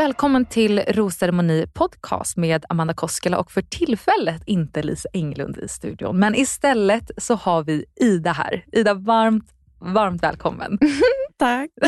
Välkommen 0.00 0.44
till 0.44 0.78
Rosceremoni 0.88 1.66
podcast 1.74 2.36
med 2.36 2.64
Amanda 2.68 2.94
Koskela 2.94 3.38
och 3.38 3.50
för 3.50 3.62
tillfället 3.62 4.42
inte 4.46 4.82
Lisa 4.82 5.08
Englund 5.12 5.58
i 5.58 5.68
studion. 5.68 6.18
Men 6.18 6.34
istället 6.34 7.10
så 7.16 7.34
har 7.34 7.64
vi 7.64 7.84
Ida 7.96 8.32
här. 8.32 8.64
Ida, 8.72 8.94
varmt, 8.94 9.44
varmt 9.80 10.22
välkommen. 10.22 10.78
Tack. 11.38 11.70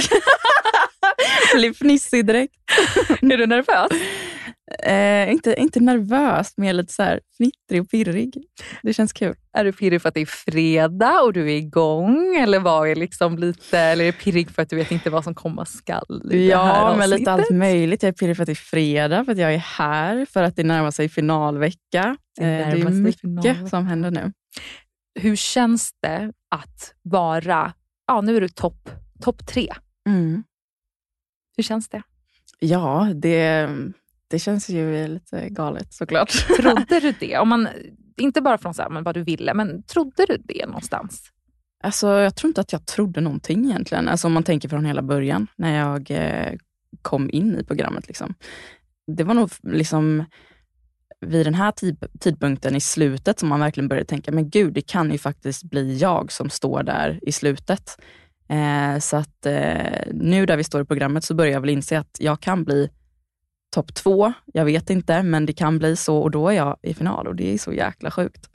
Jag 1.52 1.60
blir 1.60 1.72
fnissig 1.72 2.26
direkt. 2.26 2.54
Är 3.22 3.38
du 3.38 3.46
nervös? 3.46 3.92
Eh, 4.82 5.32
inte, 5.32 5.54
inte 5.60 5.80
nervös, 5.80 6.56
mer 6.56 6.72
lite 6.72 6.92
så 6.92 7.02
här 7.02 7.20
fnittrig 7.36 7.82
och 7.82 7.90
pirrig. 7.90 8.44
Det 8.82 8.92
känns 8.94 9.12
kul. 9.12 9.34
Är 9.52 9.64
du 9.64 9.72
pirrig 9.72 10.02
för 10.02 10.08
att 10.08 10.14
det 10.14 10.20
är 10.20 10.26
fredag 10.26 11.20
och 11.20 11.32
du 11.32 11.42
är 11.52 11.56
igång? 11.56 12.36
Eller, 12.36 12.58
vad 12.60 12.88
är 12.88 12.94
liksom 12.94 13.38
lite, 13.38 13.78
eller 13.78 14.04
är 14.04 14.12
du 14.12 14.18
pirrig 14.18 14.50
för 14.50 14.62
att 14.62 14.70
du 14.70 14.76
vet 14.76 14.90
inte 14.90 15.10
vad 15.10 15.24
som 15.24 15.34
komma 15.34 15.64
skall 15.64 16.22
Ja, 16.30 16.94
men 16.98 17.10
lite 17.10 17.32
allt 17.32 17.50
möjligt. 17.50 18.02
Jag 18.02 18.08
är 18.08 18.12
pirrig 18.12 18.36
för 18.36 18.42
att 18.42 18.46
det 18.46 18.52
är 18.52 18.54
fredag, 18.54 19.24
för 19.24 19.32
att 19.32 19.38
jag 19.38 19.54
är 19.54 19.58
här, 19.58 20.26
för 20.26 20.42
att 20.42 20.56
det 20.56 20.64
närmar 20.64 20.90
sig 20.90 21.08
finalvecka. 21.08 22.16
Det 22.38 22.44
Eh, 22.44 22.74
det 22.74 22.80
är 22.80 22.90
mycket 22.90 23.20
finalvecka. 23.20 23.68
som 23.68 23.86
händer 23.86 24.10
nu. 24.10 24.32
Hur 25.20 25.36
känns 25.36 25.92
det 26.02 26.32
att 26.50 26.94
vara, 27.02 27.72
ja 28.06 28.20
nu 28.20 28.36
är 28.36 28.40
du 28.40 28.48
topp 28.48 28.90
top 29.20 29.46
tre. 29.46 29.68
Mm. 30.08 30.42
Hur 31.56 31.62
känns 31.62 31.88
det? 31.88 32.02
Ja, 32.58 33.08
det, 33.14 33.68
det 34.32 34.38
känns 34.38 34.68
ju 34.68 35.08
lite 35.08 35.48
galet 35.48 35.92
såklart. 35.92 36.46
Trodde 36.56 37.00
du 37.00 37.14
det? 37.20 37.38
Om 37.38 37.48
man, 37.48 37.68
inte 38.16 38.40
bara 38.40 38.58
från 38.58 38.74
så 38.74 38.82
här, 38.82 38.88
men 38.88 39.04
vad 39.04 39.14
du 39.14 39.22
ville, 39.22 39.54
men 39.54 39.82
trodde 39.82 40.26
du 40.28 40.36
det 40.44 40.66
någonstans? 40.66 41.22
Alltså, 41.82 42.08
jag 42.08 42.36
tror 42.36 42.48
inte 42.48 42.60
att 42.60 42.72
jag 42.72 42.86
trodde 42.86 43.20
någonting 43.20 43.64
egentligen. 43.64 44.08
Alltså, 44.08 44.26
om 44.26 44.32
man 44.32 44.42
tänker 44.42 44.68
från 44.68 44.84
hela 44.84 45.02
början, 45.02 45.46
när 45.56 45.78
jag 45.78 46.10
eh, 46.10 46.58
kom 47.02 47.30
in 47.30 47.58
i 47.58 47.64
programmet. 47.64 48.08
Liksom. 48.08 48.34
Det 49.16 49.24
var 49.24 49.34
nog 49.34 49.50
liksom 49.62 50.24
vid 51.20 51.46
den 51.46 51.54
här 51.54 51.72
tid, 51.72 52.04
tidpunkten 52.20 52.76
i 52.76 52.80
slutet 52.80 53.38
som 53.38 53.48
man 53.48 53.60
verkligen 53.60 53.88
började 53.88 54.06
tänka, 54.06 54.32
men 54.32 54.50
gud, 54.50 54.72
det 54.72 54.82
kan 54.82 55.12
ju 55.12 55.18
faktiskt 55.18 55.62
bli 55.62 55.98
jag 55.98 56.32
som 56.32 56.50
står 56.50 56.82
där 56.82 57.18
i 57.22 57.32
slutet. 57.32 58.02
Eh, 58.48 58.98
så 58.98 59.16
att 59.16 59.46
eh, 59.46 60.12
nu 60.12 60.46
där 60.46 60.56
vi 60.56 60.64
står 60.64 60.82
i 60.82 60.84
programmet 60.84 61.24
så 61.24 61.34
börjar 61.34 61.52
jag 61.52 61.60
väl 61.60 61.70
inse 61.70 61.98
att 61.98 62.16
jag 62.20 62.40
kan 62.40 62.64
bli 62.64 62.90
topp 63.72 63.94
två. 63.94 64.32
Jag 64.52 64.64
vet 64.64 64.90
inte, 64.90 65.22
men 65.22 65.46
det 65.46 65.52
kan 65.52 65.78
bli 65.78 65.96
så 65.96 66.18
och 66.18 66.30
då 66.30 66.48
är 66.48 66.52
jag 66.52 66.76
i 66.82 66.94
final 66.94 67.26
och 67.26 67.36
det 67.36 67.54
är 67.54 67.58
så 67.58 67.72
jäkla 67.72 68.10
sjukt. 68.10 68.48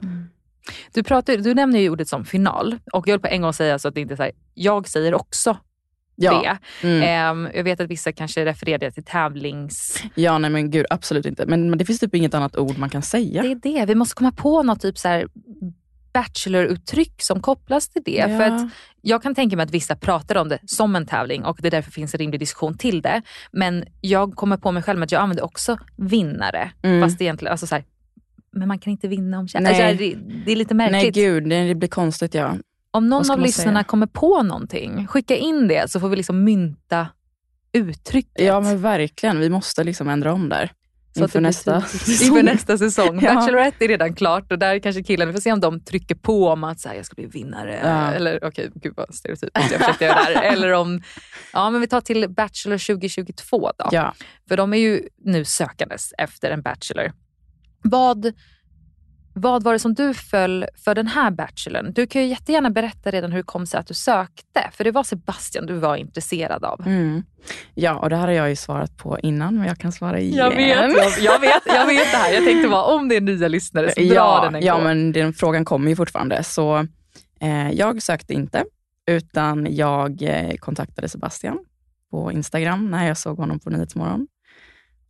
Du, 0.92 1.02
pratar, 1.02 1.36
du 1.36 1.54
nämner 1.54 1.80
ju 1.80 1.90
ordet 1.90 2.08
som 2.08 2.24
final 2.24 2.78
och 2.92 3.08
jag 3.08 3.14
vill 3.14 3.20
på 3.20 3.28
en 3.28 3.42
gång 3.42 3.52
säga 3.52 3.78
så 3.78 3.88
att 3.88 3.94
det 3.94 4.00
inte 4.00 4.14
är 4.14 4.16
så 4.16 4.22
här, 4.22 4.32
jag 4.54 4.88
säger 4.88 5.14
också 5.14 5.56
det. 6.16 6.58
Mm. 6.82 7.02
Ehm, 7.02 7.48
jag 7.54 7.64
vet 7.64 7.80
att 7.80 7.90
vissa 7.90 8.12
kanske 8.12 8.44
refererar 8.44 8.90
till 8.90 9.04
tävlings... 9.04 10.02
Ja, 10.14 10.38
nej 10.38 10.50
men 10.50 10.70
gud, 10.70 10.86
absolut 10.90 11.26
inte. 11.26 11.46
Men, 11.46 11.70
men 11.70 11.78
det 11.78 11.84
finns 11.84 12.00
typ 12.00 12.14
inget 12.14 12.34
annat 12.34 12.56
ord 12.56 12.78
man 12.78 12.90
kan 12.90 13.02
säga. 13.02 13.42
Det 13.42 13.50
är 13.50 13.54
det, 13.54 13.86
vi 13.86 13.94
måste 13.94 14.14
komma 14.14 14.32
på 14.32 14.62
något 14.62 14.80
typ 14.80 14.98
så 14.98 15.08
här 15.08 15.28
bachelor-uttryck 16.12 17.22
som 17.22 17.40
kopplas 17.40 17.88
till 17.88 18.02
det. 18.04 18.10
Ja. 18.10 18.26
För 18.26 18.42
att 18.42 18.70
jag 19.02 19.22
kan 19.22 19.34
tänka 19.34 19.56
mig 19.56 19.64
att 19.64 19.70
vissa 19.70 19.96
pratar 19.96 20.36
om 20.36 20.48
det 20.48 20.58
som 20.66 20.96
en 20.96 21.06
tävling 21.06 21.44
och 21.44 21.58
det 21.62 21.70
därför 21.70 21.90
finns 21.90 22.14
en 22.14 22.18
rimlig 22.18 22.40
diskussion 22.40 22.78
till 22.78 23.02
det. 23.02 23.22
Men 23.52 23.84
jag 24.00 24.34
kommer 24.34 24.56
på 24.56 24.72
mig 24.72 24.82
själv 24.82 25.02
att 25.02 25.12
jag 25.12 25.22
använder 25.22 25.44
också 25.44 25.78
vinnare. 25.96 26.70
Mm. 26.82 27.02
Fast 27.02 27.20
egentligen, 27.20 27.52
alltså 27.52 27.66
så 27.66 27.74
här, 27.74 27.84
men 28.50 28.68
man 28.68 28.78
kan 28.78 28.90
inte 28.90 29.08
vinna 29.08 29.38
om 29.38 29.48
kärlek. 29.48 29.68
Alltså, 29.68 30.04
det, 30.04 30.18
det 30.44 30.52
är 30.52 30.56
lite 30.56 30.74
märkligt. 30.74 31.14
Nej 31.16 31.24
gud, 31.24 31.48
det, 31.48 31.74
blir 31.74 31.88
konstigt 31.88 32.34
ja. 32.34 32.54
Om 32.90 33.08
någon 33.08 33.30
av 33.30 33.40
lyssnarna 33.40 33.84
kommer 33.84 34.06
på 34.06 34.42
någonting, 34.42 35.06
skicka 35.06 35.36
in 35.36 35.68
det 35.68 35.90
så 35.90 36.00
får 36.00 36.08
vi 36.08 36.16
liksom 36.16 36.44
mynta 36.44 37.06
uttrycket. 37.72 38.46
Ja 38.46 38.60
men 38.60 38.82
verkligen, 38.82 39.40
vi 39.40 39.50
måste 39.50 39.84
liksom 39.84 40.08
ändra 40.08 40.32
om 40.32 40.48
där. 40.48 40.72
Så 41.16 41.22
Inför 41.22 41.40
nästa 41.40 41.80
tydligt. 41.80 42.22
Inför 42.22 42.42
nästa 42.42 42.78
säsong. 42.78 43.20
Ja. 43.22 43.34
Bachelorette 43.34 43.84
är 43.84 43.88
redan 43.88 44.14
klart 44.14 44.52
och 44.52 44.58
där 44.58 44.78
kanske 44.78 45.02
killarna, 45.02 45.30
vi 45.30 45.36
får 45.36 45.40
se 45.40 45.52
om 45.52 45.60
de 45.60 45.80
trycker 45.80 46.14
på 46.14 46.48
om 46.48 46.64
att 46.64 46.80
så 46.80 46.88
här, 46.88 46.96
jag 46.96 47.06
ska 47.06 47.14
bli 47.14 47.26
vinnare. 47.26 47.80
Ja. 47.82 48.12
Eller 48.12 48.44
okej, 48.44 48.70
gud 48.74 48.92
vad 48.96 49.14
stereotypiskt 49.14 49.72
jag 49.72 49.80
försökte 49.80 50.04
göra 50.04 50.24
där. 50.24 50.42
Eller 50.52 50.72
om, 50.72 51.02
ja 51.52 51.70
men 51.70 51.80
vi 51.80 51.86
tar 51.86 52.00
till 52.00 52.28
Bachelor 52.28 52.78
2022 52.86 53.72
då. 53.78 53.88
Ja. 53.90 54.14
För 54.48 54.56
de 54.56 54.74
är 54.74 54.78
ju 54.78 55.08
nu 55.24 55.44
sökandes 55.44 56.12
efter 56.18 56.50
en 56.50 56.62
Bachelor. 56.62 57.12
Vad, 57.82 58.32
vad 59.38 59.62
var 59.62 59.72
det 59.72 59.78
som 59.78 59.94
du 59.94 60.14
föll 60.14 60.66
för 60.84 60.94
den 60.94 61.06
här 61.06 61.30
Bachelorn? 61.30 61.92
Du 61.92 62.06
kan 62.06 62.22
ju 62.22 62.28
jättegärna 62.28 62.70
berätta 62.70 63.10
redan 63.10 63.32
hur 63.32 63.38
det 63.38 63.44
kom 63.44 63.66
sig 63.66 63.80
att 63.80 63.86
du 63.86 63.94
sökte. 63.94 64.70
För 64.72 64.84
det 64.84 64.90
var 64.90 65.02
Sebastian 65.02 65.66
du 65.66 65.74
var 65.74 65.96
intresserad 65.96 66.64
av. 66.64 66.82
Mm. 66.86 67.22
ja, 67.74 67.94
och 67.94 68.10
det 68.10 68.16
här 68.16 68.26
har 68.26 68.34
jag 68.34 68.48
ju 68.48 68.56
svarat 68.56 68.96
på 68.96 69.18
innan, 69.18 69.58
men 69.58 69.66
jag 69.66 69.78
kan 69.78 69.92
svara 69.92 70.20
igen. 70.20 70.36
Jag 70.36 70.50
vet, 70.50 70.96
jag, 70.96 71.34
jag, 71.34 71.40
vet, 71.40 71.62
jag 71.66 71.86
vet 71.86 72.12
det 72.12 72.16
här. 72.16 72.32
Jag 72.32 72.44
tänkte 72.44 72.68
bara 72.68 72.84
om 72.84 73.08
det 73.08 73.16
är 73.16 73.20
nya 73.20 73.48
lyssnare 73.48 73.90
så 73.90 74.00
dra 74.00 74.14
ja, 74.14 74.44
den 74.44 74.54
en 74.54 74.62
ja, 74.62 74.74
gång. 74.74 74.84
men 74.84 75.12
den 75.12 75.32
frågan 75.32 75.64
kommer 75.64 75.90
ju 75.90 75.96
fortfarande. 75.96 76.42
Så 76.42 76.86
eh, 77.40 77.70
jag 77.70 78.02
sökte 78.02 78.34
inte, 78.34 78.64
utan 79.06 79.66
jag 79.70 80.22
eh, 80.22 80.56
kontaktade 80.56 81.08
Sebastian 81.08 81.58
på 82.10 82.32
Instagram 82.32 82.90
när 82.90 83.08
jag 83.08 83.18
såg 83.18 83.38
honom 83.38 83.60
på 83.60 83.70
Nyhetsmorgon. 83.70 84.26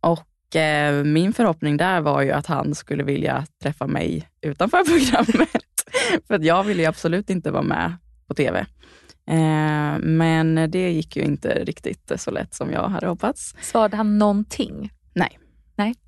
Och 0.01 0.25
eh, 0.55 1.03
min 1.03 1.33
förhoppning 1.33 1.77
där 1.77 2.01
var 2.01 2.21
ju 2.21 2.31
att 2.31 2.45
han 2.45 2.75
skulle 2.75 3.03
vilja 3.03 3.45
träffa 3.63 3.87
mig 3.87 4.29
utanför 4.41 4.83
programmet. 4.85 5.63
För 6.27 6.33
att 6.33 6.43
jag 6.43 6.63
ville 6.63 6.81
ju 6.81 6.87
absolut 6.87 7.29
inte 7.29 7.51
vara 7.51 7.63
med 7.63 7.97
på 8.27 8.33
TV. 8.33 8.59
Eh, 9.29 9.99
men 9.99 10.71
det 10.71 10.91
gick 10.91 11.15
ju 11.15 11.23
inte 11.23 11.63
riktigt 11.63 12.11
så 12.15 12.31
lätt 12.31 12.53
som 12.53 12.71
jag 12.71 12.89
hade 12.89 13.07
hoppats. 13.07 13.55
Svarade 13.61 13.97
han 13.97 14.17
någonting? 14.17 14.91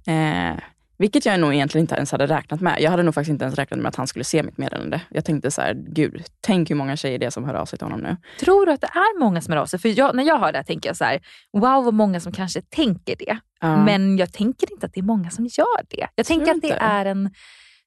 Eh, 0.06 0.60
vilket 1.02 1.26
jag 1.26 1.40
nog 1.40 1.54
egentligen 1.54 1.84
inte 1.84 1.96
ens 1.96 2.12
hade 2.12 2.28
räknat 2.28 2.62
med. 2.62 2.82
Jag 2.82 2.92
hade 2.92 3.04
nog 3.04 3.14
faktiskt 3.14 3.32
inte 3.32 3.46
ens 3.46 3.56
räknat 3.56 3.80
med 3.80 3.90
att 3.90 3.96
han 3.96 4.08
skulle 4.08 4.26
se 4.26 4.44
mitt 4.44 4.58
meddelande. 4.58 5.02
Jag 5.10 5.26
tänkte 5.26 5.52
så 5.52 5.62
här, 5.62 5.74
gud, 5.74 6.24
tänk 6.42 6.70
hur 6.70 6.76
många 6.76 6.98
tjejer 6.98 7.20
det 7.20 7.26
är 7.26 7.30
som 7.30 7.44
hör 7.44 7.54
av 7.54 7.66
sig 7.66 7.80
till 7.80 7.86
honom 7.86 8.00
nu. 8.00 8.18
Tror 8.40 8.66
du 8.66 8.72
att 8.72 8.82
det 8.82 8.88
är 8.88 9.20
många 9.20 9.42
som 9.42 9.54
hör 9.54 9.62
av 9.62 9.66
sig? 9.66 9.80
För 9.80 9.90
jag, 9.90 10.16
när 10.16 10.24
jag 10.24 10.40
hör 10.40 10.52
det 10.52 10.58
här 10.58 10.64
tänker 10.64 10.90
jag 10.90 10.98
så 10.98 11.04
här, 11.04 11.22
wow 11.54 11.86
vad 11.86 11.94
många 11.94 12.20
som 12.20 12.32
kanske 12.32 12.62
tänker 12.62 13.16
det. 13.16 13.38
Ja. 13.62 13.86
Men 13.86 14.18
jag 14.18 14.34
tänker 14.34 14.72
inte 14.72 14.86
att 14.86 14.94
det 14.94 15.00
är 15.00 15.04
många 15.04 15.30
som 15.30 15.46
gör 15.46 15.86
det. 15.90 16.08
Jag 16.16 16.26
tänker 16.26 16.52
att 16.52 16.62
det 16.62 16.68
inte? 16.68 16.80
är 16.80 17.06
en, 17.06 17.30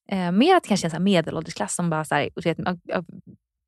eh, 0.09 0.33
mer 0.33 0.57
att 0.57 0.63
det 0.63 0.69
kanske 0.69 0.87
är 0.87 0.97
en 0.97 1.05
medelåldersklass 1.05 1.75
som 1.75 1.91
bara 1.91 2.05
så 2.05 2.15
här, 2.15 2.31
vet, 2.45 2.59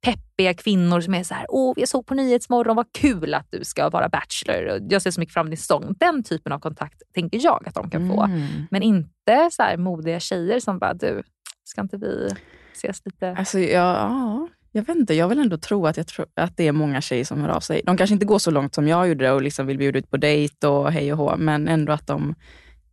peppiga 0.05 0.55
kvinnor 0.55 1.01
som 1.01 1.15
är 1.15 1.23
så 1.23 1.35
här, 1.35 1.47
åh 1.49 1.75
jag 1.77 1.89
såg 1.89 2.07
på 2.07 2.15
Nyhetsmorgon, 2.15 2.77
vad 2.77 2.93
kul 2.93 3.35
att 3.35 3.47
du 3.51 3.65
ska 3.65 3.91
vara 3.91 4.09
bachelor. 4.09 4.67
Och 4.67 4.81
Jag 4.89 5.03
ser 5.03 5.11
så 5.11 5.21
mycket 5.21 5.33
fram 5.33 5.47
emot 5.47 5.51
din 5.51 5.57
säsong. 5.57 5.95
Den 5.99 6.23
typen 6.23 6.53
av 6.53 6.59
kontakt 6.59 7.03
tänker 7.15 7.41
jag 7.45 7.69
att 7.69 7.75
de 7.75 7.91
kan 7.91 8.09
få. 8.09 8.23
Mm. 8.23 8.47
Men 8.71 8.83
inte 8.83 9.49
så 9.53 9.63
här 9.63 9.77
modiga 9.77 10.21
tjejer 10.21 10.61
som 10.61 10.79
bara, 10.79 10.95
du, 10.95 11.23
ska 11.65 11.81
inte 11.81 11.97
vi 11.97 12.29
ses 12.73 13.03
lite? 13.05 13.35
Alltså, 13.39 13.59
ja, 13.59 13.97
ja, 13.97 14.49
jag 14.73 14.83
vet 14.83 14.97
inte. 14.97 15.15
Jag 15.15 15.29
vill 15.29 15.39
ändå 15.39 15.59
tro 15.59 15.87
att, 15.87 15.97
jag 15.97 16.07
tror 16.07 16.27
att 16.35 16.57
det 16.57 16.69
är 16.69 16.73
många 16.73 17.01
tjejer 17.01 17.25
som 17.25 17.41
hör 17.41 17.49
av 17.49 17.61
sig. 17.61 17.83
De 17.85 17.97
kanske 17.97 18.15
inte 18.15 18.27
går 18.27 18.39
så 18.39 18.51
långt 18.51 18.75
som 18.75 18.89
jag 18.89 19.09
gjorde 19.09 19.33
och 19.33 19.43
liksom 19.43 19.67
vill 19.67 19.79
bjuda 19.79 19.99
ut 19.99 20.11
på 20.11 20.17
dejt 20.17 20.67
och 20.67 20.93
hej 20.93 21.13
och 21.13 21.19
hå, 21.19 21.37
men 21.37 21.69
ändå 21.69 21.93
att 21.93 22.07
de 22.07 22.35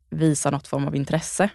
visar 0.09 0.51
något 0.51 0.67
form 0.67 0.87
av 0.87 0.95
intresse. 0.95 1.49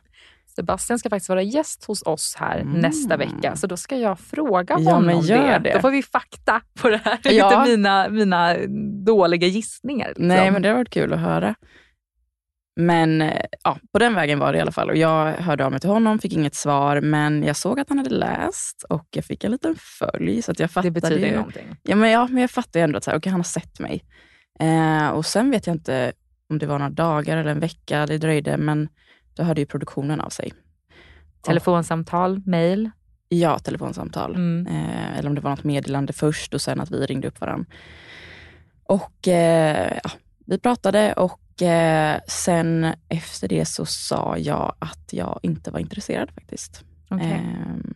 Sebastian 0.59 0.99
ska 0.99 1.11
faktiskt 1.11 1.29
vara 1.29 1.43
gäst 1.43 1.85
hos 1.85 2.03
oss 2.03 2.37
här 2.39 2.59
Mm. 2.61 2.81
nästa 2.81 3.17
vecka, 3.17 3.57
så 3.57 3.67
då 3.67 3.77
ska 3.77 3.97
jag 3.97 4.19
fråga 4.21 4.77
Ja, 4.79 4.91
honom 4.93 5.23
det. 5.27 5.59
det. 5.65 5.73
Då 5.75 5.81
får 5.81 5.91
vi 5.91 6.03
fakta 6.03 6.61
på 6.81 6.89
det 6.91 7.01
här. 7.05 7.19
Ja. 7.23 7.61
Inte 7.61 7.71
mina, 7.71 8.09
mina 8.09 8.57
dåliga 9.07 9.47
gissningar. 9.47 10.09
Liksom. 10.09 10.29
Nej, 10.29 10.51
men 10.51 10.63
det 10.63 10.69
har 10.69 10.77
varit 10.77 10.91
kul 10.91 11.13
att 11.13 11.21
höra. 11.21 11.55
Men 12.81 13.23
eh, 13.23 13.45
ja, 13.65 13.79
på 13.93 13.99
den 13.99 14.15
vägen 14.15 14.39
var 14.39 14.53
det 14.53 14.59
i 14.59 14.61
alla 14.61 14.73
fall. 14.73 14.91
Och 14.91 14.97
jag 14.97 15.33
hörde 15.33 15.65
av 15.65 15.71
mig 15.71 15.81
till 15.81 15.91
honom, 15.91 16.19
fick 16.19 16.33
inget 16.33 16.55
svar, 16.55 17.01
men 17.01 17.43
jag 17.43 17.57
såg 17.57 17.81
att 17.81 17.89
han 17.89 17.99
hade 17.99 18.11
läst 18.11 18.83
och 18.89 19.07
jag 19.11 19.25
fick 19.25 19.45
en 19.45 19.51
liten 19.51 19.75
följ. 19.99 20.43
Så 20.43 20.51
att 20.51 20.59
jag 20.59 20.69
det 20.69 20.73
fattade 20.73 20.91
betyder 20.91 21.19
ju 21.21 21.27
ju, 21.27 21.37
någonting. 21.37 21.77
ja, 21.83 21.97
men, 21.97 22.11
ja, 22.11 22.29
men 22.31 22.41
jag 22.41 22.51
fattade 22.51 22.79
ju 22.79 22.83
ändå 22.85 22.97
att 22.99 23.05
så 23.05 23.11
här, 23.11 23.19
okay, 23.19 23.31
han 23.31 23.41
har 23.41 23.45
sett 23.45 23.81
mig. 23.81 24.05
Eh, 24.61 25.09
och 25.09 25.27
sen 25.27 25.51
vet 25.51 25.67
jag 25.67 25.77
inte 25.77 26.13
om 26.51 26.59
det 26.59 26.67
var 26.67 26.79
några 26.79 26.91
dagar 26.91 27.37
eller 27.37 27.51
en 27.51 27.61
vecka 27.61 28.07
det 28.07 28.19
dröjde, 28.19 28.57
men 28.57 28.89
då 29.39 29.45
hörde 29.45 29.61
ju 29.61 29.67
produktionen 29.67 30.21
av 30.21 30.29
sig. 30.29 30.53
Telefonsamtal, 31.43 32.43
mail. 32.47 32.91
Ja, 33.29 33.59
telefonsamtal. 33.59 34.35
Mm. 34.35 34.67
Eh, 34.67 35.19
eller 35.19 35.29
om 35.29 35.35
det 35.35 35.41
var 35.41 35.51
något 35.51 35.65
meddelande 35.65 36.13
först 36.13 36.55
och 36.55 36.61
sen 36.61 36.81
att 36.81 36.91
vi 36.91 37.07
ringde 37.07 37.29
upp 37.29 37.41
varandra. 37.41 37.67
Och 38.85 39.29
eh, 39.29 39.99
ja, 40.05 40.11
vi 40.47 40.59
pratade 40.59 41.13
och 41.13 41.63
eh, 41.63 42.21
sen 42.29 42.87
efter 43.09 43.49
det 43.49 43.65
så 43.65 43.87
sa 43.87 44.37
jag 44.39 44.75
att 44.79 45.13
jag 45.13 45.41
inte 45.43 45.71
var 45.71 45.81
intresserad 45.81 46.31
faktiskt. 46.31 46.85
Okay. 47.11 47.31
Ehm, 47.31 47.95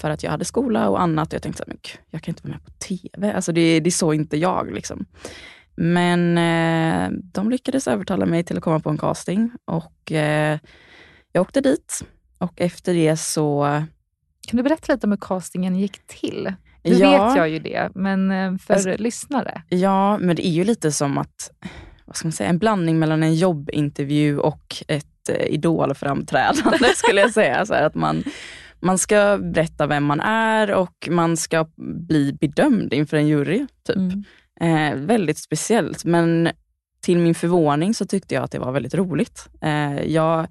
för 0.00 0.10
att 0.10 0.22
jag 0.22 0.30
hade 0.30 0.44
skola 0.44 0.88
och 0.88 1.00
annat. 1.00 1.28
Och 1.28 1.34
jag 1.34 1.42
tänkte, 1.42 1.64
gud, 1.66 1.98
jag 2.10 2.22
kan 2.22 2.32
inte 2.32 2.42
vara 2.42 2.52
med 2.52 2.64
på 2.64 2.70
TV. 2.70 3.32
Alltså 3.32 3.52
det, 3.52 3.80
det 3.80 3.90
så 3.90 4.12
inte 4.12 4.36
jag. 4.36 4.72
Liksom. 4.72 5.06
Men 5.84 6.38
eh, 6.38 7.10
de 7.32 7.50
lyckades 7.50 7.88
övertala 7.88 8.26
mig 8.26 8.44
till 8.44 8.56
att 8.56 8.62
komma 8.62 8.80
på 8.80 8.90
en 8.90 8.98
casting 8.98 9.52
och 9.64 10.12
eh, 10.12 10.58
jag 11.32 11.42
åkte 11.42 11.60
dit. 11.60 12.04
Och 12.38 12.60
efter 12.60 12.94
det 12.94 13.16
så... 13.16 13.62
Kan 14.48 14.56
du 14.56 14.62
berätta 14.62 14.92
lite 14.92 15.06
om 15.06 15.10
hur 15.10 15.18
castingen 15.20 15.76
gick 15.76 16.06
till? 16.06 16.52
Nu 16.82 16.90
ja, 16.90 17.26
vet 17.26 17.36
jag 17.36 17.48
ju 17.48 17.58
det, 17.58 17.90
men 17.94 18.30
eh, 18.30 18.58
för 18.58 18.74
Alltså- 18.74 18.96
lyssnare? 18.98 19.62
Ja, 19.68 20.18
men 20.18 20.36
det 20.36 20.46
är 20.46 20.50
ju 20.50 20.64
lite 20.64 20.92
som 20.92 21.18
att, 21.18 21.50
vad 22.04 22.16
ska 22.16 22.26
man 22.28 22.32
säga, 22.32 22.50
en 22.50 22.58
blandning 22.58 22.98
mellan 22.98 23.22
en 23.22 23.34
jobbintervju 23.34 24.38
och 24.38 24.76
ett 24.88 25.28
eh, 25.28 25.46
idolframträdande 25.46 26.88
skulle 26.96 27.20
jag 27.20 27.32
säga. 27.32 27.66
Så 27.66 27.74
att 27.74 27.94
man, 27.94 28.24
man 28.80 28.98
ska 28.98 29.38
berätta 29.38 29.86
vem 29.86 30.04
man 30.04 30.20
är 30.20 30.74
och 30.74 31.08
man 31.10 31.36
ska 31.36 31.66
bli 32.08 32.32
bedömd 32.32 32.92
inför 32.92 33.16
en 33.16 33.28
jury. 33.28 33.66
Typ. 33.86 33.96
Mm. 33.96 34.24
Eh, 34.62 34.94
väldigt 34.94 35.38
speciellt, 35.38 36.04
men 36.04 36.50
till 37.00 37.18
min 37.18 37.34
förvåning 37.34 37.94
så 37.94 38.06
tyckte 38.06 38.34
jag 38.34 38.44
att 38.44 38.50
det 38.50 38.58
var 38.58 38.72
väldigt 38.72 38.94
roligt. 38.94 39.48
Eh, 39.60 40.02
jag 40.02 40.46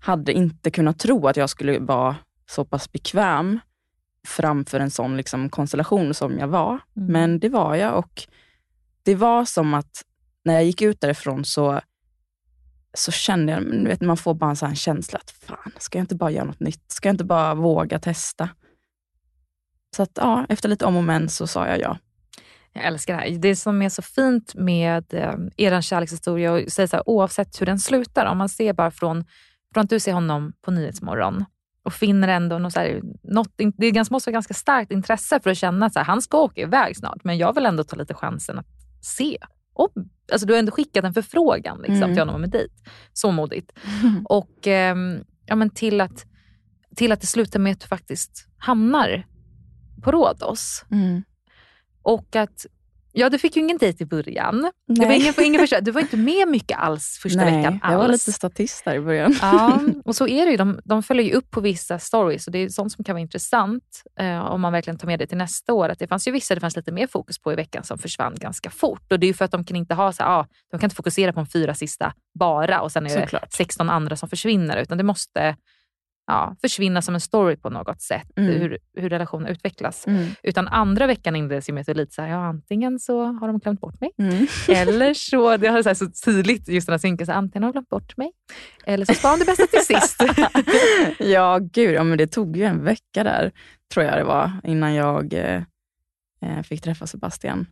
hade 0.00 0.32
inte 0.32 0.70
kunnat 0.70 0.98
tro 0.98 1.26
att 1.26 1.36
jag 1.36 1.50
skulle 1.50 1.78
vara 1.78 2.16
så 2.50 2.64
pass 2.64 2.92
bekväm 2.92 3.60
framför 4.26 4.80
en 4.80 4.90
sån 4.90 5.16
liksom, 5.16 5.50
konstellation 5.50 6.14
som 6.14 6.38
jag 6.38 6.48
var. 6.48 6.70
Mm. 6.70 7.12
Men 7.12 7.38
det 7.38 7.48
var 7.48 7.74
jag 7.74 7.98
och 7.98 8.22
det 9.02 9.14
var 9.14 9.44
som 9.44 9.74
att 9.74 10.04
när 10.44 10.54
jag 10.54 10.64
gick 10.64 10.82
ut 10.82 11.00
därifrån 11.00 11.44
så, 11.44 11.80
så 12.94 13.12
kände 13.12 13.52
jag, 13.52 13.62
du 13.62 13.84
vet, 13.84 14.00
man 14.00 14.16
får 14.16 14.34
bara 14.34 14.50
en 14.50 14.56
sån 14.56 14.68
här 14.68 14.76
känsla 14.76 15.18
att 15.18 15.30
fan, 15.30 15.72
ska 15.78 15.98
jag 15.98 16.02
inte 16.02 16.14
bara 16.14 16.30
göra 16.30 16.44
något 16.44 16.60
nytt? 16.60 16.92
Ska 16.92 17.08
jag 17.08 17.14
inte 17.14 17.24
bara 17.24 17.54
våga 17.54 17.98
testa? 17.98 18.48
Så 19.96 20.02
att 20.02 20.12
ja, 20.14 20.46
efter 20.48 20.68
lite 20.68 20.84
om 20.84 20.96
och 20.96 21.04
men 21.04 21.28
så 21.28 21.46
sa 21.46 21.66
jag 21.66 21.80
ja. 21.80 21.98
Jag 22.72 22.84
älskar 22.84 23.16
det 23.16 23.20
här. 23.22 23.38
Det 23.38 23.56
som 23.56 23.82
är 23.82 23.88
så 23.88 24.02
fint 24.02 24.54
med 24.54 25.14
eh, 25.14 25.34
er 25.56 25.80
kärlekshistoria, 25.80 26.52
och 26.52 26.72
säger 26.72 26.86
så 26.86 26.96
här, 26.96 27.08
oavsett 27.08 27.60
hur 27.60 27.66
den 27.66 27.78
slutar, 27.78 28.26
om 28.26 28.38
man 28.38 28.48
ser 28.48 28.72
bara 28.72 28.90
från, 28.90 29.24
från 29.74 29.84
att 29.84 29.90
du 29.90 30.00
ser 30.00 30.12
honom 30.12 30.52
på 30.62 30.70
Nyhetsmorgon 30.70 31.44
och 31.82 31.92
finner 31.92 32.28
ändå 32.28 32.58
något, 32.58 32.72
så 32.72 32.80
här, 32.80 33.00
något 33.22 33.52
det 33.76 33.86
är 33.86 33.90
ganska, 33.90 34.14
måste 34.14 34.30
vara 34.30 34.34
ganska 34.34 34.54
starkt 34.54 34.92
intresse 34.92 35.40
för 35.40 35.50
att 35.50 35.56
känna 35.56 35.86
att 35.86 35.92
så 35.92 35.98
här, 35.98 36.06
han 36.06 36.22
ska 36.22 36.38
åka 36.38 36.60
iväg 36.60 36.96
snart, 36.96 37.24
men 37.24 37.38
jag 37.38 37.54
vill 37.54 37.66
ändå 37.66 37.84
ta 37.84 37.96
lite 37.96 38.14
chansen 38.14 38.58
att 38.58 38.66
se. 39.02 39.38
Och, 39.74 39.92
alltså, 40.32 40.46
du 40.46 40.52
har 40.52 40.58
ändå 40.58 40.72
skickat 40.72 41.04
en 41.04 41.14
förfrågan 41.14 41.78
liksom, 41.78 41.96
Mm. 41.96 42.10
till 42.10 42.18
honom 42.18 42.34
om 42.34 42.44
en 42.44 42.50
dejt. 42.50 42.74
Så 43.12 43.30
modigt. 43.30 43.72
Och 44.24 44.66
ehm, 44.66 45.24
ja, 45.46 45.56
men 45.56 45.70
till, 45.70 46.00
att, 46.00 46.26
till 46.96 47.12
att 47.12 47.20
det 47.20 47.26
slutar 47.26 47.60
med 47.60 47.72
att 47.72 47.80
du 47.80 47.86
faktiskt 47.86 48.48
hamnar 48.58 49.26
på 50.02 50.12
Rhodos. 50.12 50.84
Mm. 50.90 51.22
Och 52.10 52.36
att, 52.36 52.66
ja 53.12 53.30
du 53.30 53.38
fick 53.38 53.56
ju 53.56 53.62
ingen 53.62 53.78
dejt 53.78 54.04
i 54.04 54.06
början. 54.06 54.70
Det 54.86 55.00
var 55.00 55.08
Nej. 55.08 55.20
ingen, 55.20 55.34
ingen 55.44 55.60
första, 55.60 55.80
du 55.80 55.90
var 55.90 56.00
inte 56.00 56.16
med 56.16 56.48
mycket 56.48 56.78
alls 56.78 57.18
första 57.22 57.44
Nej, 57.44 57.56
veckan 57.56 57.78
alls. 57.82 57.92
jag 57.92 57.98
var 57.98 58.08
lite 58.08 58.32
statist 58.32 58.84
där 58.84 58.94
i 58.94 59.00
början. 59.00 59.36
Ja, 59.42 59.80
och 60.04 60.16
så 60.16 60.28
är 60.28 60.44
det 60.44 60.50
ju. 60.50 60.56
De, 60.56 60.80
de 60.84 61.02
följer 61.02 61.24
ju 61.24 61.32
upp 61.32 61.50
på 61.50 61.60
vissa 61.60 61.98
stories 61.98 62.46
och 62.46 62.52
det 62.52 62.58
är 62.58 62.68
sånt 62.68 62.92
som 62.92 63.04
kan 63.04 63.14
vara 63.14 63.20
intressant 63.20 64.02
eh, 64.20 64.40
om 64.40 64.60
man 64.60 64.72
verkligen 64.72 64.98
tar 64.98 65.06
med 65.06 65.18
det 65.18 65.26
till 65.26 65.38
nästa 65.38 65.72
år. 65.72 65.88
Att 65.88 65.98
det 65.98 66.06
fanns 66.06 66.28
ju 66.28 66.32
vissa 66.32 66.54
det 66.54 66.60
fanns 66.60 66.76
lite 66.76 66.92
mer 66.92 67.06
fokus 67.06 67.38
på 67.38 67.52
i 67.52 67.56
veckan 67.56 67.84
som 67.84 67.98
försvann 67.98 68.34
ganska 68.34 68.70
fort. 68.70 69.12
Och 69.12 69.20
det 69.20 69.26
är 69.26 69.28
ju 69.28 69.34
för 69.34 69.44
att 69.44 69.50
de 69.50 69.64
kan 69.64 69.76
inte 69.76 69.94
ha 69.94 70.12
så 70.12 70.22
här, 70.22 70.30
ah, 70.30 70.46
de 70.70 70.78
kan 70.78 70.86
inte 70.86 70.96
fokusera 70.96 71.32
på 71.32 71.40
de 71.40 71.46
fyra 71.46 71.74
sista 71.74 72.12
bara 72.38 72.80
och 72.80 72.92
sen 72.92 73.06
är 73.06 73.16
det 73.16 73.20
Såklart. 73.20 73.52
16 73.52 73.90
andra 73.90 74.16
som 74.16 74.28
försvinner. 74.28 74.76
Utan 74.76 74.98
det 74.98 75.04
måste 75.04 75.56
ja, 76.30 76.56
försvinna 76.60 77.02
som 77.02 77.14
en 77.14 77.20
story 77.20 77.56
på 77.56 77.70
något 77.70 78.02
sätt, 78.02 78.26
Mm. 78.36 78.60
hur, 78.60 78.78
hur 78.96 79.08
relationen 79.08 79.48
utvecklas. 79.48 80.06
Mm. 80.06 80.28
Utan 80.42 80.68
andra 80.68 81.06
veckan 81.06 81.36
inleds 81.36 81.68
ju 81.68 81.72
med 81.72 81.88
att 81.88 81.96
lite 81.96 82.14
så 82.14 82.22
här, 82.22 82.28
ja 82.28 82.36
antingen 82.46 82.98
så 82.98 83.24
har 83.24 83.46
de 83.48 83.58
glömt 83.58 83.80
bort 83.80 84.00
mig 84.00 84.10
Mm. 84.18 84.46
eller 84.68 85.14
så, 85.14 85.56
det 85.56 85.68
har 85.68 85.82
så, 85.82 85.88
här 85.88 85.94
så 85.94 86.10
tydligt 86.24 86.68
just 86.68 86.86
den 86.86 86.92
här 86.92 86.98
synken, 86.98 87.26
så 87.26 87.32
antingen 87.32 87.62
har 87.62 87.68
de 87.68 87.72
glömt 87.72 87.88
bort 87.88 88.16
mig 88.16 88.32
eller 88.84 89.04
så 89.06 89.14
sparar 89.14 89.36
de 89.36 89.44
det 89.44 89.46
bästa 89.46 89.66
till 89.66 89.86
sist. 89.86 90.22
ja, 91.18 91.58
gud. 91.58 91.94
Ja, 91.94 92.04
men 92.04 92.18
det 92.18 92.26
tog 92.26 92.56
ju 92.56 92.64
en 92.64 92.84
vecka 92.84 93.24
där, 93.24 93.52
tror 93.94 94.06
jag 94.06 94.18
det 94.18 94.24
var, 94.24 94.52
innan 94.64 94.94
jag 94.94 95.32
eh, 95.34 95.62
eh, 96.42 96.62
fick 96.62 96.82
träffa 96.82 97.06
Sebastian. 97.06 97.66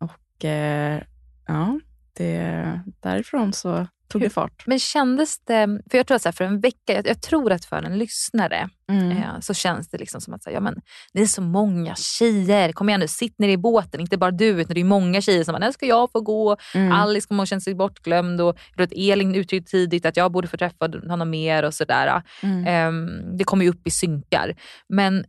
Och 0.00 0.44
eh, 0.44 1.02
ja, 1.46 1.80
det, 2.16 2.80
därifrån 3.00 3.52
så 3.52 3.86
tog 4.10 4.22
det 4.22 4.30
fart. 4.30 4.66
Men 4.66 4.78
kändes 4.78 5.38
det, 5.38 5.80
för 5.90 5.98
jag 5.98 6.06
tror 6.06 6.16
att 6.16 6.22
så 6.22 6.28
här, 6.28 6.32
för 6.32 6.44
en 6.44 6.60
vecka, 6.60 6.92
jag, 6.92 7.06
jag 7.06 7.22
tror 7.22 7.52
att 7.52 7.64
för 7.64 7.82
en 7.82 7.98
lyssnare 7.98 8.68
Mm. 8.90 9.10
eh, 9.10 9.40
så 9.40 9.54
känns 9.54 9.88
det 9.88 9.98
liksom 9.98 10.20
som 10.20 10.34
att 10.34 10.42
så 10.42 10.50
här, 10.50 10.54
ja, 10.54 10.60
men, 10.60 10.80
det 11.12 11.22
är 11.22 11.26
så 11.26 11.42
många 11.42 11.94
tjejer, 11.94 12.72
kom 12.72 12.88
igen 12.88 13.00
nu, 13.00 13.08
sitt 13.08 13.38
ner 13.38 13.48
i 13.48 13.56
båten, 13.56 14.00
inte 14.00 14.18
bara 14.18 14.30
du 14.30 14.46
utan 14.46 14.74
det 14.74 14.80
är 14.80 14.84
många 14.84 15.20
tjejer 15.20 15.44
som 15.44 15.52
bara, 15.52 15.58
när 15.58 15.72
ska 15.72 15.86
jag 15.86 16.12
få 16.12 16.20
gå? 16.20 16.56
Mm. 16.74 16.92
Alice 16.92 17.28
kommer 17.28 17.42
att 17.42 17.48
känna 17.48 17.60
sig 17.60 17.74
bortglömd 17.74 18.40
och 18.40 18.58
jag 18.68 18.76
tror 18.76 18.84
att 18.84 18.92
Elin 18.92 19.34
uttryckte 19.34 19.70
tidigt 19.70 20.06
att 20.06 20.16
jag 20.16 20.32
borde 20.32 20.48
få 20.48 20.56
träffa 20.56 20.90
honom 21.08 21.30
mer 21.30 21.62
och 21.62 21.74
sådär. 21.74 22.22
Mm. 22.42 22.66
Ehm, 22.66 23.36
det 23.36 23.44
kommer 23.44 23.64
ju 23.64 23.70
upp 23.70 23.86
i 23.86 23.90
synkar. 23.90 24.54
Men 24.88 25.24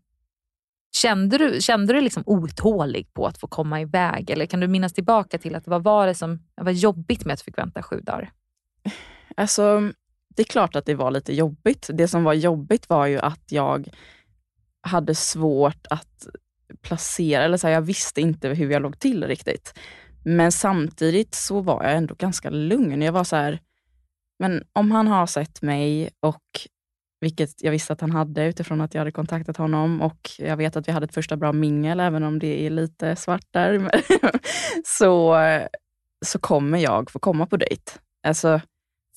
kände 1.01 1.38
du, 1.38 1.62
kände 1.62 1.94
du 1.94 2.01
liksom 2.01 2.24
otålig 2.25 3.13
på 3.13 3.28
att 3.28 3.38
få 3.38 3.48
komma 3.48 3.81
iväg? 3.81 4.30
Eller 4.30 4.45
kan 4.45 4.60
du 4.60 4.68
minnas 4.68 4.94
tillbaka 4.94 5.38
till 5.38 5.56
att 5.56 5.68
vad 5.68 5.83
var 5.83 6.07
det 6.07 6.16
som 6.16 6.39
var 6.62 6.72
jobbigt 6.72 7.25
med 7.25 7.33
att 7.33 7.39
du 7.39 7.44
fick 7.44 7.57
vänta 7.57 7.83
sju 7.83 8.00
dagar? 8.00 8.31
Alltså, 9.38 9.92
det 10.36 10.42
är 10.42 10.45
klart 10.45 10.75
att 10.75 10.86
det 10.86 10.95
var 10.95 11.12
lite 11.12 11.33
jobbigt. 11.33 11.89
Det 11.94 12.07
som 12.07 12.24
var 12.24 12.33
jobbigt 12.33 12.89
var 12.89 13.06
ju 13.06 13.19
att 13.19 13.51
jag 13.51 13.89
hade 14.81 15.16
svårt 15.16 15.88
att 15.89 16.28
placera, 16.81 17.44
eller 17.44 17.57
så 17.57 17.68
här, 17.68 17.74
jag 17.74 17.81
visste 17.81 18.22
inte 18.22 18.50
hur 18.50 18.72
jag 18.72 18.81
låg 18.81 19.00
till 19.00 19.28
riktigt. 19.28 19.74
Men 20.24 20.51
samtidigt 20.51 21.36
så 21.36 21.62
var 21.62 21.83
jag 21.83 21.95
ändå 21.95 22.16
ganska 22.16 22.50
lugn. 22.50 23.01
Jag 23.01 23.12
var 23.12 23.24
så 23.24 23.36
här, 23.36 23.60
men 24.39 24.63
om 24.74 24.92
han 24.92 25.07
har 25.07 25.28
sett 25.28 25.62
mig 25.62 26.10
och 26.19 26.44
vilket 27.22 27.63
jag 27.63 27.72
visste 27.72 27.94
att 27.94 28.01
han 28.01 28.12
hade 28.12 28.45
utifrån 28.45 28.81
att 28.81 28.94
jag 28.94 29.01
hade 29.01 29.12
kontaktat 29.12 29.57
honom 29.57 30.01
och 30.01 30.30
jag 30.38 30.57
vet 30.57 30.75
att 30.75 30.88
vi 30.88 30.92
hade 30.92 31.04
ett 31.04 31.13
första 31.13 31.38
bra 31.38 31.51
mingel, 31.54 32.00
även 32.00 32.24
om 32.24 32.39
det 32.39 32.66
är 32.66 32.69
lite 32.69 33.16
svart 33.16 33.45
där. 33.51 33.92
så, 34.86 35.38
så 36.25 36.39
kommer 36.39 36.78
jag 36.78 37.12
få 37.12 37.19
komma 37.19 37.45
på 37.45 37.57
dejt. 37.57 37.92
Alltså 38.28 38.61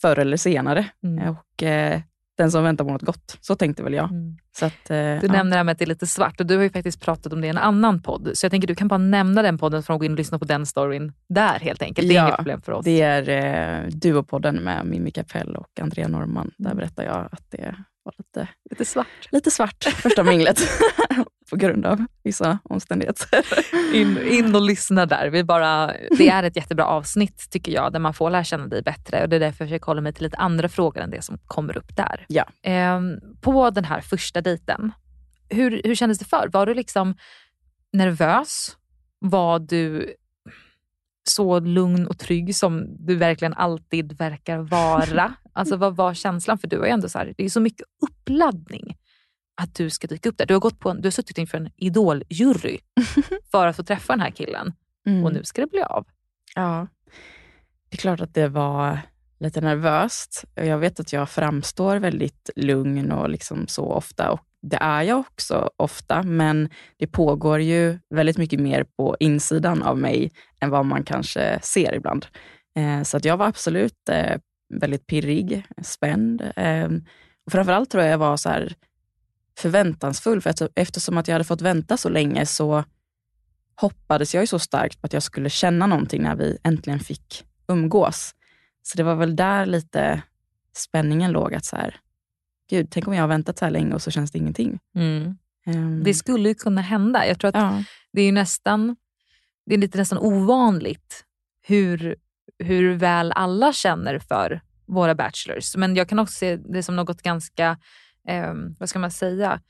förr 0.04 0.18
eller 0.18 0.36
senare. 0.36 0.86
Mm. 1.04 1.28
Och 1.36 1.62
eh, 1.62 2.00
den 2.38 2.50
som 2.50 2.64
väntar 2.64 2.84
på 2.84 2.90
något 2.92 3.02
gott. 3.02 3.38
Så 3.40 3.54
tänkte 3.56 3.82
väl 3.82 3.94
jag. 3.94 4.10
Mm. 4.10 4.36
Så 4.58 4.66
att, 4.66 4.90
eh, 4.90 4.96
Du 4.96 5.26
ja. 5.26 5.32
nämner 5.32 5.50
det 5.50 5.56
här 5.56 5.64
med 5.64 5.72
att 5.72 5.78
det 5.78 5.84
är 5.84 5.86
lite 5.86 6.06
svart 6.06 6.40
och 6.40 6.46
du 6.46 6.56
har 6.56 6.62
ju 6.62 6.70
faktiskt 6.70 7.00
pratat 7.00 7.32
om 7.32 7.40
det 7.40 7.46
i 7.46 7.50
en 7.50 7.58
annan 7.58 8.02
podd. 8.02 8.30
Så 8.34 8.44
jag 8.44 8.50
tänker 8.50 8.68
du 8.68 8.74
kan 8.74 8.88
bara 8.88 8.98
nämna 8.98 9.42
den 9.42 9.58
podden 9.58 9.82
för 9.82 9.94
att 9.94 9.98
gå 10.00 10.04
in 10.04 10.12
och 10.12 10.18
lyssna 10.18 10.38
på 10.38 10.44
den 10.44 10.66
storyn 10.66 11.12
där 11.28 11.58
helt 11.60 11.82
enkelt. 11.82 12.08
Det 12.08 12.14
är 12.14 12.16
Ja, 12.16 12.24
inget 12.26 12.36
problem 12.36 12.62
för 12.62 12.72
oss. 12.72 12.84
Det 12.84 13.00
är 13.02 13.28
eh, 13.84 13.88
Duopodden 13.88 14.56
med 14.56 14.86
Mimmi 14.86 15.10
Kapell 15.10 15.56
och 15.56 15.80
Andrea 15.80 16.08
Norman. 16.08 16.50
Där 16.58 16.70
Mm. 16.70 16.76
berättar 16.76 17.04
jag 17.04 17.28
att 17.32 17.50
det 17.50 17.74
var 18.02 18.12
lite, 18.18 18.48
Lite 18.70 18.84
svart. 18.84 19.28
lite 19.30 19.50
svart 19.50 19.84
första 19.84 20.22
minglet. 20.24 20.58
på 21.50 21.56
grund 21.56 21.86
av 21.86 22.04
vissa 22.22 22.58
omständigheter. 22.64 23.28
In, 23.94 24.18
in 24.18 24.54
och 24.54 24.62
lyssna 24.62 25.06
där. 25.06 25.30
Vi 25.30 25.44
bara, 25.44 25.86
det 26.18 26.28
är 26.28 26.42
ett 26.42 26.56
jättebra 26.56 26.86
avsnitt 26.86 27.50
tycker 27.50 27.72
jag, 27.72 27.92
där 27.92 28.00
man 28.00 28.14
får 28.14 28.30
lära 28.30 28.44
känna 28.44 28.66
dig 28.66 28.82
bättre. 28.82 29.22
Och 29.22 29.28
Det 29.28 29.36
är 29.36 29.40
därför 29.40 29.64
jag 29.64 29.68
försöker 29.68 29.86
hålla 29.86 30.00
mig 30.00 30.12
till 30.12 30.22
lite 30.22 30.36
andra 30.36 30.68
frågor 30.68 31.02
än 31.02 31.10
det 31.10 31.22
som 31.22 31.38
kommer 31.46 31.78
upp 31.78 31.96
där. 31.96 32.26
Ja. 32.28 32.44
Ehm, 32.62 33.20
på 33.40 33.70
den 33.70 33.84
här 33.84 34.00
första 34.00 34.40
dejten, 34.40 34.92
hur, 35.48 35.80
hur 35.84 35.94
kändes 35.94 36.18
det 36.18 36.24
för? 36.24 36.48
Var 36.52 36.66
du 36.66 36.74
liksom 36.74 37.14
nervös? 37.92 38.76
Var 39.18 39.58
du 39.58 40.14
så 41.28 41.60
lugn 41.60 42.06
och 42.06 42.18
trygg 42.18 42.56
som 42.56 42.86
du 43.06 43.16
verkligen 43.16 43.54
alltid 43.54 44.18
verkar 44.18 44.58
vara? 44.58 45.34
Alltså 45.56 45.76
vad 45.76 45.96
var 45.96 46.14
känslan? 46.14 46.58
För 46.58 46.68
du 46.68 46.78
har 46.78 46.86
ju 46.86 46.90
ändå 46.90 47.08
så 47.08 47.18
här, 47.18 47.34
det 47.36 47.44
är 47.44 47.48
så 47.48 47.60
mycket 47.60 47.86
uppladdning 48.02 48.96
att 49.54 49.74
du 49.74 49.90
ska 49.90 50.06
dyka 50.06 50.28
upp 50.28 50.38
där. 50.38 50.46
Du 50.46 50.54
har, 50.54 50.60
gått 50.60 50.78
på 50.80 50.90
en, 50.90 51.00
du 51.00 51.06
har 51.06 51.10
suttit 51.10 51.38
inför 51.38 51.58
en 51.58 51.70
idoljury 51.76 52.78
för 53.50 53.66
att 53.66 53.76
få 53.76 53.82
träffa 53.82 54.12
den 54.12 54.20
här 54.20 54.30
killen 54.30 54.72
Mm. 55.06 55.24
och 55.24 55.32
nu 55.32 55.44
ska 55.44 55.60
det 55.60 55.70
bli 55.70 55.82
av. 55.82 56.06
Ja, 56.54 56.86
det 57.88 57.96
är 57.96 57.98
klart 57.98 58.20
att 58.20 58.34
det 58.34 58.48
var 58.48 58.98
lite 59.40 59.60
nervöst. 59.60 60.44
Jag 60.54 60.78
vet 60.78 61.00
att 61.00 61.12
jag 61.12 61.30
framstår 61.30 61.96
väldigt 61.96 62.50
lugn 62.56 63.12
och 63.12 63.30
liksom 63.30 63.66
så 63.68 63.84
ofta 63.92 64.30
och 64.30 64.40
det 64.62 64.76
är 64.80 65.02
jag 65.02 65.18
också 65.18 65.70
ofta, 65.76 66.22
men 66.22 66.68
det 66.96 67.06
pågår 67.06 67.60
ju 67.60 67.98
väldigt 68.10 68.38
mycket 68.38 68.60
mer 68.60 68.84
på 68.96 69.16
insidan 69.20 69.82
av 69.82 69.98
mig 69.98 70.32
än 70.60 70.70
vad 70.70 70.86
man 70.86 71.04
kanske 71.04 71.58
ser 71.62 71.94
ibland. 71.94 72.26
Eh, 72.78 73.02
så 73.02 73.16
att 73.16 73.24
jag 73.24 73.36
var 73.36 73.46
absolut 73.46 74.08
eh, 74.08 74.40
väldigt 74.74 75.06
pirrig, 75.06 75.66
spänd. 75.82 76.42
Eh, 76.56 76.88
och 77.46 77.52
framförallt 77.52 77.90
tror 77.90 78.02
jag 78.02 78.12
jag 78.12 78.18
var 78.18 78.36
så 78.36 78.48
här 78.48 78.74
förväntansfull, 79.58 80.40
för 80.40 80.50
att, 80.50 80.62
eftersom 80.74 81.18
att 81.18 81.28
jag 81.28 81.34
hade 81.34 81.44
fått 81.44 81.60
vänta 81.60 81.96
så 81.96 82.08
länge 82.08 82.46
så 82.46 82.84
hoppades 83.76 84.34
jag 84.34 84.42
ju 84.42 84.46
så 84.46 84.58
starkt 84.58 85.00
på 85.00 85.06
att 85.06 85.12
jag 85.12 85.22
skulle 85.22 85.50
känna 85.50 85.86
någonting 85.86 86.22
när 86.22 86.36
vi 86.36 86.58
äntligen 86.62 87.00
fick 87.00 87.44
umgås. 87.68 88.34
Så 88.82 88.96
det 88.96 89.02
var 89.02 89.14
väl 89.14 89.36
där 89.36 89.66
lite 89.66 90.22
spänningen 90.76 91.32
låg. 91.32 91.54
att 91.54 91.64
så 91.64 91.76
här, 91.76 91.96
Gud, 92.70 92.88
tänk 92.90 93.08
om 93.08 93.14
jag 93.14 93.22
har 93.22 93.28
väntat 93.28 93.58
så 93.58 93.64
här 93.64 93.72
länge 93.72 93.94
och 93.94 94.02
så 94.02 94.10
känns 94.10 94.30
det 94.30 94.38
ingenting. 94.38 94.78
Mm. 94.94 95.36
Um, 95.66 96.04
det 96.04 96.14
skulle 96.14 96.48
ju 96.48 96.54
kunna 96.54 96.80
hända. 96.80 97.26
Jag 97.26 97.40
tror 97.40 97.48
att 97.48 97.54
ja. 97.54 97.84
det 98.12 98.22
är 98.22 98.32
nästan 98.32 98.96
det 99.66 99.74
är 99.74 99.78
lite 99.78 99.98
nästan 99.98 100.18
ovanligt 100.18 101.24
hur, 101.62 102.16
hur 102.58 102.94
väl 102.94 103.32
alla 103.32 103.72
känner 103.72 104.18
för 104.18 104.60
våra 104.86 105.14
bachelors. 105.14 105.76
Men 105.76 105.96
jag 105.96 106.08
kan 106.08 106.18
också 106.18 106.34
se 106.34 106.56
det 106.56 106.82
som 106.82 106.96
något 106.96 107.22
ganska, 107.22 107.78
Ehm, 108.28 108.74
vad 108.78 108.88
ska 108.88 108.98
man 108.98 109.10
säga, 109.10 109.60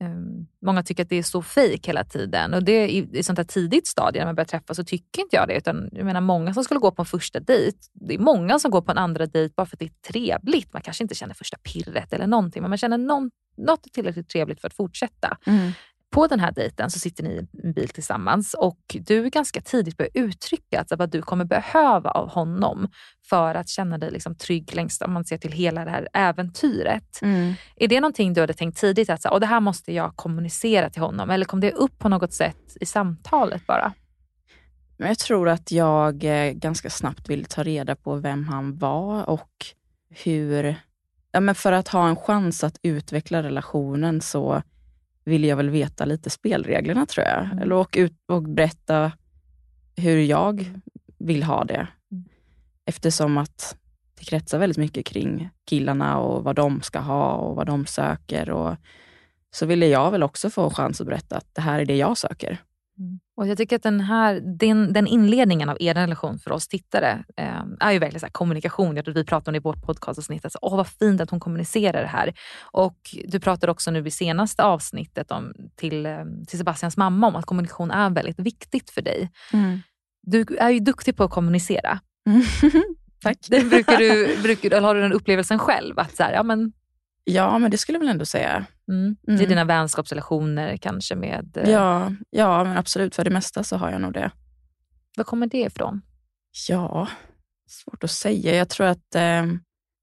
ehm, 0.00 0.46
många 0.62 0.82
tycker 0.82 1.02
att 1.02 1.08
det 1.08 1.18
är 1.18 1.22
så 1.22 1.42
fejk 1.42 1.88
hela 1.88 2.04
tiden. 2.04 2.54
Och 2.54 2.64
det, 2.64 2.90
i, 2.90 3.08
i 3.12 3.22
sånt 3.22 3.38
här 3.38 3.44
tidigt 3.44 3.86
stadie 3.86 4.20
när 4.20 4.26
man 4.26 4.34
börjar 4.34 4.46
träffas 4.46 4.76
så 4.76 4.84
tycker 4.84 5.22
inte 5.22 5.36
jag 5.36 5.48
det. 5.48 5.56
Utan, 5.56 5.88
jag 5.92 6.04
menar, 6.04 6.20
många 6.20 6.54
som 6.54 6.64
skulle 6.64 6.80
gå 6.80 6.90
på 6.90 7.02
en 7.02 7.06
första 7.06 7.40
dejt, 7.40 7.78
det 7.92 8.14
är 8.14 8.18
många 8.18 8.58
som 8.58 8.70
går 8.70 8.82
på 8.82 8.90
en 8.90 8.98
andra 8.98 9.26
dejt 9.26 9.54
bara 9.56 9.66
för 9.66 9.76
att 9.76 9.80
det 9.80 9.84
är 9.84 10.12
trevligt. 10.12 10.72
Man 10.72 10.82
kanske 10.82 11.04
inte 11.04 11.14
känner 11.14 11.34
första 11.34 11.56
pirret 11.58 12.12
eller 12.12 12.26
någonting, 12.26 12.62
men 12.62 12.70
man 12.70 12.78
känner 12.78 12.98
någon, 12.98 13.30
något 13.56 13.92
tillräckligt 13.92 14.28
trevligt 14.28 14.60
för 14.60 14.68
att 14.68 14.74
fortsätta. 14.74 15.38
Mm 15.46 15.72
på 16.12 16.26
den 16.26 16.40
här 16.40 16.52
dejten 16.52 16.90
så 16.90 16.98
sitter 16.98 17.24
ni 17.24 17.30
i 17.30 17.46
en 17.62 17.72
bil 17.72 17.88
tillsammans 17.88 18.54
och 18.54 18.80
du 18.92 19.30
ganska 19.30 19.60
tidigt 19.60 19.96
börjar 19.96 20.10
uttrycka 20.14 20.78
alltså 20.78 20.96
vad 20.96 21.10
du 21.10 21.22
kommer 21.22 21.44
behöva 21.44 22.10
av 22.10 22.28
honom 22.28 22.88
för 23.28 23.54
att 23.54 23.68
känna 23.68 23.98
dig 23.98 24.10
liksom 24.10 24.34
trygg 24.34 24.74
längst, 24.74 25.02
om 25.02 25.12
man 25.12 25.24
ser 25.24 25.38
till 25.38 25.52
hela 25.52 25.84
det 25.84 25.90
här 25.90 26.08
äventyret. 26.12 27.22
Mm. 27.22 27.54
Är 27.76 27.88
det 27.88 28.00
någonting 28.00 28.34
du 28.34 28.40
hade 28.40 28.54
tänkt 28.54 28.80
tidigt 28.80 29.10
att 29.10 29.22
så, 29.22 29.38
det 29.38 29.46
här 29.46 29.60
måste 29.60 29.92
jag 29.92 30.16
kommunicera 30.16 30.90
till 30.90 31.02
honom 31.02 31.30
eller 31.30 31.44
kom 31.44 31.60
det 31.60 31.72
upp 31.72 31.98
på 31.98 32.08
något 32.08 32.32
sätt 32.32 32.76
i 32.80 32.86
samtalet 32.86 33.66
bara? 33.66 33.92
Jag 34.96 35.18
tror 35.18 35.48
att 35.48 35.72
jag 35.72 36.24
eh, 36.24 36.52
ganska 36.52 36.90
snabbt 36.90 37.28
ville 37.28 37.44
ta 37.44 37.62
reda 37.62 37.96
på 37.96 38.16
vem 38.16 38.44
han 38.44 38.78
var 38.78 39.30
och 39.30 39.66
hur... 40.24 40.76
Ja, 41.34 41.40
men 41.40 41.54
för 41.54 41.72
att 41.72 41.88
ha 41.88 42.08
en 42.08 42.16
chans 42.16 42.64
att 42.64 42.78
utveckla 42.82 43.42
relationen 43.42 44.20
så 44.20 44.62
vill 45.24 45.44
jag 45.44 45.56
väl 45.56 45.70
veta 45.70 46.04
lite 46.04 46.30
spelreglerna 46.30 47.06
tror 47.06 47.26
jag. 47.26 47.44
Mm. 47.44 47.58
Eller 47.58 47.74
åka 47.74 48.00
ut 48.00 48.12
och 48.28 48.42
berätta 48.42 49.12
hur 49.96 50.18
jag 50.18 50.80
vill 51.18 51.42
ha 51.42 51.64
det. 51.64 51.88
Mm. 52.12 52.24
Eftersom 52.86 53.38
att 53.38 53.76
det 54.18 54.24
kretsar 54.24 54.58
väldigt 54.58 54.78
mycket 54.78 55.06
kring 55.06 55.50
killarna 55.66 56.18
och 56.18 56.44
vad 56.44 56.56
de 56.56 56.82
ska 56.82 56.98
ha 56.98 57.32
och 57.32 57.56
vad 57.56 57.66
de 57.66 57.86
söker. 57.86 58.50
Och 58.50 58.76
så 59.54 59.66
ville 59.66 59.86
jag 59.86 60.10
väl 60.10 60.22
också 60.22 60.50
få 60.50 60.64
en 60.64 60.70
chans 60.70 61.00
att 61.00 61.06
berätta 61.06 61.36
att 61.36 61.54
det 61.54 61.60
här 61.60 61.80
är 61.80 61.84
det 61.84 61.96
jag 61.96 62.18
söker. 62.18 62.58
Mm. 62.98 63.20
Och 63.36 63.48
Jag 63.48 63.58
tycker 63.58 63.76
att 63.76 63.82
den, 63.82 64.00
här, 64.00 64.40
den, 64.58 64.92
den 64.92 65.06
inledningen 65.06 65.68
av 65.68 65.76
er 65.80 65.94
relation 65.94 66.38
för 66.38 66.52
oss 66.52 66.68
tittare 66.68 67.24
eh, 67.36 67.62
är 67.80 67.92
ju 67.92 67.98
verkligen 67.98 68.20
så 68.20 68.26
kommunikation. 68.32 68.96
Jag 68.96 69.04
tror 69.04 69.14
vi 69.14 69.24
pratade 69.24 69.48
om 69.48 69.52
det 69.52 69.56
i 69.56 69.60
vårt 69.60 69.82
podcastavsnitt. 69.82 70.44
Alltså, 70.44 70.58
åh, 70.62 70.76
vad 70.76 70.86
fint 70.86 71.20
att 71.20 71.30
hon 71.30 71.40
kommunicerar 71.40 72.02
det 72.02 72.08
här. 72.08 72.34
Och 72.60 72.98
Du 73.24 73.40
pratade 73.40 73.72
också 73.72 73.90
nu 73.90 74.06
i 74.06 74.10
senaste 74.10 74.64
avsnittet 74.64 75.30
om, 75.30 75.52
till, 75.76 76.06
eh, 76.06 76.24
till 76.48 76.58
Sebastians 76.58 76.96
mamma 76.96 77.26
om 77.26 77.36
att 77.36 77.46
kommunikation 77.46 77.90
är 77.90 78.10
väldigt 78.10 78.38
viktigt 78.38 78.90
för 78.90 79.02
dig. 79.02 79.30
Mm. 79.52 79.80
Du 80.22 80.46
är 80.58 80.70
ju 80.70 80.80
duktig 80.80 81.16
på 81.16 81.24
att 81.24 81.30
kommunicera. 81.30 82.00
Mm. 82.26 82.42
Tack. 83.22 83.48
Brukar 83.48 83.98
du, 83.98 84.42
brukar, 84.42 84.70
eller 84.70 84.86
har 84.86 84.94
du 84.94 85.00
den 85.00 85.12
upplevelsen 85.12 85.58
själv? 85.58 85.98
Att 85.98 86.16
så 86.16 86.22
här, 86.22 86.32
ja, 86.32 86.42
men, 86.42 86.72
Ja, 87.24 87.58
men 87.58 87.70
det 87.70 87.78
skulle 87.78 87.96
jag 87.96 88.00
väl 88.00 88.08
ändå 88.08 88.24
säga. 88.24 88.66
Mm. 88.88 89.16
Mm. 89.28 89.40
I 89.40 89.46
dina 89.46 89.64
vänskapsrelationer 89.64 90.76
kanske 90.76 91.14
med... 91.14 91.56
Eh... 91.56 91.70
Ja, 91.70 92.12
ja, 92.30 92.64
men 92.64 92.76
absolut. 92.76 93.14
För 93.14 93.24
det 93.24 93.30
mesta 93.30 93.64
så 93.64 93.76
har 93.76 93.90
jag 93.90 94.00
nog 94.00 94.12
det. 94.12 94.30
Var 95.16 95.24
kommer 95.24 95.46
det 95.46 95.60
ifrån? 95.60 96.02
Ja, 96.68 97.08
svårt 97.68 98.04
att 98.04 98.10
säga. 98.10 98.54
Jag 98.54 98.68
tror 98.68 98.86
att 98.86 99.14
eh, 99.14 99.44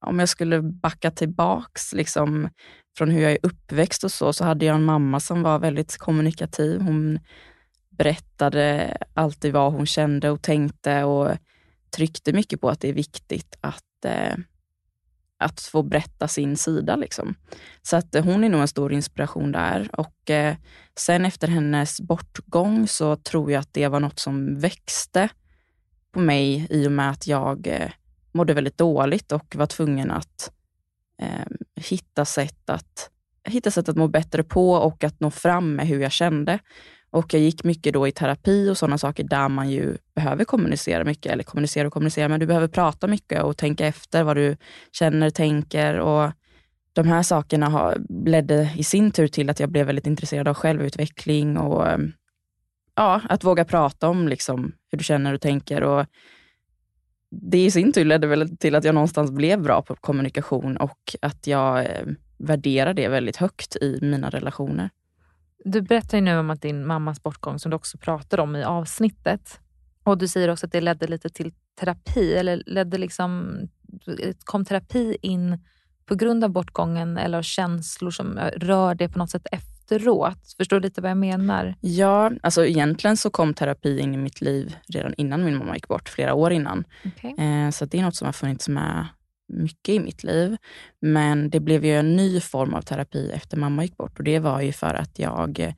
om 0.05 0.19
jag 0.19 0.29
skulle 0.29 0.61
backa 0.61 1.11
tillbaks 1.11 1.93
liksom, 1.93 2.49
från 2.97 3.11
hur 3.11 3.21
jag 3.21 3.31
är 3.31 3.39
uppväxt 3.43 4.03
och 4.03 4.11
så, 4.11 4.33
så 4.33 4.45
hade 4.45 4.65
jag 4.65 4.75
en 4.75 4.83
mamma 4.83 5.19
som 5.19 5.43
var 5.43 5.59
väldigt 5.59 5.97
kommunikativ. 5.97 6.81
Hon 6.81 7.19
berättade 7.89 8.97
alltid 9.13 9.53
vad 9.53 9.73
hon 9.73 9.85
kände 9.85 10.29
och 10.29 10.41
tänkte 10.41 11.03
och 11.03 11.38
tryckte 11.95 12.33
mycket 12.33 12.61
på 12.61 12.69
att 12.69 12.81
det 12.81 12.89
är 12.89 12.93
viktigt 12.93 13.57
att 13.61 14.05
eh, 14.05 14.35
att 15.39 15.62
få 15.62 15.84
berätta 15.84 16.27
sin 16.27 16.58
sida. 16.58 16.96
Liksom. 16.96 17.36
Så 17.81 17.98
att 17.98 18.15
eh, 18.15 18.24
hon 18.24 18.43
är 18.43 18.50
nog 18.50 18.62
en 18.62 18.67
stor 18.67 18.93
inspiration 18.93 19.51
där. 19.51 19.89
Och 19.93 20.29
eh, 20.29 20.55
sen 20.96 21.25
efter 21.25 21.48
hennes 21.48 22.01
bortgång 22.01 22.88
så 22.88 23.15
tror 23.15 23.51
jag 23.51 23.60
att 23.60 23.74
det 23.74 23.88
var 23.88 24.00
något 24.00 24.19
som 24.19 24.60
växte 24.60 25.29
på 26.12 26.19
mig 26.19 26.67
i 26.69 26.88
och 26.88 26.91
med 26.91 27.10
att 27.10 27.27
jag 27.27 27.67
eh, 27.67 27.91
mådde 28.31 28.53
väldigt 28.53 28.77
dåligt 28.77 29.31
och 29.31 29.55
var 29.55 29.65
tvungen 29.65 30.12
att 30.12 30.51
eh, 31.22 31.46
hitta, 31.75 32.25
sätt 32.25 32.69
att, 32.69 33.10
hitta 33.43 33.72
sätt 33.72 33.89
att 33.89 33.98
må 33.98 34.08
bättre 34.08 34.43
på 34.43 34.72
och 34.72 35.03
att 35.03 35.19
nå 35.19 35.31
fram 35.31 35.75
med 35.75 35.88
hur 35.88 36.00
jag 36.00 36.12
kände. 36.12 36.60
Och 37.12 37.34
jag 37.34 37.42
gick 37.42 37.63
mycket 37.63 37.94
då 37.94 38.08
i 38.08 38.12
terapi 38.12 38.70
och 38.70 38.78
sådana 38.78 38.98
saker 38.98 39.24
där 39.24 39.50
man 39.50 39.70
ju 39.70 39.98
behöver 40.16 40.46
kommunicera 40.46 41.04
mycket, 41.04 41.32
eller 41.32 41.44
kommunicera 41.44 41.88
och 41.88 41.94
kommunicera, 41.94 42.28
men 42.28 42.39
du 42.39 42.46
behöver 42.46 42.68
prata 42.68 43.08
mycket 43.08 43.44
och 43.44 43.58
tänka 43.58 43.88
efter 43.88 44.24
vad 44.24 44.38
du 44.38 44.58
känner, 44.92 45.30
tänker 45.30 46.00
och 46.00 46.32
de 46.94 47.08
här 47.08 47.24
sakerna 47.24 47.70
har, 47.70 47.98
ledde 48.25 48.74
i 48.75 48.84
sin 48.84 49.12
tur 49.12 49.28
till 49.28 49.50
att 49.50 49.60
jag 49.60 49.70
blev 49.70 49.86
väldigt 49.86 50.08
intresserad 50.08 50.48
av 50.48 50.54
självutveckling 50.54 51.58
och 51.58 51.88
ehm, 51.88 52.12
ja, 52.96 53.22
att 53.30 53.44
våga 53.44 53.66
prata 53.66 54.10
om 54.10 54.28
liksom 54.28 54.72
hur 54.92 54.98
du 54.98 55.04
känner 55.04 55.34
och 55.34 55.42
tänker. 55.42 55.84
Och 55.84 56.06
det 57.32 57.66
i 57.66 57.72
sin 57.72 57.94
tur 57.94 58.06
ledde 58.06 58.28
väl 58.28 58.58
till 58.58 58.75
att 58.75 58.84
jag 58.84 58.96
någonstans 58.96 59.32
blev 59.32 59.62
bra 59.62 59.82
på 59.82 59.96
kommunikation 59.96 60.78
och 60.78 61.16
att 61.22 61.48
jag 61.48 61.86
eh, 61.86 62.06
värderar 62.38 62.94
det 62.94 63.08
väldigt 63.08 63.38
högt 63.38 63.75
i 63.75 64.00
mina 64.01 64.30
relationer. 64.30 64.89
Du 65.66 65.82
berättar 65.82 66.18
ju 66.18 66.24
nu 66.24 66.38
om 66.38 66.50
att 66.50 66.62
din 66.62 66.86
mammas 66.86 67.24
bortgång, 67.24 67.60
som 67.60 67.70
du 67.70 67.75
också 67.75 67.98
pratade 67.98 68.42
om 68.42 68.56
i 68.56 68.63
avsnittet. 68.63 69.60
Och 70.04 70.18
Du 70.18 70.28
säger 70.28 70.50
också 70.50 70.66
att 70.66 70.72
det 70.72 70.82
ledde 70.82 71.08
lite 71.08 71.30
till 71.30 71.54
terapi. 71.80 72.34
Eller 72.34 72.63
ledde 72.66 72.98
liksom, 72.98 73.58
kom 74.44 74.66
terapi 74.66 75.18
in 75.22 75.58
på 76.06 76.16
grund 76.16 76.44
av 76.44 76.50
bortgången 76.50 77.18
eller 77.18 77.42
känslor 77.42 78.12
som 78.12 78.39
rör 78.56 78.96
det 78.96 79.10
på 79.10 79.20
något 79.20 79.30
sätt 79.30 79.48
efteråt? 79.51 80.54
Förstår 80.58 80.80
du 80.80 80.84
lite 80.84 81.01
vad 81.01 81.12
jag 81.12 81.18
menar? 81.18 81.75
Ja, 81.82 82.32
alltså 82.44 82.66
egentligen 82.66 83.18
så 83.18 83.30
kom 83.30 83.54
terapi 83.54 84.00
in 84.00 84.13
i 84.13 84.18
mitt 84.18 84.42
liv 84.42 84.75
redan 84.88 85.13
innan 85.18 85.46
min 85.46 85.58
mamma 85.58 85.75
gick 85.75 85.88
bort, 85.88 86.10
flera 86.10 86.34
år 86.34 86.51
innan. 86.51 86.84
Okay. 87.06 87.46
Eh, 87.46 87.70
så 87.70 87.86
det 87.86 88.00
är 88.00 88.01
något 88.01 88.16
som 88.16 88.25
har 88.25 88.34
funnits 88.34 88.70
med 88.70 89.08
mycket 89.50 89.96
i 89.96 90.00
mitt 90.00 90.24
liv. 90.24 90.58
Men 91.00 91.50
det 91.50 91.60
blev 91.60 91.86
ju 91.86 91.96
en 91.96 92.15
ny 92.15 92.39
form 92.39 92.74
av 92.74 92.82
terapi 92.82 93.32
efter 93.32 93.58
mamma 93.58 93.84
gick 93.84 93.98
bort 93.98 94.18
och 94.18 94.24
det 94.24 94.39
var 94.39 94.62
ju 94.62 94.72
för 94.72 94.94
att 94.94 95.20
jag 95.20 95.60
eh, 95.60 95.74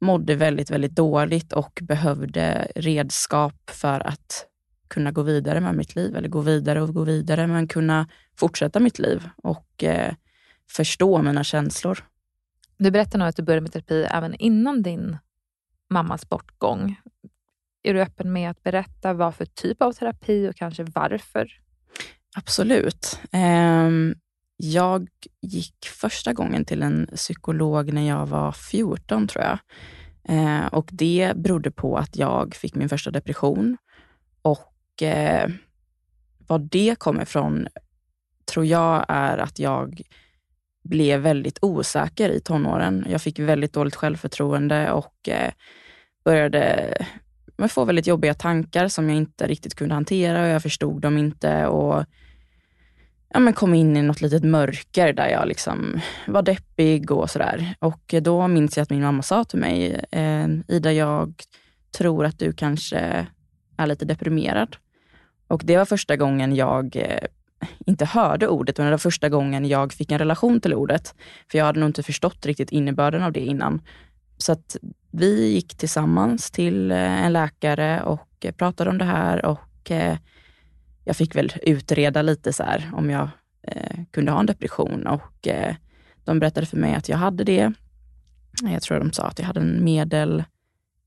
mådde 0.00 0.34
väldigt, 0.34 0.70
väldigt 0.70 0.96
dåligt 0.96 1.52
och 1.52 1.78
behövde 1.82 2.68
redskap 2.74 3.70
för 3.70 4.06
att 4.06 4.46
kunna 4.88 5.12
gå 5.12 5.22
vidare 5.22 5.60
med 5.60 5.74
mitt 5.74 5.96
liv, 5.96 6.16
eller 6.16 6.28
gå 6.28 6.40
vidare 6.40 6.82
och 6.82 6.94
gå 6.94 7.04
vidare, 7.04 7.46
men 7.46 7.68
kunna 7.68 8.08
fortsätta 8.36 8.80
mitt 8.80 8.98
liv 8.98 9.28
och 9.36 9.84
eh, 9.84 10.14
förstå 10.70 11.22
mina 11.22 11.44
känslor. 11.44 12.04
Du 12.78 12.90
berättar 12.90 13.18
nog 13.18 13.28
att 13.28 13.36
du 13.36 13.42
började 13.42 13.60
med 13.60 13.72
terapi 13.72 14.06
även 14.10 14.34
innan 14.34 14.82
din 14.82 15.16
mammas 15.90 16.28
bortgång. 16.28 17.00
Är 17.82 17.94
du 17.94 18.02
öppen 18.02 18.32
med 18.32 18.50
att 18.50 18.62
berätta 18.62 19.12
vad 19.12 19.34
för 19.34 19.44
typ 19.44 19.82
av 19.82 19.92
terapi 19.92 20.48
och 20.48 20.56
kanske 20.56 20.84
varför 20.84 21.48
Absolut. 22.34 23.20
Ehm, 23.32 24.14
jag 24.56 25.08
gick 25.42 25.74
första 26.00 26.32
gången 26.32 26.64
till 26.64 26.82
en 26.82 27.06
psykolog 27.16 27.92
när 27.92 28.08
jag 28.08 28.26
var 28.26 28.52
14, 28.52 29.28
tror 29.28 29.44
jag. 29.44 29.58
Ehm, 30.28 30.68
och 30.68 30.88
Det 30.92 31.32
berodde 31.36 31.70
på 31.70 31.96
att 31.96 32.16
jag 32.16 32.54
fick 32.54 32.74
min 32.74 32.88
första 32.88 33.10
depression. 33.10 33.76
Och 34.42 35.02
eh, 35.02 35.50
Vad 36.46 36.60
det 36.70 36.98
kommer 36.98 37.22
ifrån 37.22 37.68
tror 38.52 38.66
jag 38.66 39.04
är 39.08 39.38
att 39.38 39.58
jag 39.58 40.02
blev 40.84 41.20
väldigt 41.20 41.58
osäker 41.62 42.30
i 42.30 42.40
tonåren. 42.40 43.06
Jag 43.10 43.22
fick 43.22 43.38
väldigt 43.38 43.72
dåligt 43.72 43.96
självförtroende 43.96 44.92
och 44.92 45.28
eh, 45.28 45.52
började 46.24 46.94
började 47.56 47.72
få 47.72 47.84
väldigt 47.84 48.06
jobbiga 48.06 48.34
tankar 48.34 48.88
som 48.88 49.08
jag 49.08 49.16
inte 49.16 49.46
riktigt 49.46 49.74
kunde 49.74 49.94
hantera 49.94 50.42
och 50.42 50.48
jag 50.48 50.62
förstod 50.62 51.02
dem 51.02 51.18
inte. 51.18 51.66
och 51.66 52.04
ja, 53.32 53.40
men 53.40 53.52
kom 53.52 53.74
in 53.74 53.96
i 53.96 54.02
något 54.02 54.20
litet 54.20 54.44
mörker 54.44 55.12
där 55.12 55.28
jag 55.28 55.48
liksom 55.48 56.00
var 56.26 56.42
deppig 56.42 57.10
och 57.10 57.30
sådär. 57.30 57.74
Och 57.78 58.14
då 58.22 58.48
minns 58.48 58.76
jag 58.76 58.82
att 58.82 58.90
min 58.90 59.02
mamma 59.02 59.22
sa 59.22 59.44
till 59.44 59.58
mig, 59.58 60.04
eh, 60.10 60.48
Ida, 60.68 60.92
jag 60.92 61.34
tror 61.98 62.24
att 62.24 62.38
du 62.38 62.52
kanske 62.52 63.26
är 63.76 63.86
lite 63.86 64.04
deprimerad. 64.04 64.76
Och 65.48 65.62
det 65.64 65.76
var 65.76 65.84
första 65.84 66.16
gången 66.16 66.56
jag 66.56 66.96
eh, 66.96 67.28
inte 67.86 68.04
hörde 68.04 68.48
ordet, 68.48 68.78
men 68.78 68.86
det 68.86 68.90
var 68.90 68.98
första 68.98 69.28
gången 69.28 69.68
jag 69.68 69.92
fick 69.92 70.12
en 70.12 70.18
relation 70.18 70.60
till 70.60 70.74
ordet. 70.74 71.14
För 71.50 71.58
jag 71.58 71.64
hade 71.64 71.80
nog 71.80 71.88
inte 71.88 72.02
förstått 72.02 72.46
riktigt 72.46 72.72
innebörden 72.72 73.22
av 73.22 73.32
det 73.32 73.40
innan 73.40 73.80
så 74.38 74.52
att 74.52 74.76
vi 75.10 75.52
gick 75.52 75.76
tillsammans 75.76 76.50
till 76.50 76.90
eh, 76.90 77.24
en 77.24 77.32
läkare 77.32 78.02
och 78.02 78.46
pratade 78.56 78.90
om 78.90 78.98
det 78.98 79.04
här 79.04 79.44
och 79.44 79.90
eh, 79.90 80.16
jag 81.04 81.16
fick 81.16 81.36
väl 81.36 81.52
utreda 81.62 82.22
lite 82.22 82.52
så 82.52 82.62
här 82.62 82.90
om 82.94 83.10
jag 83.10 83.28
eh, 83.62 84.00
kunde 84.10 84.32
ha 84.32 84.40
en 84.40 84.46
depression 84.46 85.06
och 85.06 85.48
eh, 85.48 85.74
de 86.24 86.38
berättade 86.38 86.66
för 86.66 86.76
mig 86.76 86.94
att 86.94 87.08
jag 87.08 87.16
hade 87.16 87.44
det. 87.44 87.72
Jag 88.62 88.82
tror 88.82 88.98
de 88.98 89.12
sa 89.12 89.26
att 89.26 89.38
jag 89.38 89.46
hade 89.46 89.60
en 89.60 89.84
medel, 89.84 90.44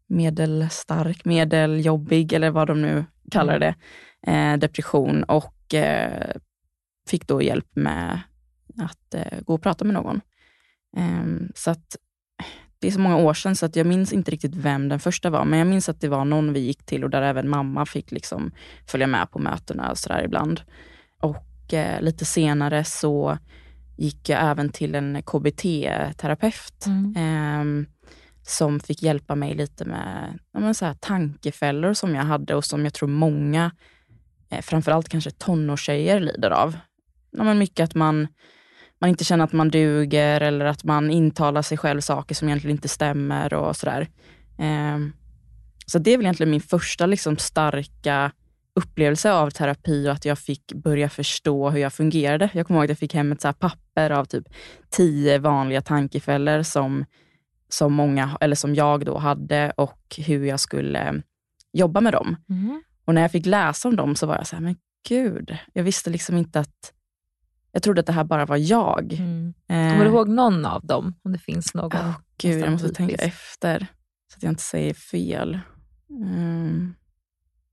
medelstark, 0.07 1.25
medeljobbig 1.25 2.33
eller 2.33 2.49
vad 2.49 2.67
de 2.67 2.81
nu 2.81 3.05
kallar 3.31 3.55
mm. 3.55 3.73
det, 4.21 4.31
eh, 4.31 4.57
depression 4.57 5.23
och 5.23 5.73
eh, 5.73 6.35
fick 7.07 7.27
då 7.27 7.41
hjälp 7.41 7.75
med 7.75 8.19
att 8.77 9.13
eh, 9.13 9.39
gå 9.41 9.53
och 9.53 9.61
prata 9.61 9.85
med 9.85 9.93
någon. 9.93 10.21
Ehm, 10.97 11.51
så 11.55 11.71
att 11.71 11.95
det 12.79 12.87
är 12.87 12.91
så 12.91 12.99
många 12.99 13.17
år 13.17 13.33
sedan 13.33 13.55
så 13.55 13.65
att 13.65 13.75
jag 13.75 13.87
minns 13.87 14.13
inte 14.13 14.31
riktigt 14.31 14.55
vem 14.55 14.89
den 14.89 14.99
första 14.99 15.29
var, 15.29 15.45
men 15.45 15.59
jag 15.59 15.67
minns 15.67 15.89
att 15.89 16.01
det 16.01 16.07
var 16.07 16.25
någon 16.25 16.53
vi 16.53 16.59
gick 16.59 16.85
till 16.85 17.03
och 17.03 17.09
där 17.09 17.21
även 17.21 17.49
mamma 17.49 17.85
fick 17.85 18.11
liksom 18.11 18.51
följa 18.87 19.07
med 19.07 19.31
på 19.31 19.39
mötena 19.39 19.91
och 19.91 19.97
sådär 19.97 20.23
ibland. 20.23 20.61
Och 21.21 21.73
eh, 21.73 22.01
lite 22.01 22.25
senare 22.25 22.83
så 22.83 23.37
gick 23.97 24.29
jag 24.29 24.43
även 24.43 24.69
till 24.69 24.95
en 24.95 25.23
KBT-terapeut 25.23 26.85
mm. 26.85 27.15
eh, 27.15 27.87
som 28.43 28.79
fick 28.79 29.03
hjälpa 29.03 29.35
mig 29.35 29.55
lite 29.55 29.85
med 29.85 30.39
ja, 30.53 30.73
så 30.73 30.85
här, 30.85 30.93
tankefällor 30.93 31.93
som 31.93 32.15
jag 32.15 32.23
hade 32.23 32.55
och 32.55 32.65
som 32.65 32.83
jag 32.83 32.93
tror 32.93 33.09
många, 33.09 33.71
eh, 34.49 34.61
framförallt 34.61 35.09
kanske 35.09 35.31
tonårstjejer, 35.31 36.19
lider 36.19 36.51
av. 36.51 36.77
Ja, 37.31 37.43
men 37.43 37.59
mycket 37.59 37.83
att 37.83 37.95
man 37.95 38.27
man 39.01 39.09
inte 39.09 39.23
känner 39.23 39.43
att 39.43 39.53
man 39.53 39.69
duger 39.69 40.41
eller 40.41 40.65
att 40.65 40.83
man 40.83 41.11
intalar 41.11 41.61
sig 41.61 41.77
själv 41.77 42.01
saker 42.01 42.35
som 42.35 42.47
egentligen 42.47 42.77
inte 42.77 42.87
stämmer 42.87 43.53
och 43.53 43.75
sådär. 43.75 44.07
Eh, 44.57 44.97
så 45.85 45.99
det 45.99 46.13
är 46.13 46.17
väl 46.17 46.25
egentligen 46.25 46.51
min 46.51 46.61
första 46.61 47.05
liksom, 47.05 47.37
starka 47.37 48.31
upplevelse 48.73 49.31
av 49.31 49.49
terapi 49.49 50.07
och 50.07 50.13
att 50.13 50.25
jag 50.25 50.39
fick 50.39 50.73
börja 50.73 51.09
förstå 51.09 51.69
hur 51.69 51.79
jag 51.79 51.93
fungerade. 51.93 52.49
Jag 52.53 52.67
kommer 52.67 52.79
ihåg 52.79 52.85
att 52.85 52.89
jag 52.89 52.97
fick 52.97 53.13
hem 53.13 53.31
ett 53.31 53.41
så 53.41 53.53
papper 53.53 54.09
av 54.09 54.25
typ 54.25 54.47
tio 54.89 55.37
vanliga 55.37 55.81
tankefällor 55.81 56.63
som, 56.63 57.05
som, 57.69 57.93
många, 57.93 58.37
eller 58.41 58.55
som 58.55 58.75
jag 58.75 59.05
då 59.05 59.17
hade 59.17 59.71
och 59.77 60.15
hur 60.17 60.45
jag 60.45 60.59
skulle 60.59 61.21
jobba 61.73 62.01
med 62.01 62.13
dem. 62.13 62.35
Mm. 62.49 62.83
Och 63.05 63.15
när 63.15 63.21
jag 63.21 63.31
fick 63.31 63.45
läsa 63.45 63.87
om 63.87 63.95
dem 63.95 64.15
så 64.15 64.27
var 64.27 64.35
jag 64.35 64.47
så 64.47 64.55
här, 64.55 64.63
men 64.63 64.75
gud, 65.07 65.57
jag 65.73 65.83
visste 65.83 66.09
liksom 66.09 66.37
inte 66.37 66.59
att 66.59 66.93
jag 67.71 67.83
trodde 67.83 67.99
att 67.99 68.05
det 68.05 68.13
här 68.13 68.23
bara 68.23 68.45
var 68.45 68.57
jag. 68.57 69.13
Mm. 69.13 69.53
Eh, 69.69 69.91
Kommer 69.91 70.05
du 70.05 70.11
ihåg 70.11 70.29
någon 70.29 70.65
av 70.65 70.85
dem? 70.85 71.15
Om 71.23 71.31
det 71.31 71.39
finns 71.39 71.73
någon? 71.73 71.91
Oh, 71.91 72.19
gud, 72.37 72.61
jag 72.61 72.71
måste 72.71 72.87
typisk. 72.87 72.97
tänka 72.97 73.15
efter 73.23 73.87
så 74.31 74.37
att 74.37 74.43
jag 74.43 74.51
inte 74.51 74.63
säger 74.63 74.93
fel. 74.93 75.59
Mm. 76.09 76.95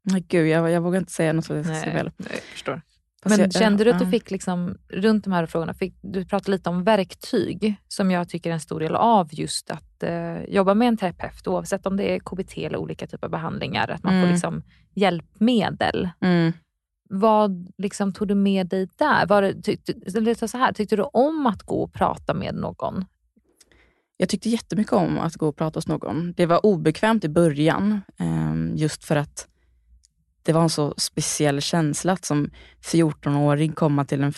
Nej, 0.03 0.25
gud, 0.29 0.49
jag, 0.49 0.71
jag 0.71 0.81
vågar 0.81 0.99
inte 0.99 1.13
säga 1.13 1.33
något 1.33 1.45
så 1.45 1.53
att 1.53 1.57
jag 1.57 1.67
säger 1.67 1.93
fel. 1.93 2.11
Nej, 2.17 2.41
förstår. 2.53 2.83
Men 3.29 3.41
jag, 3.41 3.53
kände 3.53 3.85
du 3.85 3.91
att 3.91 3.99
du 3.99 4.07
fick, 4.07 4.31
liksom, 4.31 4.79
runt 4.89 5.25
de 5.25 5.33
här 5.33 5.47
frågorna, 5.47 5.75
fick, 5.75 5.95
du 6.03 6.25
pratade 6.25 6.51
lite 6.51 6.71
om 6.71 6.85
verktyg 6.85 7.77
som 7.89 8.11
jag 8.11 8.29
tycker 8.29 8.51
är 8.51 8.55
en 8.55 8.61
stor 8.61 8.81
del 8.81 8.95
av 8.95 9.29
just 9.31 9.71
att 9.71 10.03
eh, 10.03 10.43
jobba 10.45 10.75
med 10.75 10.89
en 10.89 10.97
terapeut, 10.97 11.47
oavsett 11.47 11.87
om 11.87 11.97
det 11.97 12.15
är 12.15 12.19
KBT 12.19 12.59
eller 12.59 12.79
olika 12.79 13.07
typer 13.07 13.27
av 13.27 13.31
behandlingar, 13.31 13.89
att 13.89 14.03
man 14.03 14.15
mm. 14.15 14.27
får 14.27 14.33
liksom 14.33 14.63
hjälpmedel. 14.95 16.09
Mm. 16.21 16.53
Vad 17.09 17.73
liksom 17.79 18.13
tog 18.13 18.29
du 18.29 18.35
med 18.35 18.67
dig 18.67 18.89
där? 18.97 19.27
Var 19.27 19.43
det, 19.43 19.63
tyckte, 19.63 20.49
så 20.49 20.59
här, 20.59 20.73
tyckte 20.73 20.97
du 20.97 21.03
om 21.03 21.47
att 21.47 21.63
gå 21.63 21.83
och 21.83 21.93
prata 21.93 22.35
med 22.35 22.55
någon? 22.55 23.05
Jag 24.17 24.29
tyckte 24.29 24.49
jättemycket 24.49 24.93
om 24.93 25.19
att 25.19 25.35
gå 25.35 25.49
och 25.49 25.57
prata 25.57 25.77
hos 25.77 25.89
någon. 25.89 26.33
Det 26.33 26.47
var 26.47 26.67
obekvämt 26.67 27.25
i 27.25 27.29
början, 27.29 28.01
ehm, 28.19 28.73
just 28.77 29.05
för 29.05 29.17
att 29.17 29.49
det 30.43 30.53
var 30.53 30.63
en 30.63 30.69
så 30.69 30.95
speciell 30.97 31.61
känsla 31.61 32.13
att 32.13 32.25
som 32.25 32.51
14-åring 32.93 33.73
komma 33.73 34.05
till 34.05 34.23
en, 34.23 34.33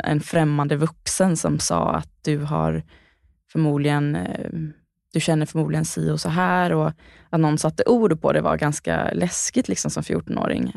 en 0.00 0.20
främmande 0.20 0.76
vuxen 0.76 1.36
som 1.36 1.58
sa 1.58 1.90
att 1.90 2.10
du 2.22 2.38
har 2.38 2.82
förmodligen 3.52 4.16
ehm, 4.16 4.72
du 5.12 5.20
känner 5.20 5.46
förmodligen 5.46 5.84
si 5.84 6.10
och 6.10 6.20
så 6.20 6.28
här 6.28 6.72
och 6.72 6.92
att 7.30 7.40
någon 7.40 7.58
satte 7.58 7.82
ord 7.86 8.20
på 8.20 8.32
det 8.32 8.40
var 8.40 8.56
ganska 8.56 9.10
läskigt 9.12 9.68
liksom 9.68 9.90
som 9.90 10.02
14-åring. 10.02 10.72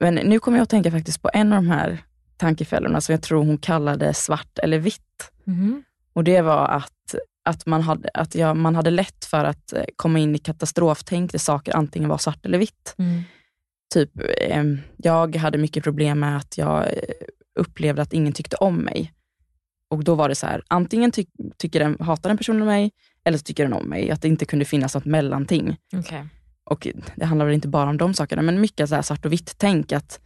Men 0.00 0.14
nu 0.14 0.38
kommer 0.38 0.58
jag 0.58 0.62
att 0.62 0.70
tänka 0.70 0.90
faktiskt 0.90 1.22
på 1.22 1.30
en 1.32 1.52
av 1.52 1.62
de 1.62 1.70
här 1.70 1.98
tankefällorna 2.36 3.00
som 3.00 3.12
jag 3.12 3.22
tror 3.22 3.44
hon 3.44 3.58
kallade 3.58 4.14
svart 4.14 4.58
eller 4.58 4.78
vitt. 4.78 5.30
Mm. 5.46 5.82
Och 6.12 6.24
det 6.24 6.40
var 6.40 6.68
att, 6.68 7.14
att, 7.44 7.66
man, 7.66 7.82
hade, 7.82 8.10
att 8.14 8.34
jag, 8.34 8.56
man 8.56 8.74
hade 8.74 8.90
lätt 8.90 9.24
för 9.24 9.44
att 9.44 9.72
eh, 9.72 9.84
komma 9.96 10.18
in 10.18 10.34
i 10.34 10.38
katastroftänk 10.38 11.32
där 11.32 11.38
saker 11.38 11.76
antingen 11.76 12.08
var 12.08 12.18
svart 12.18 12.46
eller 12.46 12.58
vitt. 12.58 12.94
Mm. 12.98 13.22
Typ, 13.94 14.10
eh, 14.38 14.64
jag 14.96 15.36
hade 15.36 15.58
mycket 15.58 15.84
problem 15.84 16.20
med 16.20 16.36
att 16.36 16.58
jag 16.58 16.86
eh, 16.86 16.92
upplevde 17.58 18.02
att 18.02 18.12
ingen 18.12 18.32
tyckte 18.32 18.56
om 18.56 18.76
mig. 18.76 19.12
Och 19.88 20.04
då 20.04 20.14
var 20.14 20.28
det 20.28 20.34
så 20.34 20.46
här, 20.46 20.62
antingen 20.68 21.12
ty 21.12 21.24
tycker 21.56 21.80
den, 21.80 21.96
hatar 22.00 22.30
den 22.30 22.36
personen 22.36 22.66
mig 22.66 22.90
eller 23.24 23.38
så 23.38 23.44
tycker 23.44 23.62
den 23.62 23.72
om 23.72 23.88
mig. 23.88 24.10
Att 24.10 24.22
det 24.22 24.28
inte 24.28 24.44
kunde 24.44 24.64
finnas 24.64 24.94
något 24.94 25.04
mellanting. 25.04 25.76
Okay. 25.92 26.22
Och 26.70 26.86
det 27.16 27.24
handlar 27.24 27.46
väl 27.46 27.54
inte 27.54 27.68
bara 27.68 27.90
om 27.90 27.96
de 27.96 28.14
sakerna, 28.14 28.42
men 28.42 28.60
mycket 28.60 28.88
så 28.88 29.02
svart 29.02 29.24
och 29.24 29.32
vitt-tänk. 29.32 29.92
Att 29.92 30.20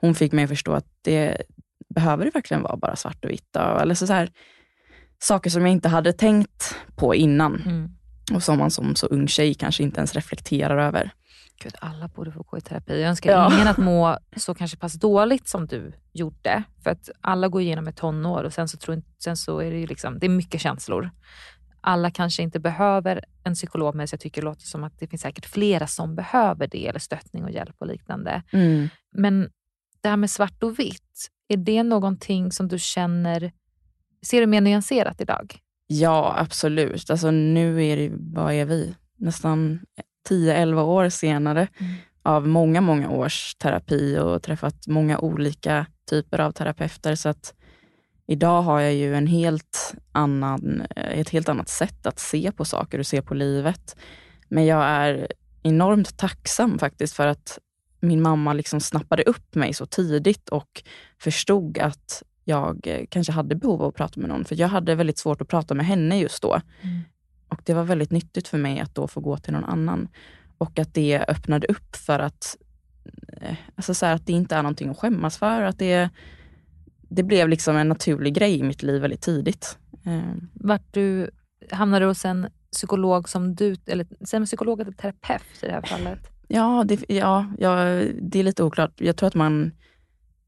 hon 0.00 0.14
fick 0.14 0.32
mig 0.32 0.44
att 0.44 0.50
förstå 0.50 0.72
att 0.72 0.86
det 1.02 1.42
behöver 1.94 2.24
det 2.24 2.30
verkligen 2.30 2.62
vara 2.62 2.76
bara 2.76 2.96
svart 2.96 3.24
och 3.24 3.30
vitt. 3.30 3.56
Eller 3.56 3.94
så, 3.94 4.06
så 4.06 4.12
här, 4.12 4.30
saker 5.18 5.50
som 5.50 5.62
jag 5.62 5.72
inte 5.72 5.88
hade 5.88 6.12
tänkt 6.12 6.76
på 6.96 7.14
innan. 7.14 7.62
Mm. 7.66 7.88
Och 8.32 8.42
som 8.42 8.58
man 8.58 8.70
som 8.70 8.94
så 8.94 9.06
ung 9.06 9.28
tjej 9.28 9.54
kanske 9.54 9.82
inte 9.82 9.98
ens 9.98 10.14
reflekterar 10.14 10.78
över. 10.78 11.10
Gud, 11.62 11.74
alla 11.80 12.08
borde 12.08 12.32
få 12.32 12.42
gå 12.42 12.58
i 12.58 12.60
terapi. 12.60 13.00
Jag 13.00 13.08
önskar 13.08 13.32
ja. 13.32 13.54
ingen 13.54 13.68
att 13.68 13.78
må 13.78 14.18
så 14.36 14.54
kanske 14.54 14.76
pass 14.76 14.92
dåligt 14.92 15.48
som 15.48 15.66
du 15.66 15.92
gjorde. 16.12 16.62
För 16.82 16.90
att 16.90 17.10
alla 17.20 17.48
går 17.48 17.62
igenom 17.62 17.88
ett 17.88 17.96
tonår 17.96 18.44
och 18.44 18.52
sen 18.52 18.68
så, 18.68 18.76
tror, 18.76 19.02
sen 19.24 19.36
så 19.36 19.58
är 19.58 19.70
det 19.70 19.78
ju 19.78 19.86
liksom, 19.86 20.18
det 20.18 20.26
är 20.26 20.30
mycket 20.30 20.60
känslor 20.60 21.10
alla 21.88 22.10
kanske 22.10 22.42
inte 22.42 22.60
behöver 22.60 23.24
en 23.44 23.54
psykolog, 23.54 23.94
men 23.94 24.06
jag 24.10 24.20
tycker 24.20 24.40
det 24.40 24.44
låter 24.44 24.66
som 24.66 24.84
att 24.84 24.98
det 24.98 25.06
finns 25.06 25.22
säkert 25.22 25.46
flera 25.46 25.86
som 25.86 26.14
behöver 26.14 26.66
det, 26.66 26.86
eller 26.86 26.98
stöttning 26.98 27.44
och 27.44 27.50
hjälp 27.50 27.74
och 27.78 27.86
liknande. 27.86 28.42
Mm. 28.52 28.88
Men 29.12 29.50
det 30.00 30.08
här 30.08 30.16
med 30.16 30.30
svart 30.30 30.62
och 30.62 30.78
vitt, 30.78 31.28
är 31.48 31.56
det 31.56 31.82
någonting 31.82 32.52
som 32.52 32.68
du 32.68 32.78
känner, 32.78 33.52
ser 34.22 34.40
du 34.40 34.46
mer 34.46 34.60
nyanserat 34.60 35.20
idag? 35.20 35.58
Ja, 35.86 36.34
absolut. 36.38 37.10
Alltså 37.10 37.30
nu 37.30 37.84
är 37.84 37.96
det, 37.96 38.10
vad 38.12 38.52
är 38.52 38.64
vi, 38.64 38.94
nästan 39.16 39.80
10-11 40.28 40.82
år 40.82 41.08
senare 41.08 41.68
mm. 41.78 41.94
av 42.22 42.48
många, 42.48 42.80
många 42.80 43.10
års 43.10 43.54
terapi 43.54 44.18
och 44.18 44.42
träffat 44.42 44.86
många 44.86 45.18
olika 45.18 45.86
typer 46.10 46.38
av 46.38 46.52
terapeuter. 46.52 47.14
Så 47.14 47.28
att 47.28 47.54
Idag 48.30 48.62
har 48.62 48.80
jag 48.80 48.94
ju 48.94 49.14
en 49.14 49.26
helt 49.26 49.94
annan, 50.12 50.82
eh, 50.96 51.18
ett 51.18 51.28
helt 51.28 51.48
annat 51.48 51.68
sätt 51.68 52.06
att 52.06 52.18
se 52.18 52.52
på 52.52 52.64
saker 52.64 52.98
och 52.98 53.06
se 53.06 53.22
på 53.22 53.34
livet. 53.34 53.96
Men 54.48 54.66
jag 54.66 54.84
är 54.84 55.32
enormt 55.62 56.18
tacksam 56.18 56.78
faktiskt 56.78 57.16
för 57.16 57.26
att 57.26 57.58
min 58.00 58.22
mamma 58.22 58.52
liksom 58.52 58.80
snappade 58.80 59.22
upp 59.22 59.54
mig 59.54 59.74
så 59.74 59.86
tidigt 59.86 60.48
och 60.48 60.82
förstod 61.18 61.78
att 61.78 62.22
jag 62.44 62.86
eh, 62.86 63.06
kanske 63.08 63.32
hade 63.32 63.54
behov 63.54 63.82
av 63.82 63.88
att 63.88 63.94
prata 63.94 64.20
med 64.20 64.28
någon. 64.28 64.44
För 64.44 64.60
jag 64.60 64.68
hade 64.68 64.94
väldigt 64.94 65.18
svårt 65.18 65.40
att 65.40 65.48
prata 65.48 65.74
med 65.74 65.86
henne 65.86 66.18
just 66.18 66.42
då. 66.42 66.60
Mm. 66.82 67.00
Och 67.48 67.60
det 67.64 67.74
var 67.74 67.84
väldigt 67.84 68.10
nyttigt 68.10 68.48
för 68.48 68.58
mig 68.58 68.80
att 68.80 68.94
då 68.94 69.08
få 69.08 69.20
gå 69.20 69.36
till 69.36 69.52
någon 69.52 69.64
annan. 69.64 70.08
Och 70.58 70.78
att 70.78 70.94
det 70.94 71.24
öppnade 71.28 71.66
upp 71.66 71.96
för 71.96 72.18
att, 72.18 72.56
eh, 73.28 73.56
alltså 73.74 73.94
så 73.94 74.06
att 74.06 74.26
det 74.26 74.32
inte 74.32 74.56
är 74.56 74.62
någonting 74.62 74.88
att 74.88 74.98
skämmas 74.98 75.38
för. 75.38 75.62
Att 75.62 75.78
det 75.78 76.10
det 77.08 77.22
blev 77.22 77.48
liksom 77.48 77.76
en 77.76 77.88
naturlig 77.88 78.34
grej 78.34 78.58
i 78.58 78.62
mitt 78.62 78.82
liv 78.82 79.00
väldigt 79.00 79.22
tidigt. 79.22 79.78
Eh. 80.06 80.34
Vart 80.52 80.86
du, 80.90 81.30
hamnade 81.70 82.04
du 82.04 82.08
hos 82.08 82.24
en 82.24 82.48
psykolog 82.72 83.28
som 83.28 83.54
du, 83.54 83.76
eller 83.86 84.06
man 84.32 84.44
psykolog 84.44 84.80
eller 84.80 84.92
terapeut 84.92 85.62
i 85.62 85.66
det 85.66 85.72
här 85.72 85.82
fallet? 85.82 86.18
Ja 86.48 86.84
det, 86.86 87.04
ja, 87.08 87.46
ja, 87.58 87.84
det 88.20 88.38
är 88.38 88.42
lite 88.42 88.62
oklart. 88.62 88.92
Jag 88.96 89.16
tror 89.16 89.26
att 89.26 89.34
man 89.34 89.72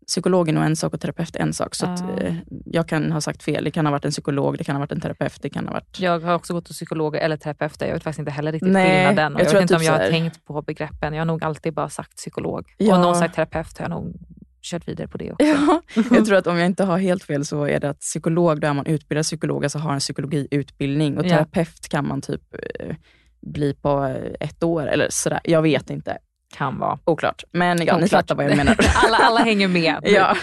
psykologen 0.07 0.57
är 0.57 0.67
en 0.67 0.77
sak 0.77 0.95
och 0.95 1.01
terapeut 1.01 1.37
är 1.37 1.41
en 1.41 1.53
sak. 1.53 1.75
Så 1.75 1.87
ja. 1.87 2.21
eh, 2.21 2.35
jag 2.65 2.89
kan 2.89 3.13
ha 3.13 3.21
sagt 3.21 3.43
fel. 3.43 3.65
Det 3.65 3.71
kan 3.71 3.87
ha 3.87 3.91
varit 3.91 4.05
en 4.05 4.11
psykolog, 4.11 4.59
det 4.59 4.65
kan 4.65 4.77
ha 4.77 4.81
varit 4.81 4.93
en 4.93 5.01
terapeut. 5.01 5.39
Det 5.43 5.51
kan 5.51 5.67
ha 5.67 5.73
varit... 5.73 6.01
Jag 6.01 6.21
har 6.21 6.35
också 6.35 6.53
gått 6.53 6.65
till 6.65 6.75
psykolog 6.75 7.17
eller 7.17 7.37
terapeut. 7.37 7.77
Jag 7.81 7.93
vet 7.93 8.03
faktiskt 8.03 8.19
inte 8.19 8.31
heller 8.31 8.53
riktigt 8.53 8.73
Nej, 8.73 9.07
skillnaden. 9.07 9.33
Jag, 9.33 9.47
jag 9.47 9.53
vet 9.53 9.63
inte 9.63 9.77
om 9.77 9.83
jag 9.83 9.93
har 9.93 10.09
tänkt 10.09 10.45
på 10.45 10.63
begreppen. 10.63 11.15
Jag 11.15 11.21
har 11.21 11.27
nog 11.27 11.45
alltid 11.45 11.75
bara 11.75 11.89
sagt 11.89 12.17
psykolog. 12.17 12.75
Ja. 12.77 12.95
Och 12.95 13.01
någon 13.01 13.15
sagt 13.15 13.35
terapeut 13.35 13.79
har 13.79 13.85
jag 13.85 13.91
nog 13.91 14.17
kört 14.63 14.89
vidare 14.89 15.09
på 15.09 15.19
det 15.19 15.33
också. 15.33 15.47
Ja, 15.47 15.83
jag 16.11 16.27
tror 16.27 16.37
att 16.37 16.47
om 16.47 16.59
jag 16.59 16.67
inte 16.67 16.85
har 16.85 16.99
helt 16.99 17.25
fel 17.25 17.45
så 17.45 17.65
är 17.65 17.81
det 17.81 17.91
att 17.91 18.01
psykolog, 18.01 18.61
då 18.61 18.67
är 18.67 18.75
man 18.75 18.87
utbildad 18.87 19.25
psykolog, 19.25 19.65
alltså 19.65 19.79
har 19.79 19.93
en 19.93 20.01
psykologiutbildning. 20.01 21.19
Och 21.19 21.25
terapeut 21.25 21.89
kan 21.89 22.09
man 22.09 22.21
typ 22.21 22.43
eh, 22.81 22.97
bli 23.43 23.75
på 23.75 24.17
ett 24.41 24.63
år 24.63 24.87
eller 24.87 25.09
sådär. 25.11 25.41
Jag 25.45 25.63
vet 25.63 25.91
inte. 25.91 26.19
Kan 26.55 26.79
vara. 26.79 26.99
Oklart. 27.05 27.45
Men 27.53 27.87
ja, 27.87 27.99
ni 27.99 28.09
fattar 28.09 28.35
vad 28.35 28.45
jag 28.45 28.57
menar. 28.57 28.77
alla, 28.95 29.17
alla 29.17 29.41
hänger 29.41 29.69
med. 29.69 30.01
ja. 30.05 30.37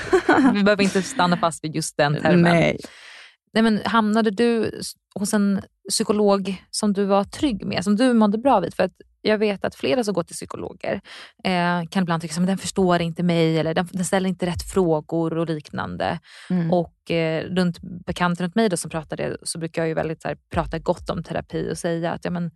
Vi 0.53 0.63
behöver 0.63 0.83
inte 0.83 1.01
stanna 1.01 1.37
fast 1.37 1.63
vid 1.63 1.75
just 1.75 1.97
den 1.97 2.21
termen. 2.21 2.41
Nej. 2.41 2.79
nej 3.53 3.63
men, 3.63 3.81
hamnade 3.85 4.31
du 4.31 4.81
hos 5.15 5.33
en 5.33 5.61
psykolog 5.89 6.63
som 6.71 6.93
du 6.93 7.05
var 7.05 7.23
trygg 7.23 7.65
med, 7.65 7.83
som 7.83 7.95
du 7.95 8.13
mådde 8.13 8.37
bra 8.37 8.59
vid? 8.59 8.73
För 8.73 8.83
att 8.83 8.91
jag 9.21 9.37
vet 9.37 9.65
att 9.65 9.75
flera 9.75 10.03
som 10.03 10.13
går 10.13 10.23
till 10.23 10.35
psykologer 10.35 11.01
eh, 11.43 11.83
kan 11.89 12.03
ibland 12.03 12.21
tycka 12.21 12.41
att 12.41 12.47
den 12.47 12.57
förstår 12.57 13.01
inte 13.01 13.23
mig 13.23 13.59
eller 13.59 13.73
den, 13.73 13.87
den, 13.91 14.05
ställer 14.05 14.29
inte 14.29 14.45
rätt 14.45 14.63
frågor 14.63 15.37
och 15.37 15.47
liknande. 15.49 16.19
Mm. 16.49 16.73
Och 16.73 17.11
eh, 17.11 17.43
runt 17.43 17.79
bekanta 18.05 18.43
runt 18.43 18.55
mig 18.55 18.69
då, 18.69 18.77
som 18.77 18.91
pratar 18.91 19.17
det 19.17 19.37
så 19.43 19.59
brukar 19.59 19.81
jag 19.81 19.87
ju 19.87 19.93
väldigt 19.93 20.21
så 20.21 20.27
här, 20.27 20.37
prata 20.49 20.79
gott 20.79 21.09
om 21.09 21.23
terapi 21.23 21.71
och 21.71 21.77
säga 21.77 22.11
att 22.11 22.25
ja, 22.25 22.31
men, 22.31 22.51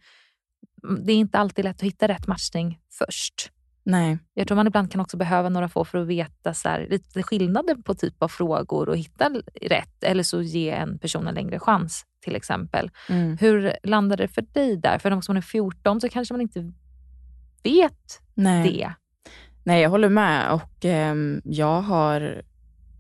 det 1.06 1.14
är 1.14 1.18
inte 1.18 1.38
alltid 1.38 1.66
lätt 1.66 1.76
att 1.76 1.82
hitta 1.82 2.08
rätt 2.08 2.28
matchning 2.28 2.80
först. 2.98 3.52
Nej. 3.84 4.18
Jag 4.34 4.48
tror 4.48 4.56
man 4.56 4.68
ibland 4.68 4.92
kan 4.92 5.02
också 5.02 5.18
behöva 5.18 5.50
några 5.50 5.70
få 5.70 5.86
för 5.86 5.98
att 5.98 6.08
veta 6.08 6.54
så 6.54 6.70
här, 6.70 6.88
lite 6.90 7.24
skillnaden 7.24 7.84
på 7.84 7.94
typ 7.94 8.24
av 8.24 8.28
frågor 8.28 8.90
och 8.90 8.98
hitta 8.98 9.30
rätt. 9.62 10.04
Eller 10.04 10.24
så 10.24 10.42
ge 10.42 10.70
en 10.70 11.00
person 11.00 11.28
en 11.28 11.36
längre 11.36 11.60
chans 11.60 12.06
till 12.22 12.36
exempel. 12.36 12.92
Mm. 13.10 13.38
Hur 13.38 13.74
landade 13.84 14.24
det 14.24 14.28
för 14.28 14.42
dig 14.42 14.78
där? 14.78 14.98
För 14.98 15.10
när 15.10 15.24
man 15.28 15.38
är 15.38 15.42
14 15.42 16.02
så 16.02 16.10
kanske 16.10 16.34
man 16.34 16.42
inte 16.42 16.72
vet 17.64 18.22
Nej. 18.34 18.64
det. 18.64 18.94
Nej, 19.64 19.82
jag 19.82 19.90
håller 19.90 20.10
med 20.10 20.52
och 20.52 20.86
eh, 20.86 21.16
jag 21.44 21.82
har 21.82 22.42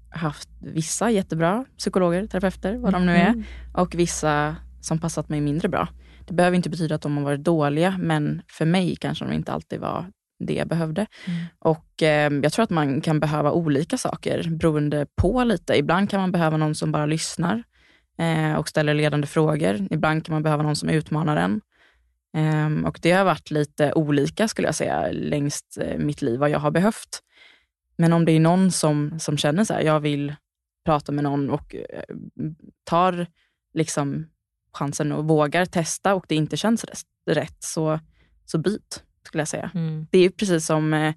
haft 0.09 0.49
vissa 0.59 1.09
jättebra 1.09 1.65
psykologer, 1.77 2.27
terapeuter, 2.27 2.77
vad 2.77 2.93
de 2.93 3.05
nu 3.05 3.11
är, 3.11 3.27
mm. 3.27 3.43
och 3.73 3.95
vissa 3.95 4.55
som 4.81 4.99
passat 4.99 5.29
mig 5.29 5.41
mindre 5.41 5.69
bra. 5.69 5.87
Det 6.27 6.33
behöver 6.33 6.57
inte 6.57 6.69
betyda 6.69 6.95
att 6.95 7.01
de 7.01 7.17
har 7.17 7.23
varit 7.23 7.43
dåliga, 7.43 7.97
men 7.99 8.41
för 8.47 8.65
mig 8.65 8.95
kanske 8.95 9.25
de 9.25 9.33
inte 9.33 9.51
alltid 9.51 9.79
var 9.79 10.05
det 10.39 10.53
jag 10.53 10.67
behövde. 10.67 11.05
Mm. 11.27 11.43
Och 11.59 12.03
eh, 12.03 12.31
jag 12.43 12.53
tror 12.53 12.63
att 12.63 12.69
man 12.69 13.01
kan 13.01 13.19
behöva 13.19 13.51
olika 13.51 13.97
saker 13.97 14.49
beroende 14.49 15.05
på 15.15 15.43
lite. 15.43 15.77
Ibland 15.77 16.09
kan 16.09 16.19
man 16.19 16.31
behöva 16.31 16.57
någon 16.57 16.75
som 16.75 16.91
bara 16.91 17.05
lyssnar 17.05 17.63
eh, 18.17 18.55
och 18.55 18.69
ställer 18.69 18.93
ledande 18.93 19.27
frågor. 19.27 19.87
Ibland 19.89 20.25
kan 20.25 20.33
man 20.33 20.43
behöva 20.43 20.63
någon 20.63 20.75
som 20.75 20.89
utmanar 20.89 21.37
en. 21.37 21.61
Eh, 22.37 22.87
och 22.87 22.99
det 23.01 23.11
har 23.11 23.25
varit 23.25 23.51
lite 23.51 23.93
olika 23.93 24.47
skulle 24.47 24.67
jag 24.67 24.75
säga 24.75 25.11
längst 25.11 25.77
eh, 25.81 25.97
mitt 25.97 26.21
liv 26.21 26.39
vad 26.39 26.49
jag 26.49 26.59
har 26.59 26.71
behövt. 26.71 27.23
Men 27.95 28.13
om 28.13 28.25
det 28.25 28.31
är 28.31 28.39
någon 28.39 28.71
som, 28.71 29.19
som 29.19 29.37
känner 29.37 29.63
så 29.63 29.73
här, 29.73 29.81
jag 29.81 29.99
vill 29.99 30.35
prata 30.85 31.11
med 31.11 31.23
någon 31.23 31.49
och 31.49 31.75
eh, 31.75 32.15
tar 32.83 33.27
liksom 33.73 34.27
chansen 34.73 35.11
och 35.11 35.27
vågar 35.27 35.65
testa 35.65 36.15
och 36.15 36.25
det 36.27 36.35
inte 36.35 36.57
känns 36.57 36.85
rätt, 37.25 37.57
så, 37.59 37.99
så 38.45 38.57
byt 38.57 39.03
skulle 39.23 39.41
jag 39.41 39.47
säga. 39.47 39.71
Mm. 39.73 40.07
Det 40.11 40.19
är 40.19 40.29
precis 40.29 40.65
som 40.65 40.93
eh, 40.93 41.13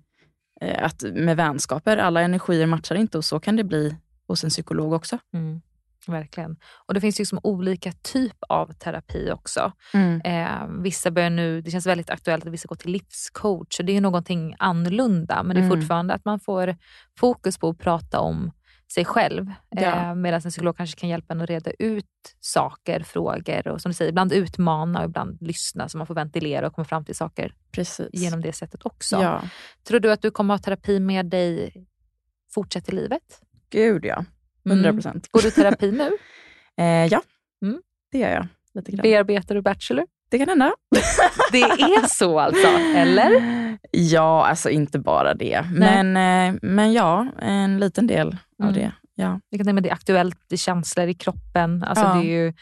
eh, 0.61 0.85
att 0.85 1.03
med 1.03 1.37
vänskaper, 1.37 1.97
alla 1.97 2.21
energier 2.21 2.67
matchar 2.67 2.95
inte 2.95 3.19
och 3.19 3.25
så 3.25 3.41
kan 3.41 3.57
det 3.57 3.65
bli 3.65 3.97
hos 4.27 4.45
en 4.45 4.51
psykolog 4.51 4.93
också. 4.93 5.19
Mm. 5.35 5.61
Verkligen. 6.07 6.57
Och 6.87 6.95
det 6.95 7.01
finns 7.01 7.19
liksom 7.19 7.41
olika 7.43 7.93
typ 7.93 8.37
av 8.49 8.73
terapi 8.73 9.31
också. 9.31 9.73
Mm. 9.95 10.21
Eh, 10.21 10.83
vissa 10.83 11.11
börjar 11.11 11.31
nu, 11.31 11.61
det 11.61 11.71
känns 11.71 11.87
väldigt 11.87 12.11
aktuellt 12.11 12.47
att 12.47 12.53
vissa 12.53 12.69
går 12.69 12.77
till 12.77 12.91
livscoach. 12.91 13.79
Och 13.79 13.85
det 13.85 13.97
är 13.97 14.01
någonting 14.01 14.55
annorlunda 14.59 15.43
men 15.43 15.57
det 15.57 15.63
är 15.63 15.67
mm. 15.67 15.81
fortfarande 15.81 16.15
att 16.15 16.25
man 16.25 16.41
får 16.41 16.77
fokus 17.19 17.59
på 17.59 17.69
att 17.69 17.79
prata 17.79 18.21
om 18.21 18.53
sig 18.95 19.05
själv. 19.05 19.53
Ja. 19.71 19.83
Eh, 19.83 20.15
Medan 20.15 20.41
en 20.45 20.51
psykolog 20.51 20.77
kanske 20.77 21.01
kan 21.01 21.09
hjälpa 21.09 21.35
en 21.35 21.41
att 21.41 21.51
reda 21.51 21.71
ut 21.79 22.07
saker, 22.41 23.01
frågor 23.01 23.69
och 23.69 23.81
som 23.81 23.91
du 23.91 23.95
säger, 23.95 24.09
ibland 24.09 24.33
utmana 24.33 24.99
och 24.99 25.05
ibland 25.05 25.39
lyssna 25.41 25.89
så 25.89 25.99
man 25.99 26.07
får 26.07 26.15
ventilera 26.15 26.67
och 26.67 26.75
komma 26.75 26.85
fram 26.85 27.05
till 27.05 27.15
saker 27.15 27.55
Precis. 27.73 28.09
genom 28.13 28.41
det 28.41 28.53
sättet 28.53 28.87
också. 28.87 29.17
Ja. 29.17 29.43
Tror 29.89 30.01
du 30.01 30.13
att 30.13 30.23
du 30.23 30.31
kommer 30.31 30.55
ha 30.55 30.59
terapi 30.59 31.01
med 31.01 31.27
dig 31.27 31.73
fortsatt 32.55 32.89
i 32.89 32.93
livet? 32.93 33.41
Gud 33.71 34.05
ja, 34.05 34.25
100 34.67 34.89
mm. 34.89 34.97
procent. 34.97 35.15
Mm. 35.15 35.29
Går 35.31 35.41
du 35.41 35.51
terapi 35.51 35.91
nu? 35.91 36.11
eh, 36.85 37.07
ja, 37.07 37.23
mm. 37.63 37.83
det 38.13 38.19
gör 38.19 38.31
jag. 38.31 38.47
Lite 38.75 38.93
grann. 38.93 39.03
Bearbetar 39.03 39.55
du 39.55 39.63
Bachelor? 39.63 40.07
Det 40.31 40.39
kan 40.39 40.49
hända. 40.49 40.75
det 41.53 41.63
är 41.63 42.09
så 42.09 42.41
alltså, 42.41 42.69
eller? 42.97 43.31
Ja, 43.91 44.47
alltså 44.47 44.71
inte 44.71 44.99
bara 44.99 45.35
det. 45.35 45.67
Men, 45.73 46.17
eh, 46.17 46.59
men 46.63 46.93
ja, 46.93 47.27
en 47.41 47.81
liten 47.81 48.07
del 48.07 48.27
av 48.63 48.69
mm. 48.69 48.75
det. 48.75 48.93
Ja. 49.15 49.41
Jag 49.49 49.59
kan 49.59 49.65
tänka 49.65 49.73
mig 49.73 49.83
det 49.83 49.89
är 49.89 49.95
aktuellt, 49.95 50.39
det 50.49 50.55
är 50.55 50.59
känslor 50.59 51.09
i 51.09 51.15
kroppen. 51.15 51.83
Alltså 51.83 52.05
ja. 52.05 52.15
det 52.15 52.21
är 52.21 52.45
ju, 52.45 52.53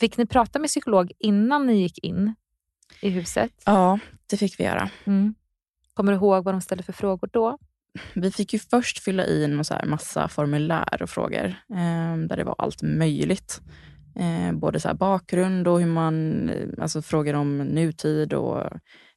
fick 0.00 0.16
ni 0.16 0.26
prata 0.26 0.58
med 0.58 0.68
psykolog 0.68 1.12
innan 1.18 1.66
ni 1.66 1.82
gick 1.82 1.98
in 1.98 2.34
i 3.00 3.10
huset? 3.10 3.52
Ja, 3.64 3.98
det 4.30 4.36
fick 4.36 4.60
vi 4.60 4.64
göra. 4.64 4.90
Mm. 5.04 5.34
Kommer 5.94 6.12
du 6.12 6.18
ihåg 6.18 6.44
vad 6.44 6.54
de 6.54 6.60
ställde 6.60 6.84
för 6.84 6.92
frågor 6.92 7.28
då? 7.32 7.58
Vi 8.14 8.30
fick 8.30 8.52
ju 8.52 8.58
först 8.58 8.98
fylla 8.98 9.26
i 9.26 9.44
en 9.44 9.56
massa 9.86 10.28
formulär 10.28 11.02
och 11.02 11.10
frågor 11.10 11.54
eh, 11.70 12.16
där 12.16 12.36
det 12.36 12.44
var 12.44 12.54
allt 12.58 12.82
möjligt. 12.82 13.60
Eh, 14.16 14.52
både 14.52 14.80
så 14.80 14.94
bakgrund 14.94 15.68
och 15.68 15.80
hur 15.80 15.86
man, 15.86 16.48
eh, 16.48 16.82
alltså 16.82 17.02
frågor 17.02 17.34
om 17.34 17.58
nutid 17.58 18.32
och 18.32 18.64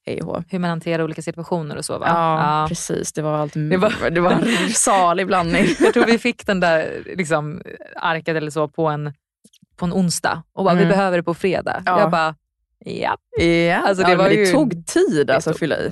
hej 0.06 0.22
och 0.22 0.44
Hur 0.50 0.60
man 0.60 0.70
hanterar 0.70 1.04
olika 1.04 1.22
situationer 1.22 1.78
och 1.78 1.86
så 1.86 1.98
va? 1.98 2.06
Ja, 2.08 2.62
ja. 2.62 2.68
precis. 2.68 3.14
Det 3.14 3.22
var, 3.22 3.38
allt, 3.38 3.54
det 3.54 3.78
var, 3.78 4.10
det 4.10 4.22
var 4.22 4.32
en 4.64 4.70
salig 4.70 5.28
blandning. 5.28 5.66
Jag 5.80 5.94
tror 5.94 6.06
vi 6.06 6.18
fick 6.18 6.46
den 6.46 6.60
där 6.60 7.04
liksom, 7.18 7.62
arket 7.96 8.36
eller 8.36 8.52
så 8.52 8.68
på 8.68 8.88
en, 8.88 9.14
på 9.76 9.86
en 9.86 9.94
onsdag 9.94 10.44
och 10.54 10.64
bara, 10.64 10.72
mm. 10.72 10.84
vi 10.84 10.90
behöver 10.90 11.18
det 11.18 11.24
på 11.24 11.34
fredag. 11.34 11.84
Ja. 11.86 12.00
Jag 12.00 12.12
bara, 12.12 12.36
ja. 12.80 13.18
ja. 13.46 13.78
Alltså, 13.78 14.04
det, 14.04 14.12
ja, 14.12 14.18
var 14.18 14.30
det 14.30 14.36
ju, 14.36 14.46
tog 14.46 14.86
tid 14.86 15.32
alltså, 15.32 15.50
att 15.50 15.60
fylla 15.60 15.78
i 15.78 15.90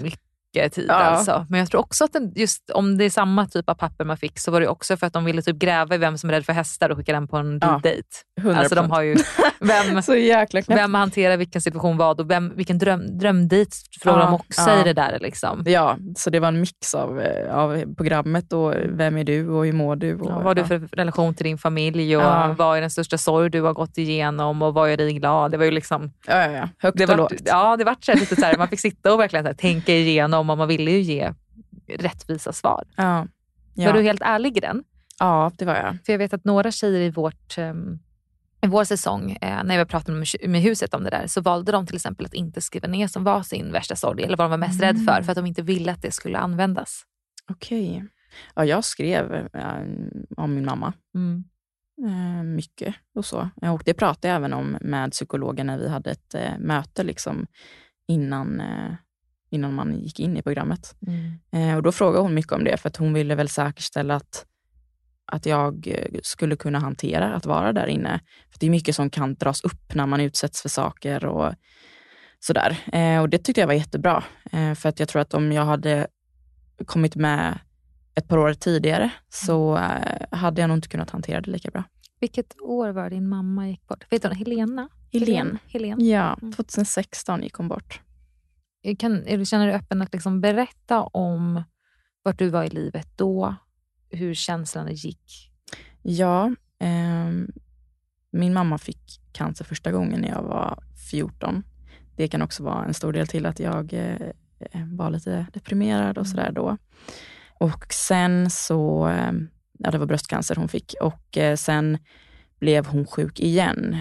mycket 0.55 0.73
tid. 0.73 0.85
Ja. 0.87 0.93
Alltså. 0.93 1.45
Men 1.49 1.59
jag 1.59 1.69
tror 1.69 1.81
också 1.81 2.03
att 2.03 2.13
den, 2.13 2.31
just 2.35 2.69
om 2.69 2.97
det 2.97 3.05
är 3.05 3.09
samma 3.09 3.47
typ 3.47 3.69
av 3.69 3.73
papper 3.73 4.05
man 4.05 4.17
fick 4.17 4.39
så 4.39 4.51
var 4.51 4.61
det 4.61 4.67
också 4.67 4.97
för 4.97 5.07
att 5.07 5.13
de 5.13 5.25
ville 5.25 5.41
typ 5.41 5.57
gräva 5.57 5.95
i 5.95 5.97
vem 5.97 6.17
som 6.17 6.29
är 6.29 6.33
rädd 6.33 6.45
för 6.45 6.53
hästar 6.53 6.89
och 6.89 6.97
skicka 6.97 7.13
den 7.13 7.27
på 7.27 7.37
en 7.37 7.59
ja. 7.61 7.79
dejt. 7.83 8.07
100%. 8.41 8.55
Alltså 8.55 8.75
de 8.75 8.91
har 8.91 9.01
ju, 9.01 9.15
vem, 9.59 10.01
så 10.01 10.15
jäkla 10.15 10.61
vem 10.67 10.93
hanterar 10.93 11.37
vilken 11.37 11.61
situation 11.61 11.97
vad 11.97 12.19
och 12.19 12.29
vem, 12.29 12.53
vilken 12.55 12.77
dröm, 12.77 13.17
drömdejt 13.19 13.75
frågar 14.01 14.19
ja. 14.19 14.25
de 14.25 14.33
också 14.33 14.69
ja. 14.69 14.81
i 14.81 14.83
det 14.83 14.93
där. 14.93 15.19
Liksom. 15.19 15.63
Ja, 15.65 15.97
så 16.17 16.29
det 16.29 16.39
var 16.39 16.47
en 16.47 16.59
mix 16.59 16.95
av, 16.95 17.21
eh, 17.21 17.55
av 17.55 17.95
programmet 17.95 18.53
och 18.53 18.73
vem 18.89 19.17
är 19.17 19.23
du 19.23 19.49
och 19.49 19.65
hur 19.65 19.73
mår 19.73 19.95
du? 19.95 20.15
Och, 20.15 20.29
ja, 20.29 20.35
vad 20.35 20.43
har 20.43 20.55
du 20.55 20.65
för 20.65 20.79
relation 20.91 21.33
till 21.33 21.43
din 21.43 21.57
familj 21.57 22.17
och 22.17 22.23
vad 22.57 22.77
är 22.77 22.81
den 22.81 22.89
största 22.89 23.17
sorg 23.17 23.49
du 23.49 23.61
har 23.61 23.73
gått 23.73 23.97
igenom 23.97 24.61
och 24.61 24.73
vad 24.73 24.89
gör 24.89 24.97
dig 24.97 25.13
glad? 25.13 25.51
Det 25.51 25.57
var 25.57 25.65
ju 25.65 25.71
liksom... 25.71 26.11
Ja, 26.27 26.45
ja, 26.45 26.51
ja. 26.51 26.69
Högt 26.77 26.97
det 26.97 27.09
och 27.09 27.17
lågt. 27.17 27.33
Ja, 27.45 27.77
det 27.77 27.83
var 27.83 27.95
så 27.99 28.13
lite 28.13 28.35
så 28.35 28.45
här, 28.45 28.57
man 28.57 28.67
fick 28.67 28.79
sitta 28.79 29.13
och 29.13 29.19
verkligen 29.19 29.43
så 29.45 29.47
här, 29.47 29.55
tänka 29.55 29.93
igenom 29.93 30.40
och 30.49 30.57
man 30.57 30.67
ville 30.67 30.91
ju 30.91 31.01
ge 31.01 31.33
rättvisa 31.87 32.53
svar. 32.53 32.83
Ja. 32.95 33.27
Ja. 33.73 33.87
Var 33.87 33.93
du 33.93 34.01
helt 34.01 34.21
ärlig 34.21 34.57
i 34.57 34.59
den? 34.59 34.83
Ja, 35.19 35.51
det 35.57 35.65
var 35.65 35.75
jag. 35.75 35.97
För 36.05 36.13
jag 36.13 36.17
vet 36.17 36.33
att 36.33 36.45
några 36.45 36.71
tjejer 36.71 36.99
i 36.99 37.09
vårt 37.09 37.57
um, 37.57 37.99
i 38.61 38.67
vår 38.67 38.83
säsong, 38.83 39.37
eh, 39.41 39.63
när 39.63 39.77
vi 39.77 39.85
pratade 39.85 40.25
med, 40.47 40.61
huset 40.61 40.93
om 40.93 41.03
det 41.03 41.09
där, 41.09 41.27
så 41.27 41.41
valde 41.41 41.71
de 41.71 41.87
till 41.87 41.95
exempel 41.95 42.25
att 42.25 42.33
inte 42.33 42.61
skriva 42.61 42.87
ner 42.87 43.07
som 43.07 43.23
var 43.23 43.43
sin 43.43 43.71
värsta 43.71 43.95
sorg 43.95 44.23
eller 44.23 44.37
vad 44.37 44.45
de 44.45 44.49
var 44.51 44.57
mest 44.57 44.81
mm. 44.81 44.95
rädd 44.95 45.05
för, 45.05 45.21
för 45.21 45.31
att 45.31 45.35
de 45.35 45.45
inte 45.45 45.61
ville 45.61 45.91
att 45.91 46.01
det 46.01 46.11
skulle 46.11 46.37
användas. 46.37 47.03
Okej. 47.49 47.91
Okay. 47.91 48.07
Ja, 48.55 48.65
jag 48.65 48.83
skrev 48.83 49.33
äh, 49.53 49.75
om 50.37 50.53
min 50.53 50.65
mamma. 50.65 50.93
Mm. 51.15 51.43
Äh, 52.05 52.43
mycket 52.43 52.95
och 53.15 53.25
så. 53.25 53.49
Och 53.61 53.81
det 53.85 53.93
pratade 53.93 54.27
jag 54.27 54.35
även 54.35 54.53
om 54.53 54.77
med 54.81 55.11
psykologen 55.11 55.67
när 55.67 55.77
vi 55.77 55.89
hade 55.89 56.11
ett 56.11 56.35
möte 56.59 57.03
liksom, 57.03 57.47
innan, 58.07 58.61
innan 59.51 59.73
man 59.73 59.99
gick 59.99 60.19
in 60.19 60.37
i 60.37 60.41
programmet. 60.41 60.95
Mm. 61.51 61.77
och 61.77 61.83
Då 61.83 61.91
frågade 61.91 62.23
hon 62.23 62.33
mycket 62.33 62.51
om 62.51 62.63
det, 62.63 62.77
för 62.77 62.89
att 62.89 62.97
hon 62.97 63.13
ville 63.13 63.35
väl 63.35 63.49
säkerställa 63.49 64.15
att 64.15 64.45
att 65.31 65.45
jag 65.45 65.87
eh, 65.87 66.19
skulle 66.23 66.55
kunna 66.55 66.79
hantera 66.79 67.33
att 67.33 67.45
vara 67.45 67.73
där 67.73 67.87
inne. 67.87 68.19
För 68.51 68.59
Det 68.59 68.65
är 68.65 68.69
mycket 68.69 68.95
som 68.95 69.09
kan 69.09 69.35
dras 69.35 69.63
upp 69.63 69.95
när 69.95 70.05
man 70.05 70.21
utsätts 70.21 70.61
för 70.61 70.69
saker 70.69 71.25
och 71.25 71.53
sådär. 72.39 72.77
Eh, 72.93 73.21
och 73.21 73.29
det 73.29 73.37
tyckte 73.37 73.61
jag 73.61 73.67
var 73.67 73.73
jättebra. 73.73 74.23
Eh, 74.51 74.73
för 74.73 74.89
att 74.89 74.99
jag 74.99 75.09
tror 75.09 75.21
att 75.21 75.33
om 75.33 75.51
jag 75.51 75.65
hade 75.65 76.07
kommit 76.85 77.15
med 77.15 77.59
ett 78.15 78.27
par 78.27 78.37
år 78.37 78.53
tidigare 78.53 79.09
så 79.29 79.77
eh, 79.77 80.37
hade 80.37 80.61
jag 80.61 80.67
nog 80.67 80.77
inte 80.77 80.87
kunnat 80.87 81.09
hantera 81.09 81.41
det 81.41 81.51
lika 81.51 81.71
bra. 81.71 81.83
Vilket 82.19 82.61
år 82.61 82.89
var 82.89 83.09
din 83.09 83.29
mamma 83.29 83.69
gick 83.69 83.87
bort? 83.87 84.05
Vet 84.09 84.21
du, 84.21 84.29
Helena? 84.29 84.89
Helen. 85.13 85.57
Helen. 85.67 86.05
Ja, 86.05 86.37
2016 86.55 87.33
mm. 87.33 87.43
gick 87.43 87.53
hon 87.53 87.67
bort. 87.67 88.01
Kan, 88.99 89.45
känner 89.45 89.67
du 89.67 89.73
öppen 89.73 90.01
att 90.01 90.13
liksom 90.13 90.41
berätta 90.41 91.01
om 91.01 91.63
vart 92.23 92.39
du 92.39 92.49
var 92.49 92.63
i 92.63 92.69
livet 92.69 93.07
då? 93.15 93.55
hur 94.11 94.33
känslan 94.33 94.93
gick? 94.93 95.51
Ja, 96.01 96.45
eh, 96.79 97.31
min 98.31 98.53
mamma 98.53 98.77
fick 98.77 99.21
cancer 99.31 99.65
första 99.65 99.91
gången 99.91 100.21
när 100.21 100.29
jag 100.29 100.43
var 100.43 100.83
14. 101.11 101.63
Det 102.15 102.27
kan 102.27 102.41
också 102.41 102.63
vara 102.63 102.85
en 102.85 102.93
stor 102.93 103.13
del 103.13 103.27
till 103.27 103.45
att 103.45 103.59
jag 103.59 103.93
eh, 103.93 104.33
var 104.85 105.09
lite 105.09 105.47
deprimerad 105.53 106.17
och 106.17 106.27
sådär 106.27 106.51
då. 106.51 106.77
Och 107.59 107.93
sen 107.93 108.49
så, 108.49 109.07
eh, 109.07 109.31
ja 109.77 109.91
det 109.91 109.97
var 109.97 110.05
bröstcancer 110.05 110.55
hon 110.55 110.67
fick 110.67 110.95
och 111.01 111.37
eh, 111.37 111.55
sen 111.55 111.97
blev 112.59 112.85
hon 112.85 113.07
sjuk 113.07 113.39
igen 113.39 113.97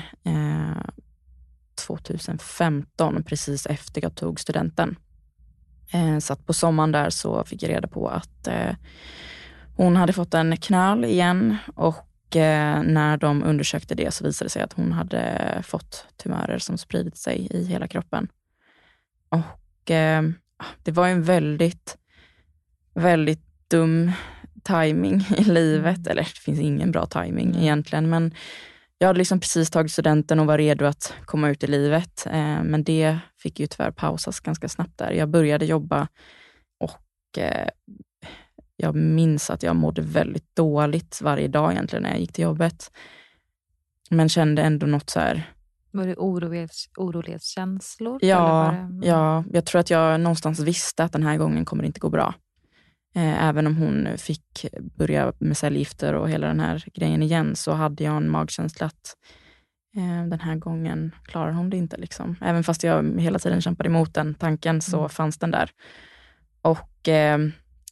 2015, 1.87 3.17
eh, 3.17 3.23
precis 3.23 3.67
efter 3.67 4.03
jag 4.03 4.15
tog 4.15 4.41
studenten. 4.41 4.97
Eh, 5.93 6.19
så 6.19 6.33
att 6.33 6.47
på 6.47 6.53
sommaren 6.53 6.93
där 6.93 7.11
så 7.11 7.45
fick 7.45 7.63
jag 7.63 7.71
reda 7.71 7.89
på 7.89 8.09
att 8.09 8.49
hon 9.77 9.97
hade 9.97 10.13
fått 10.13 10.35
en 10.35 10.57
knöl 10.57 11.05
igen 11.05 11.57
och 11.75 12.37
eh, 12.37 12.83
när 12.83 13.17
de 13.17 13.43
undersökte 13.43 13.95
det 13.95 14.15
så 14.15 14.25
visade 14.25 14.47
det 14.47 14.51
sig 14.51 14.63
att 14.63 14.73
hon 14.73 14.93
hade 14.93 15.63
fått 15.63 16.07
tumörer 16.17 16.59
som 16.59 16.79
spridit 16.79 17.17
sig 17.17 17.49
i 17.51 17.65
hela 17.65 17.89
kroppen. 17.89 18.29
Och 19.29 19.91
eh, 19.91 20.23
det 20.83 20.93
var 20.93 21.09
en 21.09 21.23
väldigt, 21.23 21.97
väldigt 22.95 23.45
dum 23.69 24.13
timing 24.63 25.27
i 25.39 25.45
livet. 25.45 25.99
Mm. 25.99 26.11
Eller 26.11 26.23
det 26.23 26.41
finns 26.41 26.61
ingen 26.61 26.93
bra 26.93 27.07
timing 27.07 27.57
egentligen, 27.57 28.11
men 28.11 28.35
jag 29.03 29.07
hade 29.07 29.19
liksom 29.19 29.41
precis 29.41 29.71
tagit 29.71 29.93
studenten 29.93 30.41
och 30.41 30.47
var 30.47 30.59
redo 30.59 30.85
att 30.85 31.15
komma 31.25 31.51
ut 31.51 31.65
i 31.65 31.67
livet. 31.67 32.27
Eh, 32.27 32.63
men 32.63 32.85
det 32.85 33.19
fick 33.37 33.61
ju 33.61 33.67
tyvärr 33.67 33.91
pausas 33.91 34.41
ganska 34.41 34.69
snabbt 34.69 34.99
där. 34.99 35.11
Jag 35.11 35.29
började 35.29 35.65
jobba 35.65 36.09
och 36.79 37.39
eh, 37.39 37.69
jag 38.77 38.95
minns 38.95 39.51
att 39.51 39.63
jag 39.63 39.77
mådde 39.77 40.03
väldigt 40.03 40.57
dåligt 40.57 41.21
varje 41.23 41.49
dag 41.49 41.73
egentligen 41.73 42.03
när 42.03 42.11
jag 42.11 42.21
gick 42.21 42.33
till 42.33 42.45
jobbet. 42.45 42.91
Men 44.11 44.29
kände 44.29 44.63
ändå 44.63 44.87
något 44.87 45.11
så 45.11 45.21
här... 45.21 45.53
Var 45.91 46.07
det 46.07 46.17
orolighets, 46.17 46.89
orolighetskänslor? 46.97 48.19
Ja, 48.25 48.75
det... 48.91 49.07
ja, 49.07 49.45
jag 49.53 49.65
tror 49.65 49.81
att 49.81 49.91
jag 49.91 50.21
någonstans 50.21 50.61
visste 50.61 51.05
att 51.05 51.13
den 51.13 51.23
här 51.23 51.37
gången 51.37 51.65
kommer 51.65 51.83
det 51.83 51.87
inte 51.87 52.01
gå 52.01 52.09
bra. 52.09 52.35
Eh, 53.15 53.45
även 53.45 53.67
om 53.67 53.77
hon 53.77 54.09
fick 54.19 54.67
börja 54.97 55.33
med 55.39 55.57
cellgifter 55.57 56.15
och 56.15 56.31
hela 56.31 56.47
den 56.47 56.61
här 56.61 56.85
grejen 56.95 57.23
igen, 57.23 57.57
så 57.57 57.73
hade 57.73 58.05
jag 58.05 58.17
en 58.17 58.31
magkänsla 58.31 58.87
att 58.87 59.17
eh, 59.97 60.27
den 60.27 60.41
här 60.41 60.57
gången 60.57 61.15
klarar 61.25 61.53
hon 61.53 61.71
det 61.71 61.77
inte. 61.77 61.97
Liksom. 61.97 62.37
Även 62.41 62.65
fast 62.65 62.83
jag 62.83 63.21
hela 63.21 63.39
tiden 63.39 63.61
kämpade 63.61 63.89
emot 63.89 64.15
den 64.15 64.35
tanken 64.35 64.81
så 64.81 64.99
mm. 64.99 65.09
fanns 65.09 65.39
den 65.39 65.51
där. 65.51 65.71
Och 66.63 67.09
eh, 67.09 67.39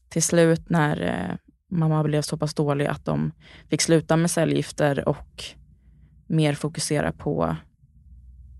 till 0.09 0.23
slut 0.23 0.71
när 0.71 1.39
mamma 1.71 2.03
blev 2.03 2.23
så 2.23 2.37
pass 2.37 2.55
dålig 2.55 2.87
att 2.87 3.05
de 3.05 3.33
fick 3.71 3.81
sluta 3.81 4.17
med 4.17 4.31
cellgifter 4.31 5.09
och 5.09 5.45
mer 6.27 6.55
fokusera 6.55 7.13
på 7.13 7.57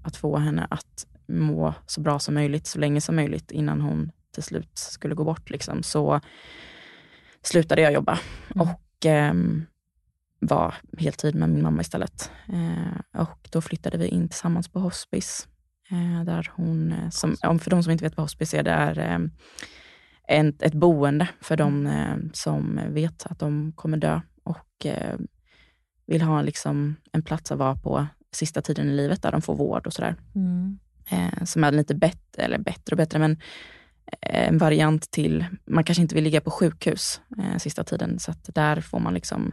att 0.05 0.17
få 0.17 0.37
henne 0.37 0.67
att 0.71 1.07
må 1.29 1.75
så 1.87 2.01
bra 2.01 2.19
som 2.19 2.35
möjligt, 2.35 2.67
så 2.67 2.79
länge 2.79 3.01
som 3.01 3.17
möjligt 3.17 3.51
innan 3.51 3.81
hon 3.81 4.11
till 4.33 4.43
slut 4.43 4.79
skulle 4.79 5.15
gå 5.15 5.25
bort, 5.25 5.51
liksom, 5.51 5.83
så 5.83 6.21
slutade 7.43 7.83
jag 7.83 7.93
jobba 7.93 8.19
mm. 8.55 8.69
och 8.69 9.07
eh, 9.07 9.35
var 10.41 10.75
heltid 10.99 11.35
med 11.35 11.51
min 11.51 11.63
mamma 11.63 11.81
istället. 11.81 12.31
Eh, 12.49 13.21
och 13.21 13.49
då 13.53 13.61
flyttade 13.61 13.99
vi 13.99 14.09
in 14.09 14.29
tillsammans 14.29 14.69
på 14.69 14.81
hospice. 14.81 15.49
Eh, 15.91 16.25
där 16.25 16.51
hon, 16.55 16.93
eh, 16.93 17.11
som, 17.11 17.59
för 17.59 17.71
de 17.71 17.83
som 17.83 17.93
inte 17.93 18.05
vet 18.05 18.17
vad 18.17 18.25
hospice 18.25 18.55
är, 18.55 18.63
det 18.63 18.71
är 18.71 18.99
ehm, 18.99 19.31
ett, 20.29 20.63
ett 20.63 20.75
boende 20.75 21.29
för 21.41 21.57
de 21.57 21.87
mm. 21.87 22.21
eh, 22.21 22.31
som 22.33 22.81
vet 22.89 23.27
att 23.27 23.39
de 23.39 23.73
kommer 23.73 23.99
dö 23.99 24.21
och 24.45 24.87
eh, 24.87 25.19
vill 26.07 26.23
ha 26.23 26.43
liksom 26.43 26.97
en 27.13 27.23
plats 27.23 27.53
att 27.53 27.59
vara 27.59 27.77
på 27.77 28.07
sista 28.33 28.63
tiden 28.63 28.89
i 28.89 28.93
livet 28.93 29.23
där 29.23 29.33
de 29.33 29.43
får 29.43 29.55
vård 29.55 29.87
och 29.87 29.93
sådär. 29.93 30.17
Mm. 30.35 30.79
Eh, 31.11 31.45
som 31.45 31.65
är 31.65 31.73
lite 31.73 31.95
bättre, 31.95 32.43
eller 32.43 32.59
bättre 32.59 32.95
och 32.95 32.97
bättre, 32.97 33.19
men 33.19 33.41
en 34.21 34.59
variant 34.59 35.11
till, 35.11 35.45
man 35.65 35.85
kanske 35.85 36.03
inte 36.03 36.15
vill 36.15 36.25
ligga 36.25 36.41
på 36.41 36.51
sjukhus 36.51 37.21
eh, 37.39 37.59
sista 37.59 37.85
tiden, 37.85 38.19
så 38.19 38.31
att 38.31 38.55
där 38.55 38.81
får 38.81 38.99
man 39.01 39.15
liksom 39.15 39.53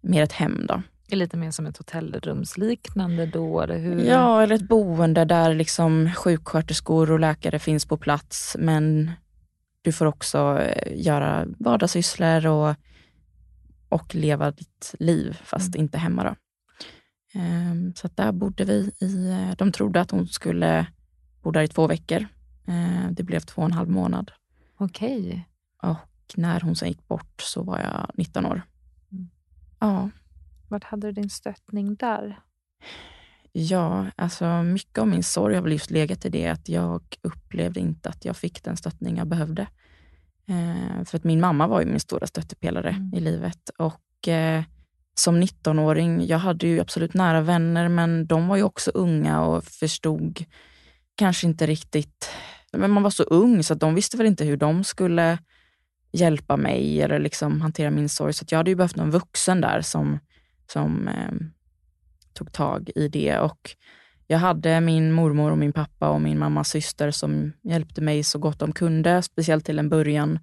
mer 0.00 0.22
ett 0.22 0.32
hem. 0.32 0.66
Då. 0.68 0.82
Är 1.10 1.16
lite 1.16 1.36
mer 1.36 1.50
som 1.50 1.66
ett 1.66 1.76
hotellrumsliknande 1.76 3.26
då? 3.26 3.60
Eller 3.60 3.78
hur? 3.78 4.04
Ja, 4.04 4.42
eller 4.42 4.54
ett 4.54 4.68
boende 4.68 5.24
där 5.24 5.54
liksom 5.54 6.10
sjuksköterskor 6.16 7.10
och 7.10 7.20
läkare 7.20 7.58
finns 7.58 7.86
på 7.86 7.96
plats, 7.96 8.56
men 8.58 9.10
du 9.82 9.92
får 9.92 10.06
också 10.06 10.58
eh, 10.60 11.04
göra 11.04 11.46
vardagssysslor 11.58 12.46
och, 12.46 12.74
och 13.88 14.14
leva 14.14 14.50
ditt 14.50 14.94
liv, 14.98 15.40
fast 15.44 15.74
mm. 15.74 15.84
inte 15.84 15.98
hemma. 15.98 16.24
Då. 16.24 16.34
Um, 17.40 17.92
så 17.96 18.08
där 18.14 18.32
bodde 18.32 18.64
vi. 18.64 18.92
i, 19.00 19.30
eh, 19.30 19.56
De 19.56 19.72
trodde 19.72 20.00
att 20.00 20.10
hon 20.10 20.26
skulle 20.26 20.86
bo 21.42 21.50
där 21.50 21.62
i 21.62 21.68
två 21.68 21.86
veckor. 21.86 22.26
Uh, 22.68 23.10
det 23.10 23.22
blev 23.22 23.40
två 23.40 23.62
och 23.62 23.66
en 23.66 23.72
halv 23.72 23.88
månad. 23.88 24.32
Okej. 24.76 25.18
Okay. 25.20 25.40
Och 25.92 26.38
när 26.38 26.60
hon 26.60 26.76
sen 26.76 26.88
gick 26.88 27.08
bort 27.08 27.42
så 27.42 27.62
var 27.62 27.78
jag 27.78 28.10
19 28.14 28.46
år. 28.46 28.62
Mm. 29.12 29.28
Ja. 29.78 30.10
Vart 30.68 30.84
hade 30.84 31.06
du 31.06 31.12
din 31.12 31.30
stöttning 31.30 31.94
där? 31.94 32.40
Ja, 33.52 34.06
alltså 34.16 34.62
mycket 34.62 34.98
av 34.98 35.08
min 35.08 35.22
sorg 35.22 35.54
har 35.54 35.62
väl 35.62 35.72
just 35.72 35.90
legat 35.90 36.24
i 36.24 36.28
det 36.28 36.48
att 36.48 36.68
jag 36.68 37.02
upplevde 37.22 37.80
inte 37.80 38.08
att 38.08 38.24
jag 38.24 38.36
fick 38.36 38.64
den 38.64 38.76
stöttning 38.76 39.16
jag 39.16 39.26
behövde. 39.26 39.66
Eh, 40.46 41.04
för 41.04 41.16
att 41.16 41.24
min 41.24 41.40
mamma 41.40 41.66
var 41.66 41.80
ju 41.80 41.86
min 41.86 42.00
stora 42.00 42.26
stöttepelare 42.26 42.90
mm. 42.90 43.14
i 43.14 43.20
livet 43.20 43.70
och 43.78 44.28
eh, 44.28 44.62
som 45.14 45.42
19-åring, 45.42 46.26
jag 46.26 46.38
hade 46.38 46.66
ju 46.66 46.80
absolut 46.80 47.14
nära 47.14 47.40
vänner, 47.40 47.88
men 47.88 48.26
de 48.26 48.48
var 48.48 48.56
ju 48.56 48.62
också 48.62 48.90
unga 48.90 49.42
och 49.42 49.64
förstod 49.64 50.44
kanske 51.20 51.46
inte 51.46 51.66
riktigt, 51.66 52.30
men 52.72 52.90
man 52.90 53.02
var 53.02 53.10
så 53.10 53.22
ung 53.22 53.62
så 53.62 53.72
att 53.72 53.80
de 53.80 53.94
visste 53.94 54.16
väl 54.16 54.26
inte 54.26 54.44
hur 54.44 54.56
de 54.56 54.84
skulle 54.84 55.38
hjälpa 56.12 56.56
mig 56.56 57.02
eller 57.02 57.18
liksom 57.18 57.60
hantera 57.60 57.90
min 57.90 58.08
sorg. 58.08 58.32
Så 58.32 58.44
jag 58.48 58.58
hade 58.58 58.70
ju 58.70 58.76
behövt 58.76 58.96
någon 58.96 59.10
vuxen 59.10 59.60
där 59.60 59.80
som, 59.80 60.18
som 60.72 61.08
eh, 61.08 61.32
tog 62.32 62.52
tag 62.52 62.90
i 62.94 63.08
det. 63.08 63.38
Och 63.38 63.70
jag 64.26 64.38
hade 64.38 64.80
min 64.80 65.12
mormor 65.12 65.50
och 65.50 65.58
min 65.58 65.72
pappa 65.72 66.08
och 66.08 66.20
min 66.20 66.38
mammas 66.38 66.68
syster 66.68 67.10
som 67.10 67.52
hjälpte 67.62 68.00
mig 68.00 68.22
så 68.22 68.38
gott 68.38 68.58
de 68.58 68.72
kunde, 68.72 69.22
speciellt 69.22 69.64
till 69.64 69.78
en 69.78 69.88
början. 69.88 70.38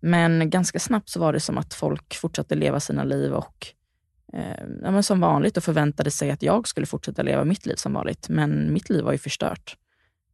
Men 0.00 0.50
ganska 0.50 0.78
snabbt 0.78 1.08
så 1.08 1.20
var 1.20 1.32
det 1.32 1.40
som 1.40 1.58
att 1.58 1.74
folk 1.74 2.14
fortsatte 2.14 2.54
leva 2.54 2.80
sina 2.80 3.04
liv 3.04 3.32
och 3.32 3.66
eh, 4.32 4.64
ja, 4.82 4.90
men 4.90 5.02
som 5.02 5.20
vanligt 5.20 5.56
och 5.56 5.64
förväntade 5.64 6.10
sig 6.10 6.30
att 6.30 6.42
jag 6.42 6.68
skulle 6.68 6.86
fortsätta 6.86 7.22
leva 7.22 7.44
mitt 7.44 7.66
liv 7.66 7.76
som 7.76 7.92
vanligt. 7.92 8.28
Men 8.28 8.72
mitt 8.72 8.90
liv 8.90 9.04
var 9.04 9.12
ju 9.12 9.18
förstört. 9.18 9.76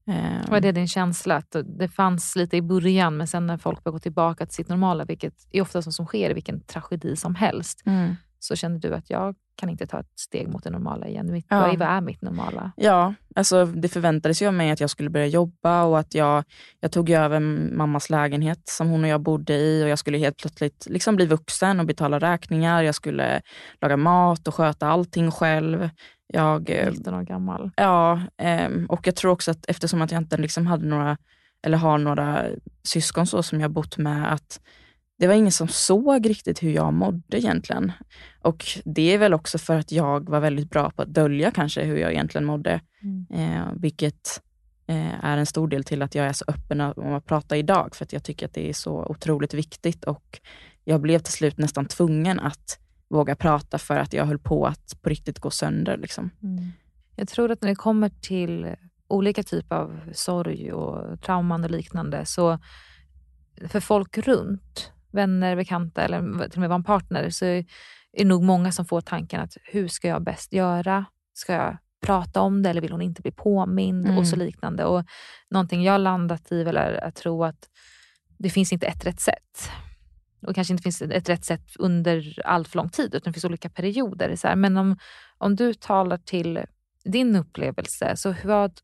Eh, 0.08 0.50
var 0.50 0.60
det 0.60 0.72
din 0.72 0.88
känsla? 0.88 1.36
Att 1.36 1.56
det 1.78 1.88
fanns 1.88 2.36
lite 2.36 2.56
i 2.56 2.62
början, 2.62 3.16
men 3.16 3.26
sen 3.26 3.46
när 3.46 3.58
folk 3.58 3.84
började 3.84 3.96
gå 3.96 3.98
tillbaka 3.98 4.46
till 4.46 4.54
sitt 4.54 4.68
normala, 4.68 5.04
vilket 5.04 5.34
är 5.50 5.60
ofta 5.60 5.82
så 5.82 5.92
som 5.92 6.06
sker 6.06 6.30
i 6.30 6.34
vilken 6.34 6.60
tragedi 6.60 7.16
som 7.16 7.34
helst, 7.34 7.82
mm. 7.86 8.16
så 8.38 8.56
kände 8.56 8.88
du 8.88 8.94
att 8.94 9.10
jag 9.10 9.34
kan 9.56 9.68
inte 9.68 9.86
ta 9.86 10.00
ett 10.00 10.18
steg 10.18 10.48
mot 10.48 10.64
det 10.64 10.70
normala 10.70 11.06
igen. 11.06 11.32
Mitt, 11.32 11.46
ja. 11.48 11.74
Vad 11.78 11.88
är 11.88 12.00
mitt 12.00 12.22
normala? 12.22 12.72
Ja, 12.76 13.14
alltså 13.34 13.66
det 13.66 13.88
förväntades 13.88 14.42
ju 14.42 14.46
av 14.46 14.54
mig 14.54 14.70
att 14.70 14.80
jag 14.80 14.90
skulle 14.90 15.10
börja 15.10 15.26
jobba 15.26 15.82
och 15.84 15.98
att 15.98 16.14
jag, 16.14 16.44
jag 16.80 16.92
tog 16.92 17.10
över 17.10 17.40
mammas 17.76 18.10
lägenhet 18.10 18.60
som 18.64 18.88
hon 18.88 19.04
och 19.04 19.10
jag 19.10 19.20
bodde 19.20 19.54
i 19.54 19.84
och 19.84 19.88
jag 19.88 19.98
skulle 19.98 20.18
helt 20.18 20.36
plötsligt 20.36 20.86
liksom 20.90 21.16
bli 21.16 21.26
vuxen 21.26 21.80
och 21.80 21.86
betala 21.86 22.18
räkningar. 22.18 22.82
Jag 22.82 22.94
skulle 22.94 23.42
laga 23.80 23.96
mat 23.96 24.48
och 24.48 24.54
sköta 24.54 24.88
allting 24.88 25.30
själv. 25.30 25.88
Jag, 26.26 26.68
19 26.90 27.14
år 27.14 27.22
gammal. 27.22 27.70
Ja, 27.76 28.20
ehm, 28.36 28.86
och 28.86 29.06
jag 29.06 29.16
tror 29.16 29.32
också 29.32 29.50
att 29.50 29.66
eftersom 29.68 30.02
att 30.02 30.12
jag 30.12 30.20
inte 30.20 30.36
liksom 30.36 30.66
hade 30.66 30.86
några, 30.86 31.16
eller 31.62 31.78
har 31.78 31.98
några 31.98 32.46
syskon 32.82 33.26
så 33.26 33.42
som 33.42 33.60
jag 33.60 33.70
bott 33.70 33.96
med, 33.96 34.32
att 34.32 34.60
det 35.18 35.26
var 35.26 35.34
ingen 35.34 35.52
som 35.52 35.68
såg 35.68 36.30
riktigt 36.30 36.62
hur 36.62 36.70
jag 36.70 36.92
mådde 36.94 37.38
egentligen. 37.38 37.92
Och 38.42 38.64
det 38.84 39.14
är 39.14 39.18
väl 39.18 39.34
också 39.34 39.58
för 39.58 39.78
att 39.78 39.92
jag 39.92 40.28
var 40.28 40.40
väldigt 40.40 40.70
bra 40.70 40.90
på 40.90 41.02
att 41.02 41.14
dölja 41.14 41.50
kanske 41.50 41.84
hur 41.84 41.96
jag 41.96 42.12
egentligen 42.12 42.44
mådde. 42.44 42.80
Mm. 43.02 43.26
Eh, 43.30 43.66
vilket 43.76 44.42
eh, 44.86 45.24
är 45.24 45.36
en 45.36 45.46
stor 45.46 45.68
del 45.68 45.84
till 45.84 46.02
att 46.02 46.14
jag 46.14 46.26
är 46.26 46.32
så 46.32 46.44
öppen 46.48 46.80
om 46.80 47.14
att 47.14 47.26
prata 47.26 47.56
idag, 47.56 47.96
för 47.96 48.04
att 48.04 48.12
jag 48.12 48.24
tycker 48.24 48.46
att 48.46 48.54
det 48.54 48.68
är 48.68 48.72
så 48.72 49.04
otroligt 49.04 49.54
viktigt. 49.54 50.04
Och 50.04 50.40
jag 50.84 51.00
blev 51.00 51.18
till 51.18 51.32
slut 51.32 51.58
nästan 51.58 51.86
tvungen 51.86 52.40
att 52.40 52.78
våga 53.08 53.36
prata 53.36 53.78
för 53.78 53.96
att 53.96 54.12
jag 54.12 54.24
höll 54.24 54.38
på 54.38 54.66
att 54.66 55.02
på 55.02 55.08
riktigt 55.08 55.38
gå 55.38 55.50
sönder. 55.50 55.96
Liksom. 55.96 56.30
Mm. 56.42 56.72
Jag 57.16 57.28
tror 57.28 57.50
att 57.50 57.62
när 57.62 57.68
det 57.68 57.74
kommer 57.74 58.08
till 58.08 58.74
olika 59.08 59.42
typer 59.42 59.76
av 59.76 60.00
sorg 60.12 60.72
och 60.72 61.20
trauman 61.20 61.64
och 61.64 61.70
liknande, 61.70 62.26
så 62.26 62.58
för 63.68 63.80
folk 63.80 64.18
runt 64.18 64.92
vänner, 65.16 65.56
bekanta 65.56 66.02
eller 66.02 66.48
till 66.48 66.58
och 66.58 66.58
med 66.58 66.68
vara 66.68 66.76
en 66.76 66.84
partner 66.84 67.30
så 67.30 67.44
är 67.44 67.64
det 68.12 68.24
nog 68.24 68.42
många 68.42 68.72
som 68.72 68.84
får 68.84 69.00
tanken 69.00 69.40
att 69.40 69.56
hur 69.64 69.88
ska 69.88 70.08
jag 70.08 70.22
bäst 70.22 70.52
göra? 70.52 71.04
Ska 71.32 71.52
jag 71.52 71.76
prata 72.00 72.40
om 72.40 72.62
det 72.62 72.70
eller 72.70 72.80
vill 72.80 72.92
hon 72.92 73.02
inte 73.02 73.22
bli 73.22 73.32
påmind 73.32 74.06
mm. 74.06 74.18
och 74.18 74.26
så 74.26 74.36
liknande. 74.36 74.84
Och 74.84 75.04
Någonting 75.50 75.82
jag 75.82 76.00
landat 76.00 76.52
i 76.52 76.62
är 76.62 77.04
att 77.04 77.14
tro 77.14 77.44
att 77.44 77.68
det 78.38 78.50
finns 78.50 78.72
inte 78.72 78.86
ett 78.86 79.06
rätt 79.06 79.20
sätt. 79.20 79.70
Och 80.46 80.54
kanske 80.54 80.72
inte 80.72 80.82
finns 80.82 81.02
ett 81.02 81.28
rätt 81.28 81.44
sätt 81.44 81.76
under 81.78 82.42
allt 82.44 82.68
för 82.68 82.76
lång 82.76 82.88
tid, 82.88 83.14
utan 83.14 83.30
det 83.30 83.32
finns 83.32 83.44
olika 83.44 83.70
perioder. 83.70 84.36
Så 84.36 84.48
här. 84.48 84.56
Men 84.56 84.76
om, 84.76 84.98
om 85.38 85.56
du 85.56 85.74
talar 85.74 86.16
till 86.16 86.60
din 87.04 87.36
upplevelse, 87.36 88.16
så 88.16 88.34
vad, 88.44 88.80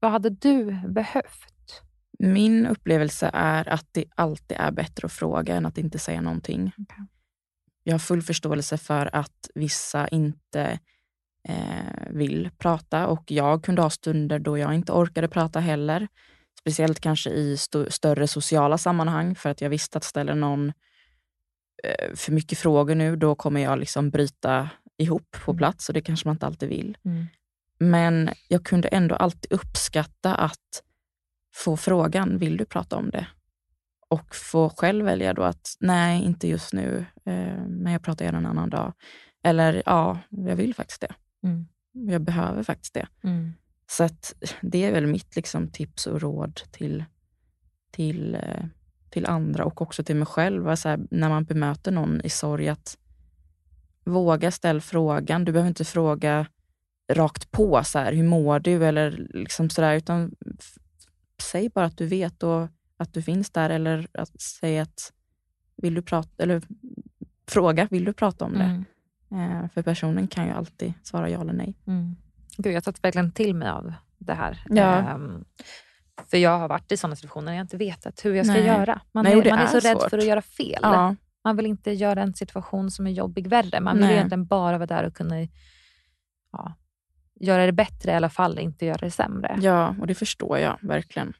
vad 0.00 0.10
hade 0.10 0.30
du 0.30 0.80
behövt? 0.88 1.53
Min 2.32 2.66
upplevelse 2.66 3.30
är 3.32 3.68
att 3.68 3.86
det 3.92 4.04
alltid 4.14 4.56
är 4.60 4.70
bättre 4.70 5.06
att 5.06 5.12
fråga 5.12 5.54
än 5.54 5.66
att 5.66 5.78
inte 5.78 5.98
säga 5.98 6.20
någonting. 6.20 6.72
Okay. 6.78 7.04
Jag 7.82 7.94
har 7.94 7.98
full 7.98 8.22
förståelse 8.22 8.78
för 8.78 9.16
att 9.16 9.50
vissa 9.54 10.08
inte 10.08 10.78
eh, 11.48 12.08
vill 12.10 12.50
prata 12.58 13.06
och 13.06 13.30
jag 13.30 13.64
kunde 13.64 13.82
ha 13.82 13.90
stunder 13.90 14.38
då 14.38 14.58
jag 14.58 14.74
inte 14.74 14.92
orkade 14.92 15.28
prata 15.28 15.60
heller. 15.60 16.08
Speciellt 16.60 17.00
kanske 17.00 17.30
i 17.30 17.54
st 17.54 17.90
större 17.90 18.26
sociala 18.26 18.78
sammanhang 18.78 19.34
för 19.34 19.50
att 19.50 19.60
jag 19.60 19.70
visste 19.70 19.98
att 19.98 20.04
ställer 20.04 20.34
någon 20.34 20.72
eh, 21.84 22.14
för 22.14 22.32
mycket 22.32 22.58
frågor 22.58 22.94
nu, 22.94 23.16
då 23.16 23.34
kommer 23.34 23.60
jag 23.60 23.78
liksom 23.78 24.10
bryta 24.10 24.70
ihop 24.98 25.36
på 25.44 25.50
Mm. 25.50 25.58
plats 25.58 25.88
och 25.88 25.94
det 25.94 26.02
kanske 26.02 26.28
man 26.28 26.34
inte 26.34 26.46
alltid 26.46 26.68
vill. 26.68 26.98
Mm. 27.04 27.26
Men 27.78 28.30
jag 28.48 28.64
kunde 28.64 28.88
ändå 28.88 29.14
alltid 29.14 29.52
uppskatta 29.52 30.34
att 30.34 30.82
få 31.54 31.76
frågan, 31.76 32.38
vill 32.38 32.56
du 32.56 32.64
prata 32.64 32.96
om 32.96 33.10
det? 33.10 33.26
Och 34.08 34.34
få 34.34 34.68
själv 34.68 35.04
välja 35.04 35.34
då 35.34 35.42
att, 35.42 35.76
nej, 35.80 36.24
inte 36.24 36.48
just 36.48 36.72
nu, 36.72 37.06
eh, 37.24 37.66
men 37.68 37.92
jag 37.92 38.02
pratar 38.02 38.24
gärna 38.24 38.38
en 38.38 38.46
annan 38.46 38.70
dag. 38.70 38.92
Eller, 39.42 39.82
ja, 39.86 40.18
jag 40.28 40.56
vill 40.56 40.74
faktiskt 40.74 41.00
det. 41.00 41.14
Mm. 41.42 41.66
Jag 41.92 42.20
behöver 42.20 42.62
faktiskt 42.62 42.94
det. 42.94 43.06
Mm. 43.24 43.52
Så 43.86 44.04
att 44.04 44.34
det 44.62 44.84
är 44.84 44.92
väl 44.92 45.06
mitt 45.06 45.36
liksom, 45.36 45.68
tips 45.68 46.06
och 46.06 46.20
råd 46.20 46.54
till, 46.70 47.04
till, 47.90 48.34
eh, 48.34 48.64
till 49.10 49.26
andra 49.26 49.64
och 49.64 49.82
också 49.82 50.04
till 50.04 50.16
mig 50.16 50.26
själv. 50.26 50.76
Så 50.76 50.88
här, 50.88 51.00
när 51.10 51.28
man 51.28 51.44
bemöter 51.44 51.92
någon 51.92 52.20
i 52.20 52.30
sorg, 52.30 52.68
att 52.68 52.98
våga 54.04 54.50
ställa 54.50 54.80
frågan. 54.80 55.44
Du 55.44 55.52
behöver 55.52 55.68
inte 55.68 55.84
fråga 55.84 56.46
rakt 57.12 57.50
på, 57.50 57.84
så 57.84 57.98
här, 57.98 58.12
hur 58.12 58.24
mår 58.24 58.58
du? 58.58 58.86
Eller 58.86 59.28
liksom 59.34 59.70
sådär, 59.70 59.94
utan 59.94 60.34
f- 60.58 60.76
säg 61.44 61.68
bara 61.68 61.84
att 61.84 61.98
du 61.98 62.06
vet 62.06 62.42
och 62.42 62.68
att 62.96 63.14
du 63.14 63.22
finns 63.22 63.50
där. 63.50 63.70
Eller 63.70 64.06
att 64.12 64.40
säga 64.40 64.82
att, 64.82 65.12
vill 65.76 65.94
du 65.94 66.02
prata, 66.02 66.42
eller 66.42 66.62
fråga, 67.48 67.88
vill 67.90 68.04
du 68.04 68.12
prata 68.12 68.44
om 68.44 68.52
det? 68.52 68.84
Mm. 69.30 69.64
Eh, 69.64 69.70
för 69.70 69.82
personen 69.82 70.26
kan 70.26 70.46
ju 70.46 70.52
alltid 70.52 70.92
svara 71.02 71.30
ja 71.30 71.40
eller 71.40 71.52
nej. 71.52 71.74
Mm. 71.86 72.16
Gud, 72.56 72.72
jag 72.72 72.76
har 72.76 72.80
tagit 72.80 73.04
verkligen 73.04 73.32
till 73.32 73.54
mig 73.54 73.68
av 73.68 73.92
det 74.18 74.34
här. 74.34 74.64
Ja. 74.68 74.98
Ehm, 74.98 75.44
för 76.30 76.36
jag 76.36 76.58
har 76.58 76.68
varit 76.68 76.92
i 76.92 76.96
sådana 76.96 77.16
situationer 77.16 77.46
när 77.46 77.56
jag 77.56 77.64
inte 77.64 77.76
vetat 77.76 78.24
hur 78.24 78.34
jag 78.34 78.46
ska 78.46 78.52
Nej. 78.52 78.66
göra. 78.66 79.00
Man, 79.12 79.24
Nej, 79.24 79.38
är, 79.38 79.42
det 79.42 79.50
man 79.50 79.58
är, 79.58 79.62
är 79.62 79.66
så 79.66 79.88
rädd 79.88 80.00
svårt. 80.00 80.10
för 80.10 80.18
att 80.18 80.26
göra 80.26 80.42
fel. 80.42 80.80
Ja, 80.82 81.16
Man 81.44 81.56
vill 81.56 81.66
inte 81.66 81.92
göra 81.92 82.22
en 82.22 82.34
situation 82.34 82.90
som 82.90 83.06
är 83.06 83.10
jobbig 83.10 83.46
värre. 83.46 83.80
Man 83.80 83.96
vill 83.96 84.06
Nej. 84.06 84.14
egentligen 84.14 84.46
bara 84.46 84.78
vara 84.78 84.86
där 84.86 85.04
och 85.06 85.14
kunna 85.14 85.36
ja, 86.52 86.74
göra 87.40 87.66
det 87.66 87.72
bättre 87.72 88.12
i 88.12 88.14
alla 88.14 88.28
fall, 88.30 88.58
inte 88.58 88.86
göra 88.86 88.96
det 88.98 89.10
sämre. 89.10 89.58
ja, 89.60 89.94
och 90.00 90.06
det 90.06 90.14
förstår 90.14 90.58
jag 90.58 90.78
verkligen. 90.82 91.32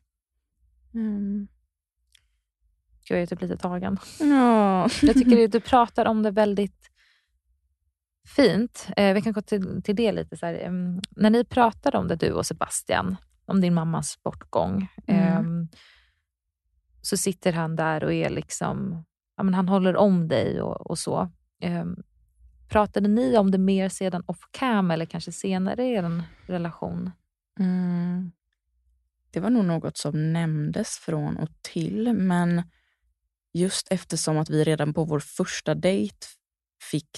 Mm. 0.95 1.49
Gud, 3.09 3.17
jag 3.17 3.23
är 3.23 3.27
typ 3.27 3.41
lite 3.41 3.57
tagen. 3.57 3.99
Ja. 4.21 4.89
Jag 5.03 5.15
tycker 5.15 5.49
du 5.49 5.61
pratar 5.61 6.07
om 6.07 6.23
det 6.23 6.31
väldigt 6.31 6.91
fint. 8.37 8.89
Eh, 8.97 9.15
vi 9.15 9.23
kan 9.23 9.33
gå 9.33 9.43
till, 9.43 9.83
till 9.83 9.97
det 9.97 10.13
lite. 10.13 10.37
Så 10.37 10.47
här. 10.47 10.55
em, 10.55 11.01
när 11.11 11.31
ni 11.31 11.45
pratade 11.45 11.99
om 11.99 12.09
det, 12.09 12.17
du 12.17 12.33
och 12.33 12.47
Sebastian, 12.47 13.17
om 13.47 13.61
din 13.61 13.75
mammas 13.75 14.23
bortgång, 14.23 14.89
Mm. 15.07 15.37
em, 15.37 15.69
så 17.03 17.17
sitter 17.17 17.53
han 17.53 17.77
där 17.77 18.05
och 18.05 18.13
är 18.13 18.31
liksom, 18.31 19.05
ja, 19.37 19.43
men 19.43 19.55
han 19.55 19.69
håller 19.69 19.97
om 19.97 20.29
dig 20.29 20.61
och, 20.63 20.91
och 20.91 20.99
så. 20.99 21.31
Em, 21.61 21.97
pratade 22.75 23.09
ni 23.09 23.37
om 23.39 23.51
det 23.51 23.59
mer 23.59 23.89
sedan 23.89 24.23
off 24.27 24.39
cam 24.51 24.91
eller 24.91 25.07
kanske 25.07 25.33
senare 25.33 25.85
i 25.85 25.93
er 25.95 26.23
relation? 26.47 27.11
Mm. 27.61 28.33
Det 29.31 29.41
var 29.41 29.51
nog 29.51 29.65
något 29.65 29.97
som 29.97 30.33
nämndes 30.33 30.89
från 30.99 31.37
och 31.37 31.49
till, 31.63 32.13
men 32.13 32.63
just 33.53 33.89
eftersom 33.91 34.39
att 34.39 34.51
vi 34.51 34.65
redan 34.65 34.95
på 34.95 35.05
vår 35.05 35.21
första 35.21 35.75
dejt 35.75 36.27
fick 36.91 37.09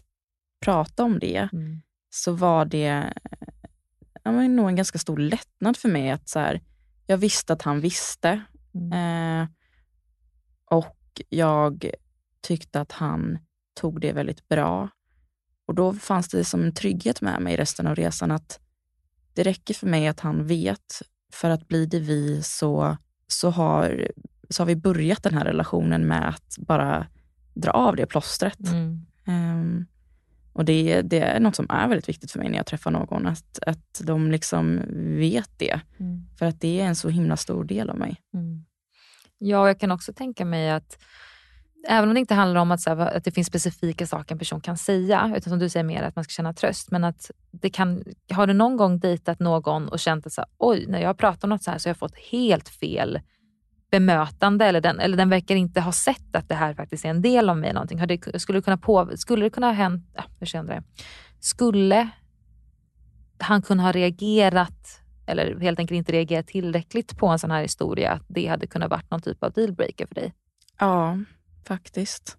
prata 0.61 1.05
om 1.05 1.19
det, 1.19 1.49
Mm. 1.53 1.83
så 2.11 2.33
var 2.33 2.65
det 2.65 3.13
ja, 4.23 4.33
men 4.33 4.57
nog 4.57 4.69
en 4.69 4.77
ganska 4.77 4.99
stor 4.99 5.19
lättnad 5.19 5.77
för 5.77 5.89
mig. 5.89 6.11
att 6.11 6.29
så 6.29 6.39
här, 6.39 6.61
Jag 7.07 7.19
visste 7.19 7.53
att 7.53 7.63
han 7.63 7.81
visste 7.81 8.43
Mm. 8.75 8.93
eh, 9.43 9.49
och 10.65 11.23
jag 11.29 11.91
tyckte 12.41 12.81
att 12.81 12.93
han 12.93 13.39
tog 13.81 14.01
det 14.01 14.13
väldigt 14.13 14.49
bra. 14.49 14.89
Och 15.67 15.75
Då 15.75 15.93
fanns 15.93 16.29
det 16.29 16.45
som 16.45 16.63
en 16.63 16.75
trygghet 16.75 17.21
med 17.21 17.43
mig 17.43 17.57
resten 17.57 17.87
av 17.87 17.95
resan 17.95 18.31
att 18.31 18.61
det 19.35 19.43
räcker 19.43 19.75
för 19.75 19.87
mig 19.87 20.09
att 20.09 20.21
han 20.21 20.47
vet, 20.47 21.03
för 21.33 21.51
att 21.51 21.69
blir 21.69 21.87
det 21.87 22.01
vi 22.01 22.43
så, 22.43 22.97
så, 23.27 23.51
har, 23.51 24.11
så 24.51 24.63
har 24.63 24.67
vi 24.67 24.77
börjat 24.77 25.23
den 25.23 25.35
här 25.35 25.45
relationen 25.45 26.07
med 26.07 26.29
att 26.29 26.59
bara 26.59 27.07
dra 27.55 27.71
av 27.71 27.97
det 27.97 28.07
plåstret. 28.07 28.69
Mm. 28.73 29.07
Ehm, 29.27 29.87
och 30.53 30.65
det, 30.65 31.03
det 31.03 31.21
är 31.21 31.41
något 31.41 31.57
som 31.57 31.67
är 31.71 31.89
väldigt 31.89 32.09
viktigt 32.09 32.31
för 32.31 32.39
mig 32.39 32.49
när 32.49 32.57
jag 32.57 32.67
träffar 32.67 32.91
någon, 32.91 33.27
att, 33.27 33.59
att 33.67 34.01
de 34.05 34.31
liksom 34.31 34.83
vet 35.19 35.51
det. 35.57 35.81
Mm. 35.99 36.27
För 36.39 36.47
att 36.47 36.61
det 36.61 36.81
är 36.81 36.85
en 36.85 36.97
så 36.97 37.09
himla 37.09 37.37
stor 37.37 37.65
del 37.65 37.91
av 37.91 37.99
mig. 37.99 38.21
Mm. 38.35 38.65
Ja, 39.39 39.67
jag 39.67 39.81
kan 39.81 39.93
också 39.93 40.13
tänka 40.13 40.45
mig 40.45 40.71
att 40.71 40.99
även 41.89 42.09
om 42.09 42.15
det 42.15 42.21
inte 42.21 42.35
handlar 42.35 42.61
om 42.61 42.71
att, 42.71 42.81
så 42.81 42.95
här, 42.95 43.17
att 43.17 43.25
det 43.25 43.31
finns 43.31 43.47
specifika 43.47 44.07
saker 44.07 44.35
en 44.35 44.39
person 44.39 44.61
kan 44.61 44.77
säga, 44.77 45.33
utan 45.37 45.51
som 45.51 45.59
du 45.59 45.69
säger 45.69 45.85
mer 45.85 46.03
att 46.03 46.17
man 46.17 46.25
ska 46.25 46.31
känna 46.31 46.53
tröst, 46.53 46.91
men 46.91 47.05
att 47.05 47.31
det 47.51 47.71
kan, 47.71 48.05
har 48.33 48.47
du 48.47 48.53
någon 48.53 48.77
gång 48.77 48.99
dejtat 48.99 49.41
någon 49.41 49.89
och 49.89 49.99
känt 49.99 50.27
att 50.27 50.33
så 50.33 50.41
här, 50.41 50.51
oj, 50.59 50.87
när 50.89 51.01
jag 51.01 51.19
pratar 51.19 51.49
om 51.49 51.51
något 51.51 51.63
så 51.63 51.71
här 51.71 51.79
så 51.79 51.89
har 51.89 51.91
jag 51.91 51.97
fått 51.97 52.17
helt 52.17 52.69
fel 52.69 53.21
bemötande 53.91 54.65
eller 54.65 54.81
den, 54.81 55.01
eller 55.01 55.17
den 55.17 55.29
verkar 55.29 55.55
inte 55.55 55.81
ha 55.81 55.93
sett 55.93 56.37
att 56.37 56.49
det 56.49 56.55
här 56.55 56.75
faktiskt 56.75 57.05
är 57.05 57.09
en 57.09 57.23
del 57.23 57.51
av 57.51 57.57
mig. 57.57 57.73
Någonting. 57.73 58.01
Har 58.01 58.07
det, 58.07 58.41
skulle, 58.41 58.59
det 58.59 58.63
kunna 58.63 58.77
på, 58.77 59.11
skulle 59.17 59.45
det 59.45 59.51
kunna 59.51 59.67
ha 59.67 59.75
hänt, 59.75 60.11
ja, 60.15 60.25
hur 60.39 60.47
känner 60.47 60.75
det? 60.75 60.83
Skulle 61.41 62.09
han 63.39 63.63
kunna 63.63 63.83
ha 63.83 63.93
reagerat 63.93 65.01
eller 65.27 65.61
helt 65.61 65.79
enkelt 65.79 65.99
inte 65.99 66.13
reagerat 66.13 66.47
tillräckligt 66.47 67.19
på 67.19 67.27
en 67.27 67.39
sån 67.39 67.51
här 67.51 67.63
historia, 67.63 68.13
att 68.13 68.23
det 68.29 68.47
hade 68.47 68.67
kunnat 68.67 68.91
varit 68.91 69.11
någon 69.11 69.23
typ 69.23 69.45
av 69.45 69.53
dealbreaker 69.53 70.07
för 70.07 70.15
dig? 70.15 70.35
Ja, 70.79 71.19
faktiskt. 71.67 72.37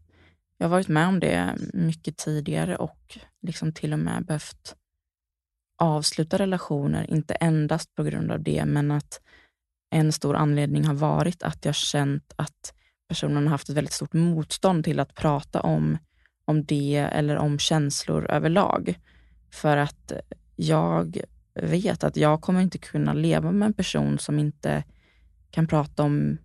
Jag 0.58 0.66
har 0.68 0.72
varit 0.72 0.88
med 0.88 1.08
om 1.08 1.20
det 1.20 1.56
mycket 1.74 2.18
tidigare 2.18 2.76
och 2.76 3.18
liksom 3.42 3.74
till 3.74 3.94
och 3.94 4.00
med 4.00 4.26
behövt 4.26 4.76
avsluta 5.78 6.38
relationer, 6.38 7.10
inte 7.10 7.34
endast 7.34 7.96
på 7.96 8.04
grund 8.04 8.32
av 8.32 8.44
det, 8.44 8.66
men 8.66 8.92
att 8.92 9.22
en 9.90 10.12
stor 10.12 10.36
anledning 10.36 10.86
har 10.86 10.94
varit 10.94 11.44
att 11.44 11.66
jag 11.66 11.76
känt 11.76 12.34
att 12.36 12.74
personen 13.08 13.44
har 13.44 13.52
haft 13.52 13.70
ett 13.70 13.76
väldigt 13.76 13.94
stort 13.94 14.14
motstånd 14.14 14.84
till 14.84 15.00
att 15.00 15.14
prata 15.14 15.62
om, 15.62 15.98
om 16.46 16.64
det 16.66 16.96
eller 16.96 17.38
om 17.38 17.60
känslor 17.60 18.32
överlag. 18.32 19.00
För 19.52 19.78
att 19.78 20.12
jag 20.56 21.18
vet 21.54 22.04
att 22.04 22.18
jag 22.18 22.42
kommer 22.42 22.62
inte 22.62 22.78
kunna 22.78 23.14
leva 23.14 23.52
med 23.52 23.66
en 23.66 23.74
person 23.74 24.20
som 24.20 24.40
inte 24.40 24.84
kan 25.52 25.68
prata 25.68 26.04
om 26.04 26.38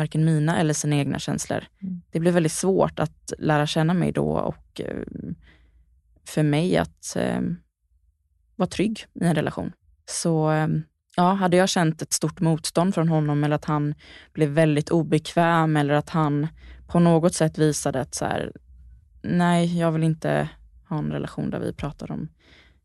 varken 0.00 0.24
mina 0.24 0.60
eller 0.60 0.74
sina 0.74 0.96
egna 0.96 1.18
känslor. 1.18 1.64
Mm. 1.82 2.02
Det 2.10 2.20
blir 2.20 2.32
väldigt 2.32 2.52
svårt 2.52 2.98
att 2.98 3.32
lära 3.38 3.66
känna 3.66 3.94
mig 3.94 4.12
då 4.12 4.30
och 4.30 4.80
eh, 4.80 5.02
för 6.24 6.42
mig 6.42 6.76
att 6.76 7.16
eh, 7.16 7.40
vara 8.56 8.68
trygg 8.68 9.06
i 9.14 9.24
en 9.24 9.34
relation. 9.34 9.72
Så 10.06 10.50
eh, 10.50 10.68
ja, 11.16 11.32
hade 11.32 11.56
jag 11.56 11.68
känt 11.68 12.02
ett 12.02 12.12
stort 12.12 12.40
motstånd 12.40 12.94
från 12.94 13.08
honom 13.08 13.44
eller 13.44 13.56
att 13.56 13.64
han 13.64 13.94
blev 14.32 14.48
väldigt 14.48 14.90
obekväm 14.90 15.76
eller 15.76 15.94
att 15.94 16.10
han 16.10 16.48
på 16.86 17.00
något 17.00 17.34
sätt 17.34 17.58
visade 17.58 18.00
att 18.00 18.14
så 18.14 18.24
här, 18.24 18.52
nej, 19.22 19.78
jag 19.78 19.92
vill 19.92 20.04
inte 20.04 20.48
ha 20.88 20.98
en 20.98 21.12
relation 21.12 21.50
där 21.50 21.60
vi 21.60 21.72
pratar 21.72 22.12
om 22.12 22.28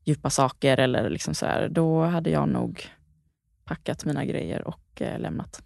djupa 0.03 0.29
saker 0.29 0.77
eller 0.77 1.09
liksom 1.09 1.33
så 1.33 1.45
här, 1.45 1.69
då 1.69 2.03
hade 2.03 2.29
jag 2.29 2.49
nog 2.49 2.89
packat 3.65 4.05
mina 4.05 4.25
grejer 4.25 4.67
och 4.67 5.01
eh, 5.01 5.19
lämnat. 5.19 5.61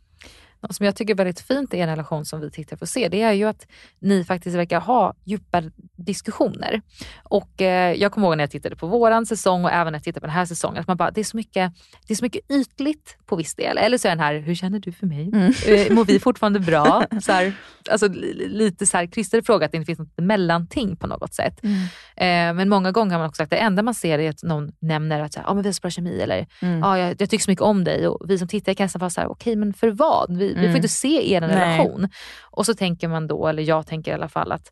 Något 0.61 0.75
som 0.75 0.85
jag 0.85 0.95
tycker 0.95 1.13
är 1.13 1.17
väldigt 1.17 1.39
fint 1.39 1.73
i 1.73 1.79
en 1.79 1.89
relation 1.89 2.25
som 2.25 2.41
vi 2.41 2.51
tittare 2.51 2.77
får 2.77 2.85
se, 2.85 3.07
det 3.09 3.21
är 3.21 3.33
ju 3.33 3.45
att 3.45 3.67
ni 3.99 4.23
faktiskt 4.23 4.55
verkar 4.57 4.79
ha 4.79 5.13
djupa 5.25 5.63
diskussioner. 5.95 6.81
Och 7.23 7.61
eh, 7.61 7.93
Jag 7.93 8.11
kommer 8.11 8.27
ihåg 8.27 8.37
när 8.37 8.43
jag 8.43 8.51
tittade 8.51 8.75
på 8.75 8.87
våran 8.87 9.25
säsong 9.25 9.65
och 9.65 9.71
även 9.71 9.91
när 9.93 9.97
jag 9.99 10.03
tittade 10.03 10.21
på 10.21 10.27
den 10.27 10.35
här 10.35 10.45
säsongen, 10.45 10.81
att 10.81 10.87
man 10.87 10.97
bara, 10.97 11.11
det, 11.11 11.21
är 11.21 11.25
så 11.25 11.37
mycket, 11.37 11.71
det 12.07 12.13
är 12.13 12.15
så 12.15 12.25
mycket 12.25 12.51
ytligt 12.51 13.17
på 13.25 13.35
viss 13.35 13.55
del. 13.55 13.77
Eller 13.77 13.97
så 13.97 14.07
är 14.07 14.09
den 14.11 14.19
här, 14.19 14.35
hur 14.39 14.55
känner 14.55 14.79
du 14.79 14.91
för 14.91 15.05
mig? 15.07 15.27
Mm. 15.33 15.53
Eh, 15.67 15.91
mår 15.95 16.05
vi 16.05 16.19
fortfarande 16.19 16.59
bra? 16.59 17.03
Så 17.21 17.31
här, 17.31 17.53
alltså, 17.91 18.07
li- 18.07 18.47
lite 18.49 18.85
så 18.85 18.97
här 18.97 19.05
krystad 19.05 19.41
fråga, 19.45 19.65
att 19.65 19.71
det 19.71 19.77
inte 19.77 19.85
finns 19.85 19.99
något 19.99 20.17
mellanting 20.17 20.95
på 20.95 21.07
något 21.07 21.33
sätt. 21.33 21.59
Eh, 21.63 22.53
men 22.53 22.69
många 22.69 22.91
gånger 22.91 23.11
har 23.11 23.19
man 23.19 23.27
också 23.29 23.39
sagt 23.39 23.49
det 23.51 23.57
enda 23.57 23.83
man 23.83 23.93
ser 23.93 24.19
är 24.19 24.29
att 24.29 24.43
någon 24.43 24.71
nämner 24.79 25.19
att 25.19 25.33
så 25.33 25.39
här, 25.39 25.47
ah, 25.49 25.53
men 25.53 25.63
vi 25.63 25.67
har 25.69 25.73
så 25.73 25.81
bra 25.81 25.89
kemi 25.91 26.21
eller 26.21 26.47
Mm. 26.61 26.79
ja, 26.79 26.97
jag, 26.99 27.09
jag 27.21 27.29
tycker 27.29 27.43
så 27.43 27.51
mycket 27.51 27.63
om 27.63 27.83
dig. 27.83 28.07
Och 28.07 28.29
vi 28.29 28.37
som 28.37 28.47
tittar 28.47 28.73
kan 28.73 28.83
nästan 28.85 28.99
vara 28.99 29.09
så 29.09 29.21
här, 29.21 29.31
okej 29.31 29.55
men 29.55 29.73
för 29.73 29.89
vad? 29.91 30.37
Vi, 30.37 30.48
vi 30.53 30.59
Mm. 30.59 30.71
får 30.71 30.75
inte 30.75 30.87
se 30.89 31.33
er 31.33 31.41
Nej. 31.41 31.49
relation. 31.49 32.09
Och 32.41 32.65
så 32.65 32.73
tänker 32.73 33.07
man 33.07 33.27
då, 33.27 33.47
eller 33.47 33.63
jag 33.63 33.87
tänker 33.87 34.11
i 34.11 34.13
alla 34.13 34.29
fall 34.29 34.51
att 34.51 34.71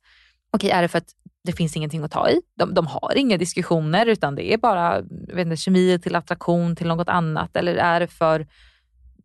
okej 0.51 0.69
är 0.69 0.81
det 0.81 0.87
för 0.87 0.97
att 0.97 1.09
det 1.43 1.53
finns 1.53 1.75
ingenting 1.77 2.03
att 2.03 2.11
ta 2.11 2.29
i? 2.29 2.41
De, 2.57 2.73
de 2.73 2.87
har 2.87 3.13
inga 3.17 3.37
diskussioner 3.37 4.05
utan 4.05 4.35
det 4.35 4.53
är 4.53 4.57
bara 4.57 5.01
vet 5.01 5.37
inte, 5.45 5.57
kemi 5.57 5.99
till 5.99 6.15
attraktion 6.15 6.75
till 6.75 6.87
något 6.87 7.09
annat. 7.09 7.55
Eller 7.55 7.75
är 7.75 7.99
det 7.99 8.07
för, 8.07 8.47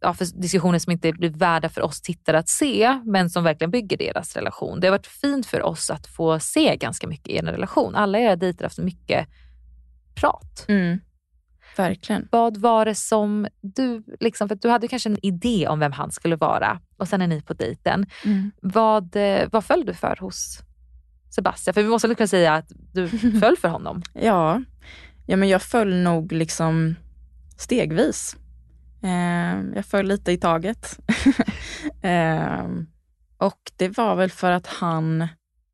ja, 0.00 0.14
för 0.14 0.24
diskussioner 0.40 0.78
som 0.78 0.92
inte 0.92 1.12
blir 1.12 1.30
värda 1.30 1.68
för 1.68 1.80
oss 1.82 2.00
tittare 2.02 2.38
att 2.38 2.48
se 2.48 3.00
men 3.04 3.30
som 3.30 3.44
verkligen 3.44 3.70
bygger 3.70 3.96
deras 3.96 4.36
relation. 4.36 4.80
Det 4.80 4.86
har 4.86 4.92
varit 4.92 5.06
fint 5.06 5.46
för 5.46 5.62
oss 5.62 5.90
att 5.90 6.06
få 6.06 6.38
se 6.38 6.76
ganska 6.76 7.06
mycket 7.06 7.28
i 7.28 7.38
en 7.38 7.46
relation. 7.46 7.94
Alla 7.94 8.18
era 8.18 8.36
dejter 8.36 8.64
har 8.64 8.66
haft 8.68 8.78
mycket 8.78 9.28
prat. 10.14 10.64
Mm. 10.68 11.00
Verkligen. 11.76 12.28
Vad 12.30 12.56
var 12.56 12.84
det 12.84 12.94
som 12.94 13.46
du, 13.60 14.02
liksom, 14.20 14.48
för 14.48 14.54
du 14.54 14.68
hade 14.68 14.88
kanske 14.88 15.08
en 15.08 15.26
idé 15.26 15.66
om 15.68 15.78
vem 15.78 15.92
han 15.92 16.10
skulle 16.10 16.36
vara 16.36 16.80
och 16.96 17.08
sen 17.08 17.22
är 17.22 17.26
ni 17.26 17.42
på 17.42 17.54
dejten. 17.54 18.06
Mm. 18.24 18.50
Vad, 18.62 19.16
eh, 19.16 19.48
vad 19.52 19.64
föll 19.64 19.84
du 19.86 19.94
för 19.94 20.16
hos 20.20 20.58
Sebastian? 21.34 21.74
För 21.74 21.82
vi 21.82 21.88
måste 21.88 22.14
kunna 22.14 22.26
säga 22.26 22.54
att 22.54 22.72
du 22.92 23.08
föll 23.40 23.56
för 23.56 23.68
honom. 23.68 24.02
Ja, 24.14 24.62
ja 25.26 25.36
men 25.36 25.48
jag 25.48 25.62
föll 25.62 25.94
nog 25.94 26.32
liksom 26.32 26.94
stegvis. 27.56 28.36
Eh, 29.02 29.60
jag 29.74 29.86
föll 29.86 30.06
lite 30.06 30.32
i 30.32 30.38
taget. 30.38 30.98
eh, 32.02 32.66
och 33.38 33.72
det 33.76 33.96
var 33.96 34.16
väl 34.16 34.30
för 34.30 34.50
att 34.50 34.66
han, 34.66 35.28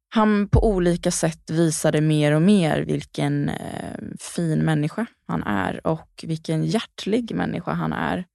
han 0.09 0.49
på 0.49 0.69
olika 0.69 1.11
sätt 1.11 1.51
visade 1.51 2.01
mer 2.01 2.33
och 2.33 2.43
mer 2.43 2.81
vilken 2.81 3.49
eh, 3.49 3.99
fin 4.19 4.59
människa 4.59 5.07
han 5.27 5.43
är 5.43 5.87
och 5.87 6.25
vilken 6.27 6.65
hjärtlig 6.65 7.35
människa 7.35 7.73
han 7.73 7.93
är. 7.93 8.27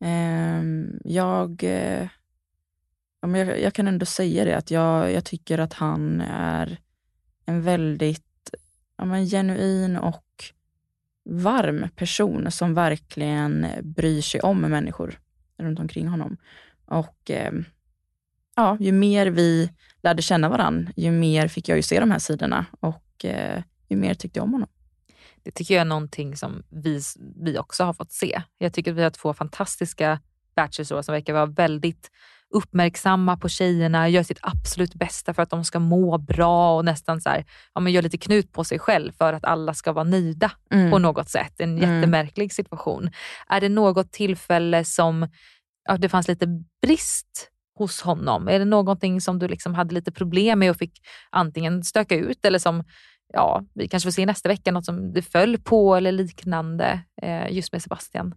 Eh, 0.00 0.62
jag, 1.04 1.64
eh, 1.64 2.08
jag, 3.20 3.60
jag 3.60 3.74
kan 3.74 3.88
ändå 3.88 4.06
säga 4.06 4.44
det, 4.44 4.56
att 4.56 4.70
jag, 4.70 5.12
jag 5.12 5.24
tycker 5.24 5.58
att 5.58 5.72
han 5.72 6.20
är 6.20 6.78
en 7.46 7.62
väldigt 7.62 8.54
ja, 8.96 9.04
men 9.04 9.26
genuin 9.26 9.96
och 9.96 10.24
varm 11.24 11.88
person 11.96 12.50
som 12.50 12.74
verkligen 12.74 13.66
bryr 13.82 14.22
sig 14.22 14.40
om 14.40 14.60
människor 14.60 15.18
runt 15.58 15.78
omkring 15.78 16.08
honom. 16.08 16.36
Och 16.84 17.30
eh, 17.30 17.52
ja, 18.56 18.76
ju 18.80 18.92
mer 18.92 19.26
vi 19.26 19.70
lärde 20.02 20.22
känna 20.22 20.48
varandra, 20.48 20.92
ju 20.96 21.10
mer 21.10 21.48
fick 21.48 21.68
jag 21.68 21.76
ju 21.76 21.82
se 21.82 22.00
de 22.00 22.10
här 22.10 22.18
sidorna 22.18 22.66
och 22.80 23.24
eh, 23.24 23.62
ju 23.88 23.96
mer 23.96 24.14
tyckte 24.14 24.38
jag 24.38 24.44
om 24.44 24.52
honom. 24.52 24.68
Det 25.42 25.50
tycker 25.50 25.74
jag 25.74 25.80
är 25.80 25.84
någonting 25.84 26.36
som 26.36 26.62
vi, 26.68 27.00
vi 27.36 27.58
också 27.58 27.84
har 27.84 27.92
fått 27.92 28.12
se. 28.12 28.42
Jag 28.58 28.72
tycker 28.72 28.90
att 28.90 28.96
vi 28.96 29.02
har 29.02 29.10
två 29.10 29.34
fantastiska 29.34 30.20
bachelors 30.56 31.04
som 31.04 31.12
verkar 31.12 31.32
vara 31.32 31.46
väldigt 31.46 32.10
uppmärksamma 32.50 33.36
på 33.36 33.48
tjejerna, 33.48 34.08
gör 34.08 34.22
sitt 34.22 34.38
absolut 34.42 34.94
bästa 34.94 35.34
för 35.34 35.42
att 35.42 35.50
de 35.50 35.64
ska 35.64 35.78
må 35.78 36.18
bra 36.18 36.76
och 36.76 36.84
nästan 36.84 37.20
så 37.20 37.28
här, 37.28 37.44
ja, 37.74 37.80
men 37.80 37.92
gör 37.92 38.02
lite 38.02 38.18
knut 38.18 38.52
på 38.52 38.64
sig 38.64 38.78
själv 38.78 39.12
för 39.12 39.32
att 39.32 39.44
alla 39.44 39.74
ska 39.74 39.92
vara 39.92 40.04
nöjda 40.04 40.52
mm. 40.70 40.90
på 40.90 40.98
något 40.98 41.28
sätt. 41.28 41.60
En 41.60 41.78
mm. 41.78 41.94
jättemärklig 41.94 42.52
situation. 42.52 43.10
Är 43.48 43.60
det 43.60 43.68
något 43.68 44.12
tillfälle 44.12 44.84
som 44.84 45.28
ja, 45.88 45.96
det 45.96 46.08
fanns 46.08 46.28
lite 46.28 46.46
brist 46.82 47.50
hos 47.78 48.00
honom? 48.00 48.48
Är 48.48 48.58
det 48.58 48.64
någonting 48.64 49.20
som 49.20 49.38
du 49.38 49.48
liksom 49.48 49.74
hade 49.74 49.94
lite 49.94 50.12
problem 50.12 50.58
med 50.58 50.70
och 50.70 50.76
fick 50.76 50.92
antingen 51.30 51.84
stöka 51.84 52.14
ut 52.14 52.44
eller 52.44 52.58
som 52.58 52.84
ja, 53.32 53.64
vi 53.74 53.88
kanske 53.88 54.06
får 54.06 54.12
se 54.12 54.26
nästa 54.26 54.48
vecka, 54.48 54.72
något 54.72 54.84
som 54.84 55.12
du 55.12 55.22
föll 55.22 55.58
på 55.58 55.96
eller 55.96 56.12
liknande 56.12 57.00
eh, 57.22 57.52
just 57.52 57.72
med 57.72 57.82
Sebastian? 57.82 58.34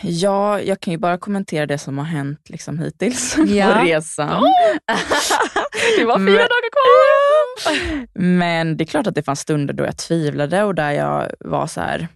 Ja, 0.00 0.60
jag 0.60 0.80
kan 0.80 0.92
ju 0.92 0.98
bara 0.98 1.18
kommentera 1.18 1.66
det 1.66 1.78
som 1.78 1.98
har 1.98 2.04
hänt 2.04 2.50
liksom 2.50 2.78
hittills 2.78 3.36
ja. 3.46 3.74
på 3.74 3.84
resan. 3.84 4.42
det 5.98 6.04
var 6.04 6.18
fyra 6.18 6.24
men, 6.24 6.34
dagar 6.34 6.70
kvar! 6.72 8.06
Men 8.14 8.76
det 8.76 8.84
är 8.84 8.86
klart 8.86 9.06
att 9.06 9.14
det 9.14 9.22
fanns 9.22 9.40
stunder 9.40 9.74
då 9.74 9.84
jag 9.84 9.96
tvivlade 9.96 10.62
och 10.62 10.74
där 10.74 10.90
jag 10.90 11.30
var 11.40 11.66
så 11.66 11.80
här, 11.80 12.08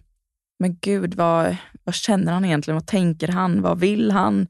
men 0.59 0.77
gud, 0.81 1.15
vad, 1.15 1.55
vad 1.83 1.95
känner 1.95 2.33
han 2.33 2.45
egentligen? 2.45 2.75
Vad 2.75 2.87
tänker 2.87 3.27
han? 3.27 3.61
Vad 3.61 3.79
vill 3.79 4.11
han? 4.11 4.47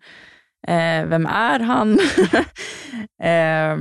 Eh, 0.68 1.05
vem 1.05 1.26
är 1.26 1.59
han? 1.59 1.99
eh, 3.22 3.78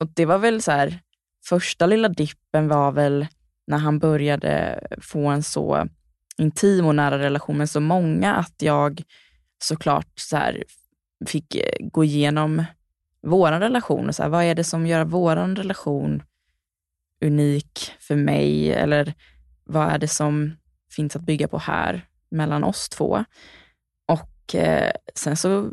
och 0.00 0.08
det 0.14 0.26
var 0.26 0.38
väl 0.38 0.62
så 0.62 0.70
här, 0.70 0.98
första 1.48 1.86
lilla 1.86 2.08
dippen 2.08 2.68
var 2.68 2.92
väl 2.92 3.26
när 3.66 3.78
han 3.78 3.98
började 3.98 4.80
få 5.00 5.26
en 5.26 5.42
så 5.42 5.88
intim 6.38 6.86
och 6.86 6.94
nära 6.94 7.18
relation 7.18 7.58
med 7.58 7.70
så 7.70 7.80
många 7.80 8.34
att 8.34 8.54
jag 8.58 9.02
såklart 9.58 10.12
så 10.14 10.36
här, 10.36 10.64
fick 11.26 11.54
eh, 11.54 11.86
gå 11.92 12.04
igenom 12.04 12.64
vår 13.22 13.52
relation. 13.52 14.08
Och 14.08 14.14
så 14.14 14.22
här, 14.22 14.30
vad 14.30 14.44
är 14.44 14.54
det 14.54 14.64
som 14.64 14.86
gör 14.86 15.04
vår 15.04 15.36
relation 15.36 16.22
unik 17.24 17.92
för 18.00 18.16
mig? 18.16 18.72
Eller 18.72 19.14
vad 19.64 19.88
är 19.88 19.98
det 19.98 20.08
som 20.08 20.56
finns 20.96 21.16
att 21.16 21.22
bygga 21.22 21.48
på 21.48 21.58
här 21.58 22.06
mellan 22.30 22.64
oss 22.64 22.88
två? 22.88 23.24
Och 24.46 24.54
eh, 24.54 24.90
sen 25.14 25.36
så 25.36 25.70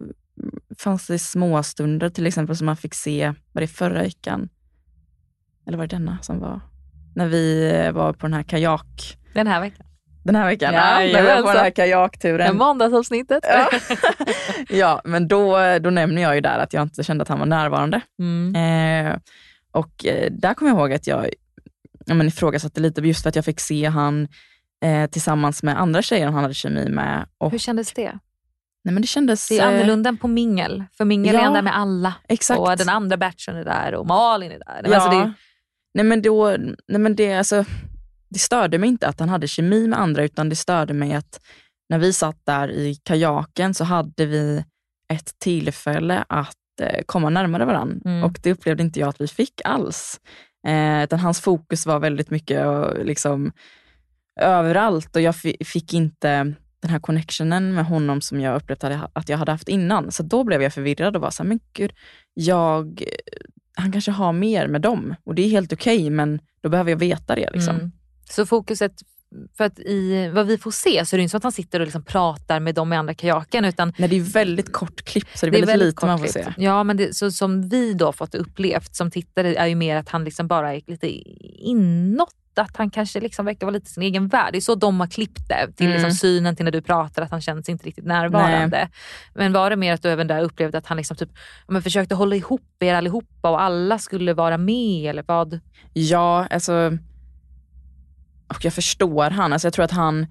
fanns 0.78 1.08
det 1.08 1.20
småstunder 1.20 2.10
till 2.10 2.28
exempel 2.28 2.58
som 2.58 2.66
man 2.66 2.78
fick 2.78 2.94
se, 2.94 3.34
var 3.52 3.62
det 3.62 3.68
förra 3.68 4.02
veckan? 4.02 4.50
Eller 5.68 5.78
var 5.78 5.88
det 5.88 5.96
denna 5.96 6.18
som 6.22 6.40
var? 6.40 6.60
När 7.16 7.28
vi 7.28 7.72
eh, 7.72 7.92
var 7.92 8.14
på 8.14 8.26
den 8.26 8.34
här 8.34 8.44
kajak... 8.44 9.18
Den 9.34 9.48
här 9.48 9.62
veckan? 9.62 9.86
Den 10.24 10.36
här 10.36 10.46
veckan, 10.46 10.74
ja, 10.74 11.04
ja, 11.04 11.14
när 11.14 11.22
vi 11.22 11.28
var 11.28 11.42
på 11.42 11.54
den 11.54 11.64
här 11.64 11.70
kajakturen. 11.70 12.58
Måndagsavsnittet. 12.58 13.46
Ja. 13.48 13.70
ja, 14.70 15.02
men 15.04 15.28
då, 15.28 15.58
då 15.82 15.90
nämner 15.90 16.22
jag 16.22 16.36
ju 16.36 16.42
där 16.42 16.60
att 16.60 16.74
jag 16.74 16.84
inte 16.84 17.04
kände 17.04 17.22
att 17.22 17.28
han 17.28 17.40
var 17.40 17.46
närvarande. 17.46 18.02
Mm. 18.20 18.56
Eh, 18.56 19.18
och 19.72 20.06
eh, 20.06 20.32
där 20.32 20.54
kommer 20.54 20.72
jag 20.72 20.80
ihåg 20.80 20.94
att 20.94 21.08
jag, 21.08 21.30
jag 22.06 22.18
men, 22.18 22.28
ifrågasatte 22.28 22.82
lite 22.82 23.02
just 23.02 23.22
för 23.22 23.30
att 23.30 23.36
jag 23.36 23.46
fick 23.46 23.60
se 23.60 23.86
han 23.86 24.28
eh, 24.84 25.10
tillsammans 25.10 25.64
med 25.64 25.82
andra 25.82 26.02
tjejer 26.02 26.26
han 26.26 26.44
hade 26.44 26.54
kemi 26.54 26.90
med. 26.90 27.26
Och, 27.38 27.52
Hur 27.52 27.58
kändes 27.58 27.94
det? 27.94 28.20
Nej, 28.84 28.94
men 28.94 29.02
det, 29.02 29.08
kändes, 29.08 29.48
det 29.48 29.60
är 29.60 29.62
eh, 29.62 29.68
annorlunda 29.68 30.10
än 30.10 30.18
på 30.18 30.28
mingel, 30.28 30.84
för 30.98 31.06
mingel 31.06 31.34
ja, 31.34 31.40
är 31.40 31.44
han 31.44 31.54
där 31.54 31.62
med 31.62 31.78
alla. 31.78 32.14
Exakt. 32.28 32.60
Och 32.60 32.78
den 32.78 32.90
andra 32.90 33.18
batchen 33.18 33.56
är 33.56 33.66
där 33.66 33.96
och 33.96 34.08
Malin 34.08 34.52
är 34.52 34.60
där. 34.60 34.82
Ja. 34.86 34.96
Alltså 34.96 35.10
det, 35.10 35.34
nej, 35.94 36.06
men 36.06 36.22
då, 36.22 36.58
nej, 36.88 37.02
men 37.02 37.16
det, 37.16 37.34
alltså, 37.34 37.66
det 38.30 38.40
störde 38.40 38.78
mig 38.78 38.90
inte 38.90 39.08
att 39.08 39.20
han 39.20 39.30
hade 39.30 39.48
kemi 39.48 39.88
med 39.88 40.00
andra, 40.00 40.24
utan 40.24 40.50
det 40.50 40.56
störde 40.56 40.94
mig 40.94 41.14
att 41.14 41.40
när 41.90 42.00
vi 42.00 42.14
satt 42.14 42.46
där 42.46 42.72
i 42.72 42.96
kajaken 43.04 43.74
så 43.74 43.84
hade 43.84 44.26
vi 44.26 44.64
ett 45.14 45.40
tillfälle 45.40 46.26
att 46.30 46.58
eh, 46.82 47.04
komma 47.06 47.30
närmare 47.30 47.66
varandra 47.66 47.98
mm. 48.06 48.24
och 48.24 48.40
det 48.44 48.52
upplevde 48.52 48.84
inte 48.84 49.00
jag 49.00 49.10
att 49.10 49.22
vi 49.22 49.28
fick 49.28 49.62
alls. 49.64 50.20
Eh, 50.68 51.04
utan 51.04 51.20
hans 51.20 51.42
fokus 51.42 51.86
var 51.86 52.00
väldigt 52.00 52.30
mycket 52.30 52.66
och, 52.66 53.06
liksom, 53.06 53.52
överallt 54.40 55.16
och 55.16 55.22
jag 55.22 55.36
fick 55.66 55.94
inte 55.94 56.54
den 56.84 56.92
här 56.92 57.00
connectionen 57.00 57.74
med 57.74 57.86
honom 57.86 58.22
som 58.22 58.42
jag 58.42 58.56
upplevde 58.56 59.10
att 59.14 59.30
jag 59.30 59.38
hade 59.38 59.52
haft 59.52 59.70
innan. 59.70 60.12
Så 60.12 60.24
då 60.24 60.44
blev 60.44 60.62
jag 60.62 60.74
förvirrad 60.74 61.16
och 61.16 61.22
var 61.22 61.32
så 61.32 61.44
här, 61.44 61.48
men 61.48 61.60
gud, 61.74 61.94
jag, 62.34 63.04
han 63.76 63.92
kanske 63.92 64.12
har 64.12 64.34
mer 64.34 64.68
med 64.68 64.82
dem 64.82 65.16
och 65.24 65.36
det 65.36 65.42
är 65.42 65.50
helt 65.50 65.74
okej, 65.74 65.98
okay, 65.98 66.10
men 66.10 66.40
då 66.62 66.70
behöver 66.70 66.92
jag 66.92 66.98
veta 66.98 67.36
det. 67.36 67.50
Liksom. 67.54 67.76
Mm. 67.76 67.92
Så 68.30 68.46
fokuset, 68.46 68.94
för 69.58 69.64
att 69.64 69.80
i 69.80 70.30
vad 70.34 70.48
vi 70.48 70.58
får 70.58 70.72
se 70.72 71.06
så 71.06 71.16
är 71.16 71.18
det 71.18 71.22
inte 71.22 71.32
så 71.32 71.38
att 71.38 71.44
han 71.44 71.52
sitter 71.52 71.80
och 71.80 71.86
liksom 71.86 72.04
pratar 72.04 72.60
med 72.60 72.76
dem 72.76 72.94
i 72.94 72.96
andra 72.96 73.14
kajaken. 73.14 73.66
Utan 73.66 73.94
Nej, 73.98 74.10
det 74.10 74.16
är 74.16 74.22
väldigt 74.22 74.74
kort 74.74 75.02
klipp 75.02 75.28
så 75.36 75.46
det 75.46 75.50
är, 75.50 75.52
det 75.52 75.60
är 75.60 75.66
väldigt, 75.66 75.88
lite 75.88 76.06
man 76.06 76.20
får 76.20 76.26
klipp. 76.26 76.46
se. 76.46 76.54
Ja, 76.58 76.84
men 76.84 76.98
det, 76.98 77.16
så 77.16 77.32
som 77.32 77.70
vi 77.70 77.94
då 77.94 78.12
fått 78.12 78.36
upplevt 78.36 78.96
som 78.96 79.12
tittare 79.12 79.56
är 79.56 79.68
ju 79.68 79.76
mer 79.76 79.96
att 79.96 80.10
han 80.10 80.24
liksom 80.24 80.48
bara 80.48 80.74
är 80.74 80.82
lite 80.88 81.08
inåt 81.08 82.36
att 82.62 82.78
han 82.78 82.90
kanske 82.90 83.20
liksom 83.20 83.46
verkar 83.46 83.66
vara 83.66 83.74
lite 83.74 83.90
sin 83.90 84.04
egen 84.04 84.28
värld. 84.28 84.54
Det 84.54 84.58
är 84.58 84.62
så 84.62 84.76
de 84.76 85.00
har 85.00 85.08
klippt 85.08 85.48
det, 85.48 85.56
till 85.56 85.68
liksom 85.68 85.86
mm. 85.86 85.94
liksom 85.94 86.12
synen 86.12 86.56
till 86.56 86.66
när 86.66 86.72
du 86.72 86.82
pratar, 86.82 87.22
att 87.22 87.32
han 87.32 87.42
känns 87.42 87.70
inte 87.70 87.88
riktigt 87.88 88.06
närvarande. 88.06 88.78
Nej. 88.78 88.90
Men 89.34 89.54
var 89.54 89.70
det 89.70 89.76
mer 89.76 89.94
att 89.94 90.02
du 90.02 90.10
även 90.10 90.28
där 90.28 90.42
upplevde 90.42 90.78
att 90.78 90.88
han 90.88 90.98
liksom 90.98 91.18
typ, 91.18 91.30
men 91.68 91.82
försökte 91.82 92.16
hålla 92.16 92.36
ihop 92.36 92.62
er 92.80 92.96
allihopa 92.96 93.50
och 93.50 93.62
alla 93.62 94.00
skulle 94.00 94.34
vara 94.34 94.58
med 94.58 95.10
eller 95.10 95.24
vad? 95.28 95.60
Ja, 95.94 96.48
alltså 96.50 96.98
och 98.48 98.66
jag 98.66 98.74
förstår 98.74 99.30
han. 99.30 99.54
Alltså 99.54 99.66
jag 99.66 99.74
tror 99.74 99.86
att 99.86 99.92
han, 99.92 100.28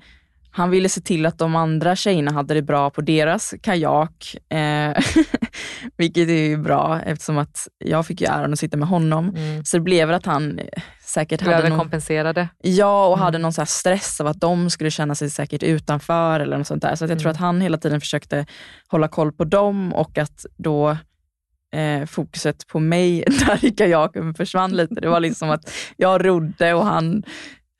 han 0.54 0.70
ville 0.70 0.88
se 0.88 1.00
till 1.00 1.26
att 1.26 1.38
de 1.38 1.56
andra 1.56 1.96
tjejerna 1.96 2.32
hade 2.32 2.54
det 2.54 2.62
bra 2.62 2.90
på 2.90 3.00
deras 3.00 3.54
kajak. 3.62 4.36
Eh, 4.48 5.02
vilket 5.96 6.28
är 6.28 6.48
ju 6.48 6.56
bra 6.56 7.00
eftersom 7.00 7.38
att 7.38 7.68
jag 7.78 8.06
fick 8.06 8.20
ju 8.20 8.26
äran 8.26 8.52
att 8.52 8.58
sitta 8.58 8.76
med 8.76 8.88
honom. 8.88 9.28
Mm. 9.28 9.64
Så 9.64 9.76
det 9.76 9.80
blev 9.80 10.08
väl 10.08 10.16
att 10.16 10.26
han 10.26 10.58
eh, 10.58 10.82
säkert 11.00 11.40
du 11.40 11.50
hade? 11.50 11.68
Någon, 11.68 11.78
ja, 12.62 13.06
och 13.06 13.16
mm. 13.16 13.24
hade 13.24 13.38
någon 13.38 13.52
så 13.52 13.66
stress 13.66 14.20
av 14.20 14.26
att 14.26 14.40
de 14.40 14.70
skulle 14.70 14.90
känna 14.90 15.14
sig 15.14 15.30
säkert 15.30 15.62
utanför 15.62 16.40
eller 16.40 16.58
något 16.58 16.66
sånt 16.66 16.82
där. 16.82 16.94
Så 16.94 17.04
jag 17.04 17.10
mm. 17.10 17.18
tror 17.18 17.30
att 17.30 17.36
han 17.36 17.60
hela 17.60 17.78
tiden 17.78 18.00
försökte 18.00 18.46
hålla 18.88 19.08
koll 19.08 19.32
på 19.32 19.44
dem 19.44 19.92
och 19.94 20.18
att 20.18 20.46
då 20.56 20.96
eh, 21.74 22.06
fokuset 22.06 22.66
på 22.66 22.80
mig 22.80 23.24
där 23.46 23.64
i 23.64 23.70
kajaken 23.70 24.34
försvann 24.34 24.76
lite. 24.76 24.94
Det 24.94 25.08
var 25.08 25.20
liksom 25.20 25.50
att 25.50 25.72
jag 25.96 26.26
rodde 26.26 26.74
och 26.74 26.86
han 26.86 27.22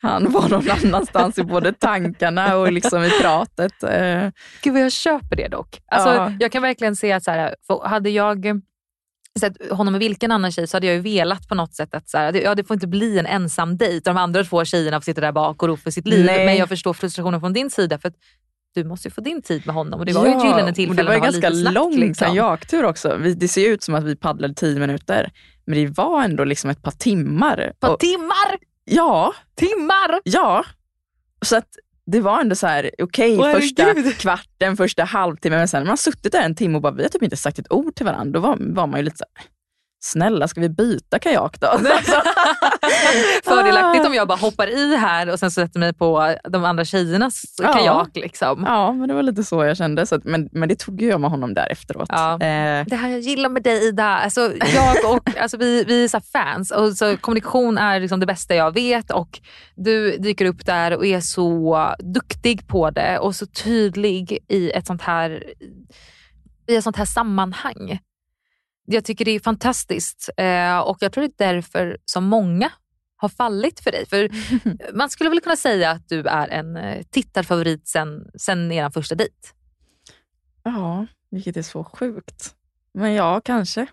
han 0.03 0.33
var 0.33 0.49
någon 0.49 0.71
annanstans 0.71 1.39
i 1.39 1.45
både 1.45 1.73
tankarna 1.73 2.57
och 2.57 2.73
liksom 2.73 3.05
i 3.05 3.11
pratet. 3.11 3.83
Eh. 3.83 4.29
Gud 4.63 4.73
vad 4.73 4.83
jag 4.83 4.93
köper 4.93 5.37
det 5.37 5.49
dock. 5.49 5.81
Alltså, 5.87 6.09
ja. 6.09 6.33
Jag 6.41 6.53
kan 6.53 6.63
verkligen 6.63 6.97
se 6.97 7.13
att 7.13 7.25
så 7.25 7.31
här, 7.31 7.55
hade 7.85 8.11
jag 8.11 8.61
sett 9.41 9.71
honom 9.73 9.93
med 9.93 9.99
vilken 9.99 10.33
annan 10.33 10.53
tjej 10.53 10.67
så 10.67 10.77
hade 10.77 10.87
jag 10.87 10.97
ju 10.97 11.03
velat 11.03 11.49
på 11.49 11.55
något 11.55 11.75
sätt 11.75 11.95
att 11.95 12.09
så 12.09 12.19
här, 12.19 12.33
ja, 12.33 12.55
det 12.55 12.65
får 12.65 12.75
inte 12.75 12.87
bli 12.87 13.19
en 13.19 13.27
ensam 13.27 13.77
dejt. 13.77 14.11
De 14.11 14.17
andra 14.17 14.45
två 14.45 14.65
tjejerna 14.65 15.01
får 15.01 15.05
sitta 15.05 15.21
där 15.21 15.33
bak 15.33 15.63
och 15.63 15.69
ro 15.69 15.77
för 15.77 15.91
sitt 15.91 16.07
liv. 16.07 16.27
Nej. 16.27 16.47
Men 16.47 16.57
jag 16.57 16.69
förstår 16.69 16.93
frustrationen 16.95 17.41
från 17.41 17.53
din 17.53 17.71
sida. 17.71 17.99
för 17.99 18.13
du 18.75 18.85
måste 18.85 19.09
ju 19.09 19.13
få 19.13 19.21
din 19.21 19.43
tid 19.43 19.67
med 19.67 19.75
honom 19.75 20.01
och 20.01 20.07
det 20.07 20.13
var 20.13 20.27
ja, 20.27 20.33
ju 20.33 20.39
ett 20.39 20.45
gyllene 20.45 20.75
tillfälle 20.75 21.03
Det 21.03 21.09
var 21.09 21.27
en 21.27 21.33
ganska 21.33 21.51
lång 21.51 21.97
liksom. 21.97 22.27
kajaktur 22.27 22.85
också. 22.85 23.19
Det 23.37 23.49
ser 23.49 23.69
ut 23.69 23.83
som 23.83 23.95
att 23.95 24.05
vi 24.05 24.17
paddlade 24.17 24.55
tio 24.55 24.81
minuter, 24.81 25.31
men 25.65 25.79
det 25.79 25.87
var 25.87 26.23
ändå 26.23 26.45
liksom 26.45 26.71
ett 26.71 26.83
par 26.83 26.91
timmar. 26.91 27.59
Ett 27.59 27.81
par 27.81 27.93
och, 27.93 27.99
timmar? 27.99 28.72
Ja. 28.85 29.35
Timmar? 29.55 30.21
Ja. 30.25 30.65
Så 31.45 31.57
att 31.57 31.69
det 32.07 32.21
var 32.21 32.41
ändå 32.41 32.55
så 32.55 32.67
här, 32.67 32.91
okej 33.03 33.39
okay, 33.39 33.61
första 33.61 33.95
Gud. 33.95 34.19
kvarten, 34.19 34.77
första 34.77 35.05
halvtimmen, 35.05 35.59
men 35.59 35.69
sen 35.69 35.83
när 35.83 35.89
man 35.89 35.99
suttit 35.99 36.33
där 36.33 36.43
en 36.43 36.55
timme 36.55 36.77
och 36.77 36.83
bara, 36.83 36.93
vi 36.93 37.03
har 37.03 37.09
typ 37.09 37.23
inte 37.23 37.37
sagt 37.37 37.59
ett 37.59 37.73
ord 37.73 37.95
till 37.95 38.07
varandra, 38.07 38.41
då 38.41 38.49
var, 38.49 38.57
var 38.61 38.87
man 38.87 39.01
ju 39.01 39.05
lite 39.05 39.17
så 39.17 39.25
här, 39.35 39.47
snälla 40.05 40.49
ska 40.49 40.61
vi 40.61 40.69
byta 40.69 41.19
kajak 41.19 41.61
då? 41.61 41.67
Fördelaktigt 43.45 44.07
om 44.07 44.15
jag 44.15 44.29
bara 44.29 44.39
hoppar 44.39 44.67
i 44.67 44.97
här 44.97 45.31
och 45.33 45.39
sen 45.39 45.51
sätter 45.51 45.81
mig 45.81 45.93
på 45.95 46.35
de 46.51 46.65
andra 46.65 46.85
tjejernas 46.85 47.43
Ja. 47.63 47.73
kajak. 47.73 48.11
Liksom. 48.15 48.65
Ja, 48.67 48.93
men 48.93 49.09
det 49.09 49.15
var 49.15 49.23
lite 49.23 49.45
så 49.45 49.65
jag 49.65 49.77
kände. 49.77 50.07
Så 50.07 50.15
att, 50.15 50.25
men, 50.25 50.49
men 50.53 50.69
det 50.69 50.79
tog 50.79 51.03
jag 51.03 51.21
med 51.21 51.31
honom 51.31 51.55
där 51.55 51.69
efteråt. 51.73 52.09
Ja. 52.13 52.33
Eh, 52.33 52.87
Det 52.87 52.97
här 52.97 53.09
jag 53.09 53.21
gillar 53.21 53.49
med 53.49 53.63
dig 53.63 53.89
Ida, 53.89 54.05
alltså, 54.05 54.41
jag 54.75 55.13
och, 55.15 55.31
alltså, 55.41 55.57
vi, 55.57 55.85
vi 55.85 56.05
är 56.05 56.09
så 56.09 56.21
fans 56.21 56.71
och 56.71 56.93
så 56.93 57.17
kommunikation 57.17 57.79
är 57.79 58.01
liksom 58.01 58.21
det 58.21 58.27
bästa 58.27 58.55
jag 58.55 58.75
vet 58.75 59.11
och 59.11 59.41
du 59.75 60.17
dyker 60.17 60.45
upp 60.45 60.67
där 60.67 60.97
och 60.97 61.07
är 61.07 61.21
så 61.21 61.95
duktig 61.99 62.69
på 62.69 62.91
det 62.91 63.19
och 63.19 63.35
så 63.35 63.47
tydlig 63.47 64.39
i 64.49 64.71
ett 64.71 64.87
sånt 64.87 65.03
här, 65.03 65.45
i 66.69 66.77
ett 66.77 66.85
sånt 66.85 66.97
här 66.97 67.05
sammanhang. 67.05 67.99
Jag 68.85 69.05
tycker 69.05 69.25
det 69.25 69.31
är 69.31 69.41
fantastiskt 69.41 70.31
eh, 70.37 70.79
och 70.79 70.97
jag 71.01 71.13
tror 71.13 71.25
det 71.25 71.45
är 71.45 71.53
därför 71.55 71.99
som 72.05 72.25
många 72.25 72.71
har 73.17 73.29
fallit 73.29 73.81
för 73.81 73.91
dig. 73.91 74.07
För 74.07 74.29
man 74.97 75.11
skulle 75.11 75.31
väl 75.31 75.41
kunna 75.41 75.57
säga 75.57 75.91
att 75.91 76.09
du 76.09 76.27
är 76.27 76.49
en 76.49 76.77
eh, 76.77 77.03
tittarfavorit 77.11 77.89
sen, 77.89 78.31
sen 78.35 78.73
er 78.73 78.91
första 78.91 79.15
dejt. 79.15 79.35
ja, 80.63 81.07
vilket 81.31 81.57
är 81.57 81.63
så 81.63 81.85
sjukt. 81.85 82.55
Men 82.95 83.13
ja, 83.13 83.41
kanske. 83.41 83.87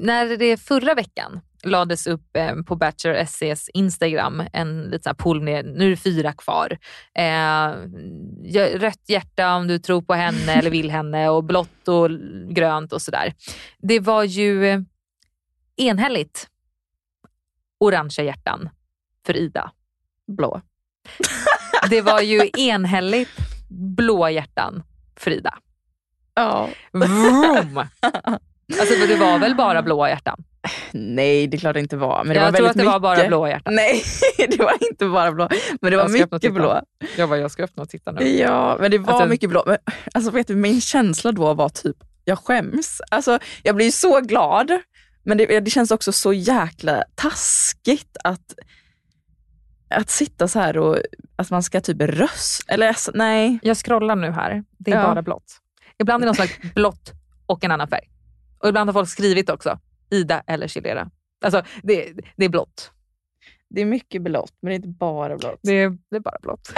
När 0.00 0.36
det 0.36 0.56
förra 0.56 0.94
veckan 0.94 1.40
lades 1.62 2.06
upp 2.06 2.36
eh, 2.36 2.54
på 2.66 2.76
Bachelor 2.76 3.14
SCs 3.14 3.68
Instagram 3.68 4.42
en 4.52 4.82
liten 4.82 5.14
poll 5.16 5.42
med, 5.42 5.66
nu 5.66 5.86
är 5.86 5.90
det 5.90 5.96
fyra 5.96 6.32
kvar. 6.32 6.78
Eh, 7.14 7.68
rött 8.78 9.02
hjärta 9.08 9.56
om 9.56 9.66
du 9.66 9.78
tror 9.78 10.02
på 10.02 10.14
henne 10.14 10.52
eller 10.52 10.70
vill 10.70 10.90
henne 10.90 11.28
och 11.28 11.44
blått 11.44 11.88
och 11.88 12.10
grönt 12.48 12.92
och 12.92 13.02
sådär. 13.02 13.34
Det 13.78 14.00
var 14.00 14.24
ju 14.24 14.66
eh, 14.66 14.80
enhälligt 15.76 16.48
orangea 17.80 18.24
hjärtan 18.24 18.68
för 19.26 19.36
Ida. 19.36 19.72
Blå. 20.26 20.60
Det 21.90 22.00
var 22.00 22.20
ju 22.20 22.50
enhälligt 22.58 23.38
blå 23.68 24.28
hjärtan 24.28 24.82
för 25.16 25.30
Ida. 25.30 25.58
Ja. 26.34 26.68
Vroom! 26.92 27.78
Alltså 28.80 29.06
det 29.08 29.16
var 29.16 29.38
väl 29.38 29.54
bara 29.54 29.82
blå 29.82 30.08
hjärtan? 30.08 30.44
Nej, 30.92 31.46
det 31.46 31.56
är 31.56 31.58
klart 31.58 31.74
det 31.74 31.80
inte 31.80 31.96
var. 31.96 32.24
Men 32.24 32.34
det 32.34 32.40
jag 32.42 32.52
var 32.52 32.58
tror 32.58 32.68
att 32.68 32.76
det 32.76 32.84
var 32.84 33.00
bara 33.00 33.14
mycket. 33.16 33.28
blå 33.28 33.48
hjärtan. 33.48 33.74
Nej, 33.74 34.02
det 34.48 34.58
var 34.58 34.74
inte 34.90 35.06
bara 35.08 35.32
blå. 35.32 35.48
Men 35.80 35.90
det 35.90 35.96
var 35.96 36.08
mycket 36.08 36.54
blå. 36.54 36.80
Jag 37.16 37.28
bara, 37.28 37.38
jag 37.38 37.50
ska 37.50 37.64
öppna 37.64 37.82
och 37.82 37.88
titta 37.88 38.12
nu. 38.12 38.28
Ja, 38.28 38.76
men 38.80 38.90
det 38.90 38.98
var 38.98 39.12
Alltså- 39.12 39.28
mycket 39.28 39.50
blå. 39.50 39.62
Men, 39.66 39.76
alltså, 40.14 40.30
vet 40.30 40.46
du, 40.46 40.54
min 40.56 40.80
känsla 40.80 41.32
då 41.32 41.54
var 41.54 41.68
typ, 41.68 41.96
jag 42.24 42.38
skäms. 42.38 43.00
Alltså, 43.10 43.38
jag 43.62 43.76
blir 43.76 43.90
så 43.90 44.20
glad, 44.20 44.70
men 45.22 45.38
det, 45.38 45.60
det 45.60 45.70
känns 45.70 45.90
också 45.90 46.12
så 46.12 46.32
jäkla 46.32 47.04
taskigt 47.14 48.16
att, 48.24 48.54
att 49.90 50.10
sitta 50.10 50.48
så 50.48 50.58
här 50.58 50.78
och 50.78 50.98
att 51.36 51.50
man 51.50 51.62
ska 51.62 51.80
typ 51.80 52.00
röst. 52.02 52.64
Eller 52.68 52.88
alltså, 52.88 53.10
nej. 53.14 53.58
Jag 53.62 53.76
scrollar 53.76 54.16
nu 54.16 54.30
här. 54.30 54.64
Det 54.78 54.90
är 54.90 54.96
Ja. 54.96 55.02
bara 55.02 55.22
blått. 55.22 55.56
Ibland 55.98 56.22
är 56.22 56.26
det 56.26 56.26
någon 56.26 56.34
slags 56.34 56.74
blått 56.74 57.12
och 57.46 57.64
en 57.64 57.70
annan 57.70 57.88
färg. 57.88 58.08
Och 58.62 58.68
ibland 58.68 58.88
har 58.88 58.92
folk 58.92 59.08
skrivit 59.08 59.50
också, 59.50 59.78
Ida 60.10 60.42
eller 60.46 60.68
Chilera. 60.68 61.10
Alltså 61.44 61.62
det, 61.82 62.12
det 62.36 62.44
är 62.44 62.48
blått. 62.48 62.92
Det 63.70 63.80
är 63.80 63.84
mycket 63.84 64.22
blått, 64.22 64.52
men 64.60 64.68
det 64.68 64.74
är 64.74 64.76
inte 64.76 64.88
bara 64.88 65.36
blått. 65.36 65.60
Det 65.62 65.72
är, 65.72 65.98
det 66.10 66.16
är 66.16 66.20
bara 66.20 66.38
blått. 66.42 66.72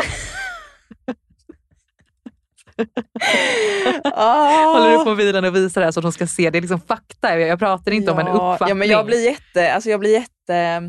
Ah. 4.04 4.72
Håller 4.72 4.90
du 4.90 5.04
på 5.04 5.10
mobilen 5.10 5.44
och 5.44 5.56
visar 5.56 5.80
det 5.80 5.84
här 5.84 5.92
så 5.92 6.00
att 6.00 6.04
de 6.04 6.12
ska 6.12 6.26
se. 6.26 6.50
Det 6.50 6.58
är 6.58 6.60
liksom 6.60 6.80
fakta. 6.80 7.38
Jag, 7.38 7.58
pratar 7.58 7.92
inte 7.92 8.12
om 8.12 8.18
en 8.18 8.26
Ja, 8.26 8.32
uppfattning. 8.32 8.68
Ja, 8.68 8.74
men 8.74 8.88
jag 8.88 9.06
blir 9.06 9.24
jätte, 9.24 9.74
alltså 9.74 9.90
jag 9.90 10.00
blir 10.00 10.12
jätte 10.12 10.82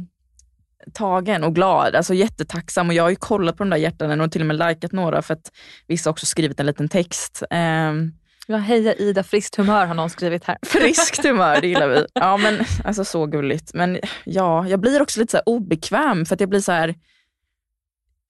tagen 0.93 1.43
och 1.43 1.55
glad, 1.55 1.95
alltså 1.95 2.13
jättetacksam 2.13 2.87
och 2.87 2.93
jag 2.93 3.03
har 3.03 3.09
ju 3.09 3.15
kollat 3.15 3.57
på 3.57 3.63
de 3.63 3.69
där 3.69 3.77
hjärtanen 3.77 4.21
och 4.21 4.31
till 4.31 4.41
och 4.41 4.47
med 4.47 4.57
likat 4.57 4.91
några 4.91 5.21
för 5.21 5.33
att 5.33 5.51
vissa 5.87 6.09
också 6.09 6.25
skrivit 6.25 6.59
en 6.59 6.65
liten 6.65 6.89
text. 6.89 7.43
Ehm, 7.49 8.11
Ja, 8.51 8.57
heja 8.57 8.93
Ida, 8.93 9.23
friskt 9.23 9.55
humör 9.55 9.85
har 9.85 9.93
någon 9.95 10.09
skrivit 10.09 10.43
här. 10.43 10.57
friskt 10.65 11.25
humör, 11.25 11.61
det 11.61 11.67
gillar 11.67 11.87
vi. 11.87 12.05
Ja 12.13 12.37
men 12.37 12.65
alltså 12.83 13.05
så 13.05 13.25
gulligt. 13.25 13.73
Men 13.73 13.99
ja, 14.25 14.67
jag 14.67 14.79
blir 14.79 15.01
också 15.01 15.19
lite 15.19 15.31
så 15.31 15.41
obekväm 15.45 16.25
för 16.25 16.33
att 16.35 16.39
jag 16.39 16.49
blir 16.49 16.59
så 16.59 16.71
här, 16.71 16.95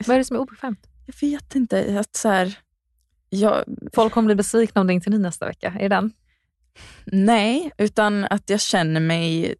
Vad 0.05 0.13
är 0.15 0.17
det 0.17 0.25
som 0.25 0.35
är 0.35 0.41
obekvämt? 0.41 0.87
jag 1.05 1.29
vet 1.29 1.55
inte, 1.55 1.99
att 1.99 2.15
så 2.15 2.29
här, 2.29 2.57
jag, 3.29 3.63
Folk 3.93 4.13
kommer 4.13 4.25
bli 4.25 4.35
besvikna 4.35 4.81
om 4.81 4.87
det 4.87 4.93
inte 4.93 5.09
är 5.09 5.11
ni 5.11 5.17
nästa 5.17 5.45
vecka. 5.45 5.73
Är 5.79 5.89
det 5.89 5.95
den? 5.95 6.13
nej, 7.05 7.71
utan 7.77 8.25
att 8.25 8.49
jag 8.49 8.61
känner 8.61 8.99
mig 8.99 9.55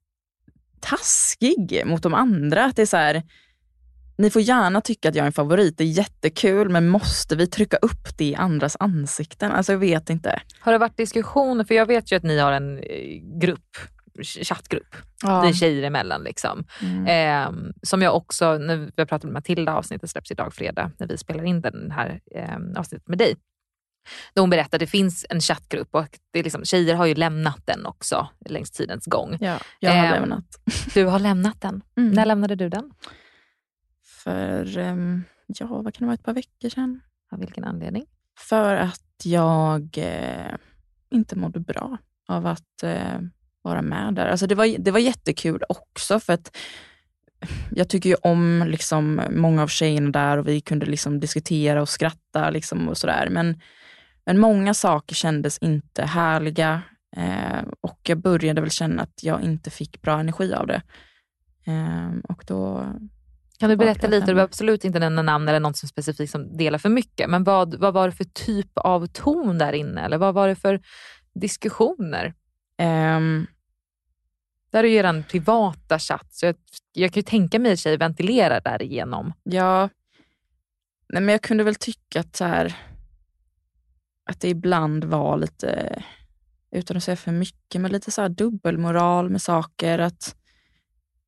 taskig 0.80 1.82
mot 1.86 2.04
de 2.04 2.14
andra. 2.14 2.66
Att 2.66 2.76
det 2.76 2.82
är 2.82 2.86
så 2.86 2.98
här, 2.98 3.24
ni 4.22 4.30
får 4.30 4.42
gärna 4.42 4.82
tycka 4.82 5.10
att 5.10 5.16
jag 5.16 5.24
är 5.24 5.28
en 5.28 5.34
favorit, 5.34 5.78
det 5.78 5.84
är 5.84 5.88
jättekul, 5.88 6.70
men 6.70 6.88
måste 6.90 7.36
vi 7.36 7.48
trycka 7.48 7.78
upp 7.78 8.18
det 8.18 8.26
i 8.26 8.36
andras 8.36 8.78
ansikten? 8.80 9.52
Alltså 9.52 9.72
jag 9.72 9.80
vet 9.80 10.10
inte. 10.10 10.42
Har 10.60 10.72
det 10.72 10.78
varit 10.78 10.98
diskussioner? 10.98 11.64
För 11.64 11.76
jag 11.76 11.86
vet 11.86 12.12
ju 12.12 12.16
att 12.16 12.24
ni 12.24 12.40
har 12.40 12.52
en 12.52 12.78
eh, 12.78 12.84
grupp, 13.42 13.78
chattgrupp, 14.44 14.96
Ja. 15.24 15.48
är 15.48 15.54
tjejer 15.54 15.84
emellan. 15.84 16.24
Liksom. 16.24 16.64
Mm. 16.82 17.08
Eh, 17.08 17.74
som 17.84 18.02
jag 18.02 18.16
också, 18.16 18.58
när 18.58 18.78
vi 18.78 18.92
pratat 18.92 19.24
med 19.24 19.34
Matilda, 19.34 19.74
avsnittet 19.76 20.10
släpps 20.10 20.32
idag 20.32 20.54
fredag, 20.54 20.92
när 21.00 21.08
vi 21.08 21.18
spelar 21.18 21.44
in 21.44 21.62
den 21.62 21.92
här 21.92 22.20
eh, 22.36 22.56
avsnittet 22.78 23.08
med 23.08 23.18
dig. 23.18 23.36
Då 24.34 24.42
hon 24.42 24.50
berättade 24.50 24.76
att 24.76 24.80
det 24.80 24.88
finns 24.88 25.26
en 25.30 25.40
chattgrupp 25.42 25.88
och 25.92 26.08
det 26.34 26.40
är 26.40 26.44
liksom, 26.44 26.66
tjejer 26.66 26.96
har 26.96 27.06
ju 27.06 27.16
lämnat 27.16 27.62
den 27.66 27.86
också 27.86 28.28
längs 28.50 28.72
tidens 28.72 29.06
gång. 29.06 29.38
Ja, 29.42 29.58
jag 29.80 29.92
har 29.92 30.06
Ehm, 30.06 30.12
lämnat. 30.22 30.46
Du 30.94 31.06
har 31.06 31.20
lämnat 31.20 31.62
den. 31.62 31.82
Mm. 31.98 32.12
När 32.12 32.26
lämnade 32.26 32.56
du 32.56 32.70
den? 32.70 32.92
För, 34.24 34.78
ehm, 34.78 35.24
ja, 35.48 35.68
vad 35.68 35.94
kan 35.94 36.02
det 36.02 36.06
vara, 36.06 36.14
ett 36.14 36.24
par 36.24 36.34
veckor 36.34 36.70
sedan? 36.70 37.02
Av 37.32 37.40
vilken 37.40 37.64
anledning? 37.64 38.06
För 38.40 38.76
att 38.76 39.22
jag 39.24 39.98
eh, 39.98 40.56
inte 41.10 41.36
mådde 41.36 41.60
bra 41.60 41.98
av 42.28 42.48
att 42.48 42.84
eh, 42.84 43.20
vara 43.62 43.82
med 43.82 44.14
där. 44.14 44.28
Alltså 44.28 44.48
det, 44.48 44.56
var, 44.56 44.78
det 44.80 44.92
var 44.92 45.00
jättekul 45.00 45.64
också 45.70 46.20
för 46.20 46.34
att 46.34 46.58
jag 47.72 47.90
tycker 47.90 48.10
ju 48.10 48.16
om 48.16 48.64
liksom 48.68 49.22
många 49.30 49.64
av 49.64 49.68
tjejerna 49.68 50.10
där 50.10 50.38
och 50.38 50.48
vi 50.48 50.62
kunde 50.62 50.86
liksom 50.86 51.20
diskutera 51.20 51.82
och 51.82 51.90
skratta 51.90 52.50
liksom 52.50 52.90
och 52.90 52.98
sådär. 52.98 53.28
Men, 53.32 53.62
men 54.26 54.40
många 54.40 54.74
saker 54.74 55.16
kändes 55.16 55.58
inte 55.58 56.06
härliga 56.06 56.82
eh, 57.16 57.64
och 57.82 58.00
jag 58.04 58.18
började 58.18 58.62
väl 58.62 58.72
känna 58.72 59.04
att 59.04 59.24
jag 59.24 59.42
inte 59.42 59.70
fick 59.70 60.02
bra 60.02 60.20
energi 60.20 60.54
av 60.54 60.68
det. 60.68 60.82
Eh, 61.66 62.12
och 62.30 62.44
då 62.48 62.86
Kan 63.62 63.70
du 63.70 63.76
berätta 63.76 64.08
lite, 64.08 64.26
du 64.26 64.26
behöver 64.26 64.44
absolut 64.44 64.86
inte 64.86 65.00
nämna 65.00 65.22
namn 65.22 65.48
eller 65.48 65.60
något 65.60 65.78
som 65.78 65.90
specifikt 65.90 66.32
som 66.32 66.58
delar 66.58 66.80
för 66.80 66.90
mycket, 66.90 67.30
men 67.30 67.44
vad, 67.44 67.76
vad 67.76 67.94
var 67.94 68.08
det 68.08 68.16
för 68.16 68.24
typ 68.24 68.72
av 68.76 69.08
ton 69.08 69.58
där 69.58 69.74
inne? 69.74 70.02
Eller 70.02 70.18
vad 70.18 70.34
var 70.34 70.48
det 70.48 70.56
för 70.56 70.82
diskussioner? 71.36 72.34
ehm, 72.78 73.48
Där 74.72 74.84
är 74.84 74.88
ju 74.88 75.00
en 75.00 75.24
privata 75.24 76.00
chatt, 76.00 76.34
så 76.34 76.46
jag, 76.46 76.56
jag 76.94 77.14
kan 77.14 77.20
ju 77.20 77.24
tänka 77.24 77.60
mig 77.60 77.72
att 77.72 77.80
tjejer 77.80 77.98
ventilerar 77.98 78.62
därigenom. 78.62 79.34
Ja, 79.44 79.90
nej 81.10 81.22
men 81.22 81.32
jag 81.32 81.42
kunde 81.42 81.64
väl 81.64 81.76
tycka 81.76 82.20
att, 82.20 82.36
så 82.36 82.46
här, 82.46 82.76
att 84.30 84.42
det 84.42 84.50
ibland 84.50 85.04
var 85.04 85.38
lite, 85.38 86.04
utan 86.72 86.98
att 86.98 87.04
säga 87.04 87.18
för 87.18 87.32
mycket, 87.32 87.82
men 87.82 87.92
lite 87.92 88.12
så 88.12 88.22
här 88.22 88.30
dubbelmoral 88.30 89.30
med 89.30 89.42
saker. 89.42 90.00
Att 90.00 90.36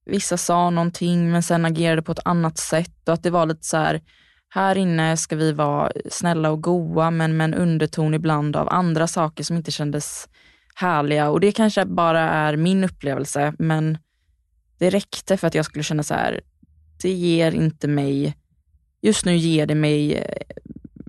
vissa 0.05 0.37
sa 0.37 0.69
någonting 0.69 1.31
men 1.31 1.43
sen 1.43 1.65
agerade 1.65 2.01
på 2.01 2.11
ett 2.11 2.25
annat 2.25 2.57
sätt 2.57 3.07
och 3.07 3.13
att 3.13 3.23
det 3.23 3.29
var 3.29 3.45
lite 3.45 3.65
så 3.65 3.77
här, 3.77 4.01
här 4.49 4.77
inne 4.77 5.17
ska 5.17 5.35
vi 5.35 5.51
vara 5.51 5.91
snälla 6.11 6.51
och 6.51 6.61
goa 6.63 7.11
men 7.11 7.37
med 7.37 7.45
en 7.45 7.53
underton 7.53 8.13
ibland 8.13 8.55
av 8.55 8.69
andra 8.69 9.07
saker 9.07 9.43
som 9.43 9.57
inte 9.57 9.71
kändes 9.71 10.29
härliga. 10.75 11.29
Och 11.29 11.39
det 11.39 11.51
kanske 11.51 11.85
bara 11.85 12.19
är 12.19 12.55
min 12.57 12.83
upplevelse 12.83 13.53
men 13.59 13.97
det 14.77 14.89
räckte 14.89 15.37
för 15.37 15.47
att 15.47 15.55
jag 15.55 15.65
skulle 15.65 15.83
känna 15.83 16.03
så 16.03 16.13
här, 16.13 16.41
det 17.01 17.09
ger 17.11 17.51
inte 17.51 17.87
mig, 17.87 18.35
just 19.01 19.25
nu 19.25 19.35
ger 19.35 19.65
det 19.65 19.75
mig 19.75 20.13
eh, 20.13 20.39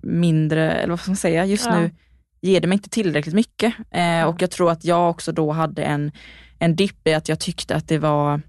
mindre, 0.03 0.73
eller 0.73 0.91
vad 0.91 1.01
ska 1.01 1.11
man 1.11 1.17
säga, 1.17 1.45
just 1.45 1.67
Ja. 1.67 1.81
nu 1.81 1.91
ger 2.41 2.61
det 2.61 2.67
mig 2.67 2.77
inte 2.77 2.89
tillräckligt 2.89 3.35
mycket. 3.35 3.75
Eh, 3.91 4.23
Och 4.25 4.43
jag 4.43 4.51
tror 4.51 4.71
att 4.71 4.85
jag 4.85 5.11
också 5.11 5.33
då 5.33 5.53
hade 5.53 5.83
en, 5.83 6.13
en 6.59 6.77
dipp 6.77 7.09
i 7.09 7.15
att 7.15 7.29
jag 7.29 7.41
tyckte 7.41 7.77
att 7.77 7.89
det 7.89 7.99
var, 7.99 8.43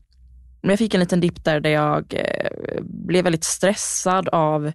men 0.65 0.69
jag 0.69 0.79
fick 0.79 0.93
en 0.93 0.99
liten 0.99 1.19
dipp 1.19 1.43
där, 1.43 1.59
där 1.59 1.69
jag 1.69 2.13
eh, 2.13 2.81
blev 2.81 3.23
väldigt 3.23 3.43
stressad 3.43 4.29
av 4.29 4.71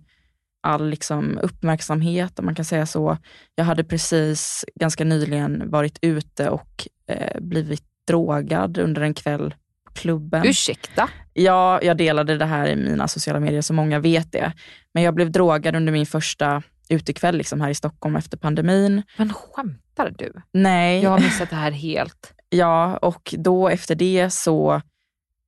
all 0.62 0.90
liksom, 0.90 1.38
uppmärksamhet, 1.42 2.38
om 2.38 2.44
man 2.44 2.54
kan 2.54 2.64
säga 2.64 2.86
så. 2.86 3.16
Jag 3.54 3.64
hade 3.64 3.84
precis 3.84 4.64
ganska 4.74 5.04
nyligen 5.04 5.70
varit 5.70 5.98
ute 6.02 6.50
och 6.50 6.88
eh, 7.06 7.40
blivit 7.40 7.82
drogad 8.06 8.78
under 8.78 9.02
en 9.02 9.14
kväll 9.14 9.54
på 9.86 9.92
klubben. 9.92 10.46
Ursäkta? 10.46 11.08
Ja, 11.32 11.82
jag 11.82 11.96
delade 11.96 12.36
det 12.36 12.44
här 12.44 12.68
i 12.68 12.76
mina 12.76 13.08
sociala 13.08 13.40
medier 13.40 13.60
så 13.60 13.72
många 13.72 13.98
vet 13.98 14.32
det. 14.32 14.52
Men 14.94 15.02
jag 15.02 15.14
blev 15.14 15.30
drogad 15.30 15.76
under 15.76 15.92
min 15.92 16.06
första 16.06 16.62
utekväll 16.88 17.36
liksom 17.36 17.60
här 17.60 17.70
i 17.70 17.74
Stockholm 17.74 18.16
efter 18.16 18.36
pandemin. 18.36 19.02
Men 19.16 19.32
skämtar 19.32 20.14
du? 20.18 20.32
Nej. 20.52 21.02
Jag 21.02 21.10
har 21.10 21.20
missat 21.20 21.50
det 21.50 21.56
här 21.56 21.70
helt. 21.70 22.34
Ja, 22.52 22.96
och 22.96 23.34
då 23.38 23.68
efter 23.68 23.94
det 23.94 24.30
så 24.30 24.82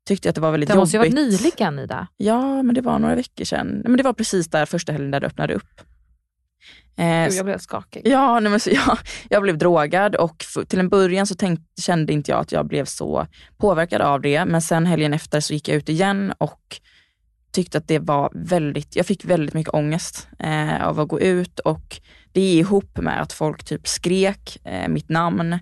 tyckte 0.06 0.28
jag 0.28 0.30
att 0.30 0.34
det 0.34 0.40
var 0.40 0.50
väldigt 0.50 0.68
det 0.68 0.74
jobbigt. 0.74 0.92
Det 0.92 0.98
måste 0.98 1.20
ju 1.20 1.26
varit 1.26 1.42
nyligen 1.42 1.78
Ida. 1.78 2.06
Ja, 2.16 2.62
men 2.62 2.74
det 2.74 2.80
var 2.80 2.98
några 2.98 3.14
veckor 3.14 3.44
sedan. 3.44 3.82
Men 3.84 3.96
det 3.96 4.02
var 4.02 4.12
precis 4.12 4.46
där 4.46 4.66
första 4.66 4.92
helgen 4.92 5.10
där 5.10 5.20
det 5.20 5.26
öppnade 5.26 5.54
upp. 5.54 5.80
Eh, 6.96 7.28
jag 7.28 7.44
blev 7.44 7.58
skakig. 7.58 8.02
Ja, 8.04 8.40
nej, 8.40 8.50
men 8.50 8.60
så 8.60 8.70
jag, 8.86 8.98
jag 9.28 9.42
blev 9.42 9.58
drogad 9.58 10.16
och 10.16 10.44
till 10.68 10.78
en 10.78 10.88
början 10.88 11.26
så 11.26 11.34
tänkte, 11.34 11.82
kände 11.82 12.12
inte 12.12 12.30
jag 12.30 12.40
att 12.40 12.52
jag 12.52 12.66
blev 12.66 12.84
så 12.84 13.26
påverkad 13.56 14.00
av 14.00 14.20
det. 14.20 14.44
Men 14.44 14.62
sen 14.62 14.86
helgen 14.86 15.14
efter 15.14 15.40
så 15.40 15.52
gick 15.52 15.68
jag 15.68 15.76
ut 15.76 15.88
igen 15.88 16.32
och 16.38 16.80
tyckte 17.52 17.78
att 17.78 17.88
det 17.88 17.98
var 17.98 18.30
väldigt, 18.34 18.96
jag 18.96 19.06
fick 19.06 19.24
väldigt 19.24 19.54
mycket 19.54 19.74
ångest 19.74 20.28
eh, 20.38 20.86
av 20.86 21.00
att 21.00 21.08
gå 21.08 21.20
ut 21.20 21.58
och 21.58 22.00
det 22.32 22.40
är 22.40 22.58
ihop 22.58 22.98
med 22.98 23.22
att 23.22 23.32
folk 23.32 23.64
typ 23.64 23.88
skrek 23.88 24.58
eh, 24.64 24.88
mitt 24.88 25.08
namn. 25.08 25.58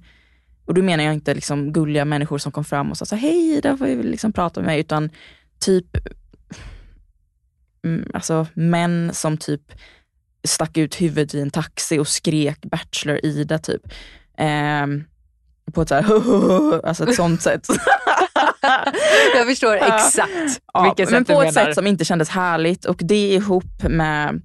Och 0.65 0.75
då 0.75 0.83
menar 0.83 1.05
jag 1.05 1.15
inte 1.15 1.35
liksom 1.35 1.73
gulliga 1.73 2.05
människor 2.05 2.39
som 2.39 2.53
kom 2.53 2.65
fram 2.65 2.91
och 2.91 2.97
sa 2.97 3.05
så 3.05 3.17
hej, 3.17 3.61
där 3.63 3.77
får 3.77 3.85
vi 3.87 4.03
liksom 4.03 4.33
prata 4.33 4.61
med 4.61 4.67
mig, 4.67 4.81
utan 4.81 5.11
typ 5.61 5.87
mm, 7.85 8.11
alltså 8.15 8.47
män 8.55 9.11
som 9.15 9.37
typ 9.37 9.73
stack 10.45 10.77
ut 10.77 11.01
huvudet 11.01 11.35
i 11.35 11.41
en 11.41 11.51
taxi 11.51 11.99
och 11.99 12.09
skrek 12.09 12.61
Bachelor 12.63 13.21
Ida 13.23 13.59
typ. 13.59 13.83
Eh, 14.39 14.87
på 15.75 15.83
ett 15.83 15.89
så 15.89 15.95
här, 15.95 16.87
alltså 16.87 17.09
ett 17.09 17.17
sånt 17.17 17.43
sätt. 17.43 17.67
jag 19.35 19.47
förstår 19.47 19.75
exakt 19.75 20.61
ja, 20.75 20.83
vilket 20.83 21.09
sätt 21.09 21.29
Men 21.29 21.37
på 21.37 21.43
ett 21.43 21.55
sätt 21.55 21.75
som 21.75 21.87
inte 21.87 22.05
kändes 22.05 22.29
härligt 22.29 22.85
och 22.85 23.01
det 23.01 23.35
ihop 23.35 23.83
med 23.83 24.43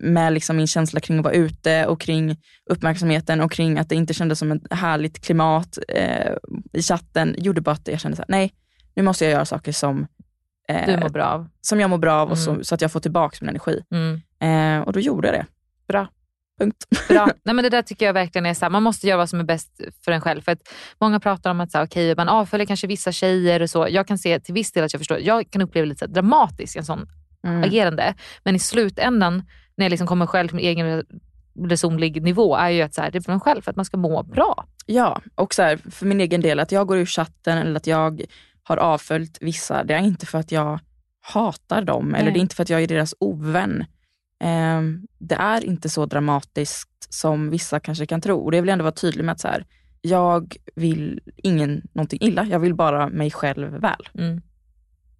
med 0.00 0.32
liksom 0.32 0.56
min 0.56 0.66
känsla 0.66 1.00
kring 1.00 1.18
att 1.18 1.24
vara 1.24 1.34
ute 1.34 1.86
och 1.86 2.00
kring 2.00 2.36
uppmärksamheten 2.70 3.40
och 3.40 3.52
kring 3.52 3.78
att 3.78 3.88
det 3.88 3.94
inte 3.94 4.14
kändes 4.14 4.38
som 4.38 4.52
ett 4.52 4.62
härligt 4.70 5.24
klimat 5.24 5.78
eh, 5.88 6.32
i 6.72 6.82
chatten 6.82 7.34
gjorde 7.38 7.60
bara 7.60 7.72
att 7.72 7.88
jag 7.88 8.00
kände 8.00 8.16
så 8.16 8.22
här, 8.22 8.26
nej, 8.28 8.54
nu 8.94 9.02
måste 9.02 9.24
jag 9.24 9.32
göra 9.32 9.44
saker 9.44 9.72
som 9.72 10.06
eh, 10.68 10.86
du 10.86 10.96
mår 10.96 11.08
bra 11.08 11.24
av. 11.24 11.48
Som 11.60 11.80
jag 11.80 11.90
mår 11.90 11.98
bra 11.98 12.14
av 12.14 12.30
och 12.30 12.38
så, 12.38 12.50
mm. 12.50 12.64
så 12.64 12.74
att 12.74 12.80
jag 12.80 12.92
får 12.92 13.00
tillbaka 13.00 13.36
min 13.40 13.48
energi. 13.48 13.82
Mm. 13.90 14.20
Eh, 14.40 14.86
och 14.86 14.92
då 14.92 15.00
gjorde 15.00 15.28
jag 15.28 15.34
det. 15.34 15.46
Bra. 15.88 16.08
Punkt. 16.58 16.84
Bra. 17.08 17.28
Nej, 17.44 17.54
men 17.54 17.62
det 17.62 17.70
där 17.70 17.82
tycker 17.82 18.06
jag 18.06 18.12
verkligen 18.12 18.46
är 18.46 18.54
så 18.54 18.64
här, 18.64 18.70
man 18.70 18.82
måste 18.82 19.06
göra 19.06 19.16
vad 19.16 19.30
som 19.30 19.40
är 19.40 19.44
bäst 19.44 19.80
för 20.04 20.12
en 20.12 20.20
själv. 20.20 20.42
För 20.42 20.52
att 20.52 20.62
många 21.00 21.20
pratar 21.20 21.50
om 21.50 21.60
att 21.60 21.70
så 21.70 21.78
här, 21.78 21.84
okay, 21.84 22.14
man 22.14 22.28
avföljer 22.28 22.66
kanske 22.66 22.86
vissa 22.86 23.12
tjejer 23.12 23.62
och 23.62 23.70
så. 23.70 23.86
Jag 23.90 24.06
kan 24.06 24.18
se 24.18 24.40
till 24.40 24.54
viss 24.54 24.72
del 24.72 24.84
att 24.84 24.92
jag 24.92 25.00
förstår, 25.00 25.18
jag 25.20 25.50
kan 25.50 25.62
uppleva 25.62 25.84
lite 25.84 26.06
dramatiskt 26.06 26.76
en 26.76 26.84
sån 26.84 27.08
mm. 27.44 27.64
agerande. 27.64 28.14
Men 28.44 28.56
i 28.56 28.58
slutändan, 28.58 29.42
när 29.76 29.84
jag 29.84 29.90
liksom 29.90 30.06
kommer 30.06 30.26
själv 30.26 30.48
till 30.48 30.56
min 30.56 30.64
egen 30.64 31.04
resonlig 31.68 32.22
nivå, 32.22 32.56
är 32.56 32.70
ju 32.70 32.82
att 32.82 32.94
så 32.94 33.02
här, 33.02 33.10
det 33.10 33.18
är 33.18 33.22
för 33.22 33.32
en 33.32 33.40
själv, 33.40 33.62
för 33.62 33.70
att 33.70 33.76
man 33.76 33.84
ska 33.84 33.96
må 33.96 34.22
bra. 34.22 34.66
Ja, 34.86 35.20
och 35.34 35.54
så 35.54 35.62
här, 35.62 35.76
för 35.76 36.06
min 36.06 36.20
egen 36.20 36.40
del, 36.40 36.60
att 36.60 36.72
jag 36.72 36.86
går 36.86 36.98
ur 36.98 37.06
chatten 37.06 37.58
eller 37.58 37.76
att 37.76 37.86
jag 37.86 38.22
har 38.62 38.76
avföljt 38.76 39.38
vissa, 39.40 39.84
det 39.84 39.94
är 39.94 39.98
inte 39.98 40.26
för 40.26 40.38
att 40.38 40.52
jag 40.52 40.80
hatar 41.20 41.82
dem 41.82 42.08
Nej. 42.08 42.20
eller 42.20 42.30
det 42.30 42.38
är 42.38 42.40
inte 42.40 42.54
för 42.54 42.62
att 42.62 42.70
jag 42.70 42.82
är 42.82 42.86
deras 42.86 43.14
ovän. 43.18 43.84
Eh, 44.42 44.82
det 45.18 45.34
är 45.34 45.64
inte 45.64 45.88
så 45.88 46.06
dramatiskt 46.06 47.14
som 47.14 47.50
vissa 47.50 47.80
kanske 47.80 48.06
kan 48.06 48.20
tro. 48.20 48.38
Och 48.38 48.50
det 48.50 48.60
vill 48.60 48.68
jag 48.68 48.72
ändå 48.72 48.82
vara 48.82 48.92
tydlig 48.92 49.24
med 49.24 49.32
att 49.32 49.40
så 49.40 49.48
här, 49.48 49.66
jag 50.00 50.56
vill 50.74 51.20
ingen 51.36 51.88
någonting 51.92 52.18
illa. 52.22 52.44
Jag 52.44 52.58
vill 52.58 52.74
bara 52.74 53.08
mig 53.08 53.30
själv 53.30 53.68
väl. 53.70 54.08
Mm. 54.14 54.42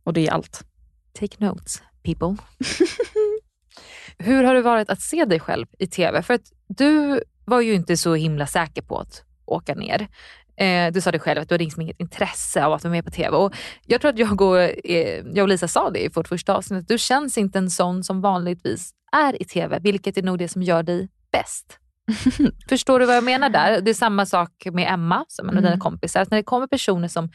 Och 0.05 0.13
det 0.13 0.27
är 0.27 0.33
allt. 0.33 0.65
Take 1.13 1.45
notes 1.45 1.83
people. 2.03 2.37
Hur 4.19 4.45
har 4.45 4.55
det 4.55 4.63
varit 4.63 4.91
att 4.91 5.01
se 5.01 5.25
dig 5.25 5.41
själv 5.41 5.67
i 5.79 5.87
TV? 5.87 6.23
För 6.23 6.35
att 6.35 6.53
du 6.69 7.23
var 7.45 7.61
ju 7.61 7.75
inte 7.75 7.97
så 7.97 8.15
himla 8.15 8.47
säker 8.47 8.83
på 8.83 8.99
att 8.99 9.25
åka 9.47 9.75
ner. 9.75 10.09
Eh, 10.57 10.93
du 10.93 11.01
sa 11.01 11.13
det 11.13 11.19
själv 11.19 11.41
att 11.41 11.49
du 11.49 11.55
hade 11.55 11.65
liksom 11.65 11.83
inget 11.83 12.01
intresse 12.01 12.65
av 12.65 12.73
att 12.73 12.85
vara 12.85 12.93
med 12.93 13.05
på 13.05 13.11
TV. 13.11 13.37
Och 13.37 13.55
jag 13.87 14.01
tror 14.01 14.11
att 14.11 14.19
jag 14.19 14.41
och, 14.41 14.61
eh, 14.61 15.25
jag 15.35 15.43
och 15.43 15.49
Lisa 15.49 15.69
sa 15.69 15.91
det 15.91 16.05
i 16.05 16.09
vårt 16.09 16.29
första 16.29 16.55
avsnitt. 16.55 16.89
Du 16.89 16.99
känns 16.99 17.39
inte 17.39 17.59
en 17.59 17.71
sån 17.71 18.05
som 18.05 18.21
vanligtvis 18.21 18.91
är 19.13 19.43
i 19.43 19.45
TV, 19.45 19.79
vilket 19.79 20.17
är 20.17 20.23
nog 20.23 20.39
det 20.39 20.49
som 20.49 20.63
gör 20.63 20.83
dig 20.83 21.09
bäst. 21.33 21.79
Förstår 22.69 23.01
du 23.01 23.07
vad 23.07 23.17
jag 23.17 23.25
menar 23.25 23.51
där? 23.51 23.81
Det 23.81 23.91
är 23.91 23.95
samma 23.95 24.27
sak 24.27 24.67
med 24.73 24.93
Emma, 24.93 25.25
som 25.29 25.49
en 25.49 25.55
av 25.55 25.59
mm. 25.59 25.71
dina 25.71 25.81
kompisar. 25.81 26.21
Att 26.21 26.31
när 26.31 26.39
det 26.39 26.45
kommer 26.45 26.67
personer 26.67 27.09
som 27.09 27.31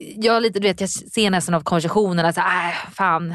jag, 0.00 0.42
lite, 0.42 0.58
du 0.58 0.68
vet, 0.68 0.80
jag 0.80 0.90
ser 0.90 1.30
nästan 1.30 1.54
av 1.54 1.60
konversationerna, 1.60 2.32
så, 2.32 2.40
äh, 2.40 2.90
fan, 2.92 3.34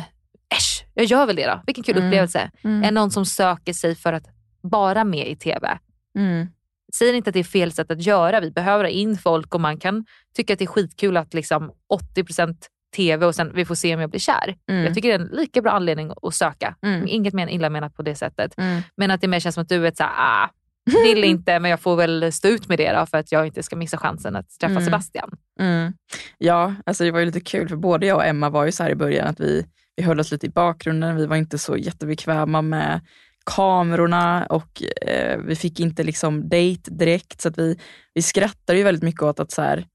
jag 0.96 1.06
gör 1.06 1.26
väl 1.26 1.36
det 1.36 1.48
då. 1.48 1.62
Vilken 1.66 1.84
kul 1.84 1.98
mm. 1.98 2.08
upplevelse. 2.08 2.52
Mm. 2.64 2.84
Är 2.84 2.91
någon 2.91 3.12
som 3.12 3.26
söker 3.26 3.74
sig 3.74 3.96
för 3.96 4.14
att 4.14 4.24
vara 4.62 5.04
med 5.04 5.28
i 5.28 5.36
TV. 5.36 5.78
Mm. 6.18 6.48
Säger 6.96 7.14
inte 7.14 7.30
att 7.30 7.34
det 7.34 7.39
är 7.39 7.43
fel 7.43 7.72
sätt 7.72 7.91
att 7.91 8.02
göra. 8.02 8.39
Vi 8.39 8.52
behöver 8.52 8.84
ha 8.84 8.91
in 8.91 9.18
folk 9.18 9.56
och 9.56 9.62
man 9.62 9.80
kan 9.80 10.06
tycka 10.36 10.54
att 10.54 10.60
det 10.60 10.66
är 10.66 10.68
skitkul 10.68 11.18
att 11.18 11.34
liksom 11.34 11.72
80% 12.16 12.56
TV 12.96 13.26
och 13.26 13.36
sen 13.36 13.52
vi 13.56 13.66
får 13.66 13.76
se 13.76 13.96
om 13.96 14.02
jag 14.02 14.10
blir 14.10 14.20
kär. 14.20 14.56
Mm. 14.70 14.84
Jag 14.84 14.93
tycker 14.93 15.10
det 15.10 15.16
är 15.16 15.20
en 15.20 15.38
lika 15.38 15.62
bra 15.62 15.72
anledning 15.72 16.12
att 16.22 16.36
söka. 16.36 16.76
Mm. 16.82 17.08
Inget 17.08 17.34
mer 17.34 17.48
illa 17.48 17.70
menat 17.70 17.96
på 17.96 18.02
det 18.02 18.16
sättet. 18.16 18.58
Mm. 18.58 18.82
Men 18.98 19.12
att 19.12 19.22
det 19.22 19.28
mer 19.28 19.39
känns 19.39 19.56
som 19.56 19.62
att 19.62 19.70
du 19.70 19.88
är 19.88 19.91
såhär, 19.96 20.12
ah, 20.18 20.50
vill 20.86 21.24
inte 21.24 21.60
men 21.60 21.72
jag 21.72 21.80
får 21.80 21.96
väl 21.96 22.34
stå 22.34 22.48
ut 22.48 22.68
med 22.68 22.78
det 22.78 22.93
då 22.93 23.06
för 23.06 23.18
att 23.18 23.32
jag 23.32 23.48
inte 23.48 23.64
ska 23.64 23.76
missa 23.76 23.98
chansen 23.98 24.36
att 24.36 24.50
träffa 24.60 24.72
mm. 24.72 24.86
Sebastian. 24.86 25.32
Mm. 25.60 25.93
Ja, 26.38 26.76
alltså 26.86 27.04
det 27.04 27.12
var 27.12 27.20
ju 27.20 27.26
lite 27.26 27.41
kul 27.41 27.70
för 27.70 27.76
både 27.76 28.06
jag 28.06 28.18
och 28.18 28.26
Emma 28.26 28.50
var 28.50 28.66
ju 28.66 28.72
så 28.72 28.84
här 28.84 28.89
i 28.89 28.96
början 28.96 29.28
att 29.28 29.39
vi, 29.39 29.66
vi 29.96 30.04
höll 30.04 30.20
oss 30.20 30.32
lite 30.32 30.46
i 30.46 30.50
bakgrunden. 30.50 31.16
Vi 31.16 31.26
var 31.26 31.36
inte 31.36 31.58
så 31.58 31.78
jättebekväma 31.78 32.62
med 32.62 33.02
kamerorna 33.46 34.46
och 34.46 34.84
eh, 35.02 35.39
vi 35.39 35.56
fick 35.56 35.80
inte 35.80 36.04
liksom 36.04 36.50
date 36.50 36.91
direkt. 36.91 37.41
Så 37.41 37.50
att 37.50 37.58
vi, 37.58 37.80
vi 38.14 38.22
skrattade 38.22 38.78
ju 38.78 38.84
väldigt 38.84 39.04
mycket 39.04 39.22
åt 39.22 39.39
att 39.39 39.52
så 39.52 39.62
här, 39.62 39.88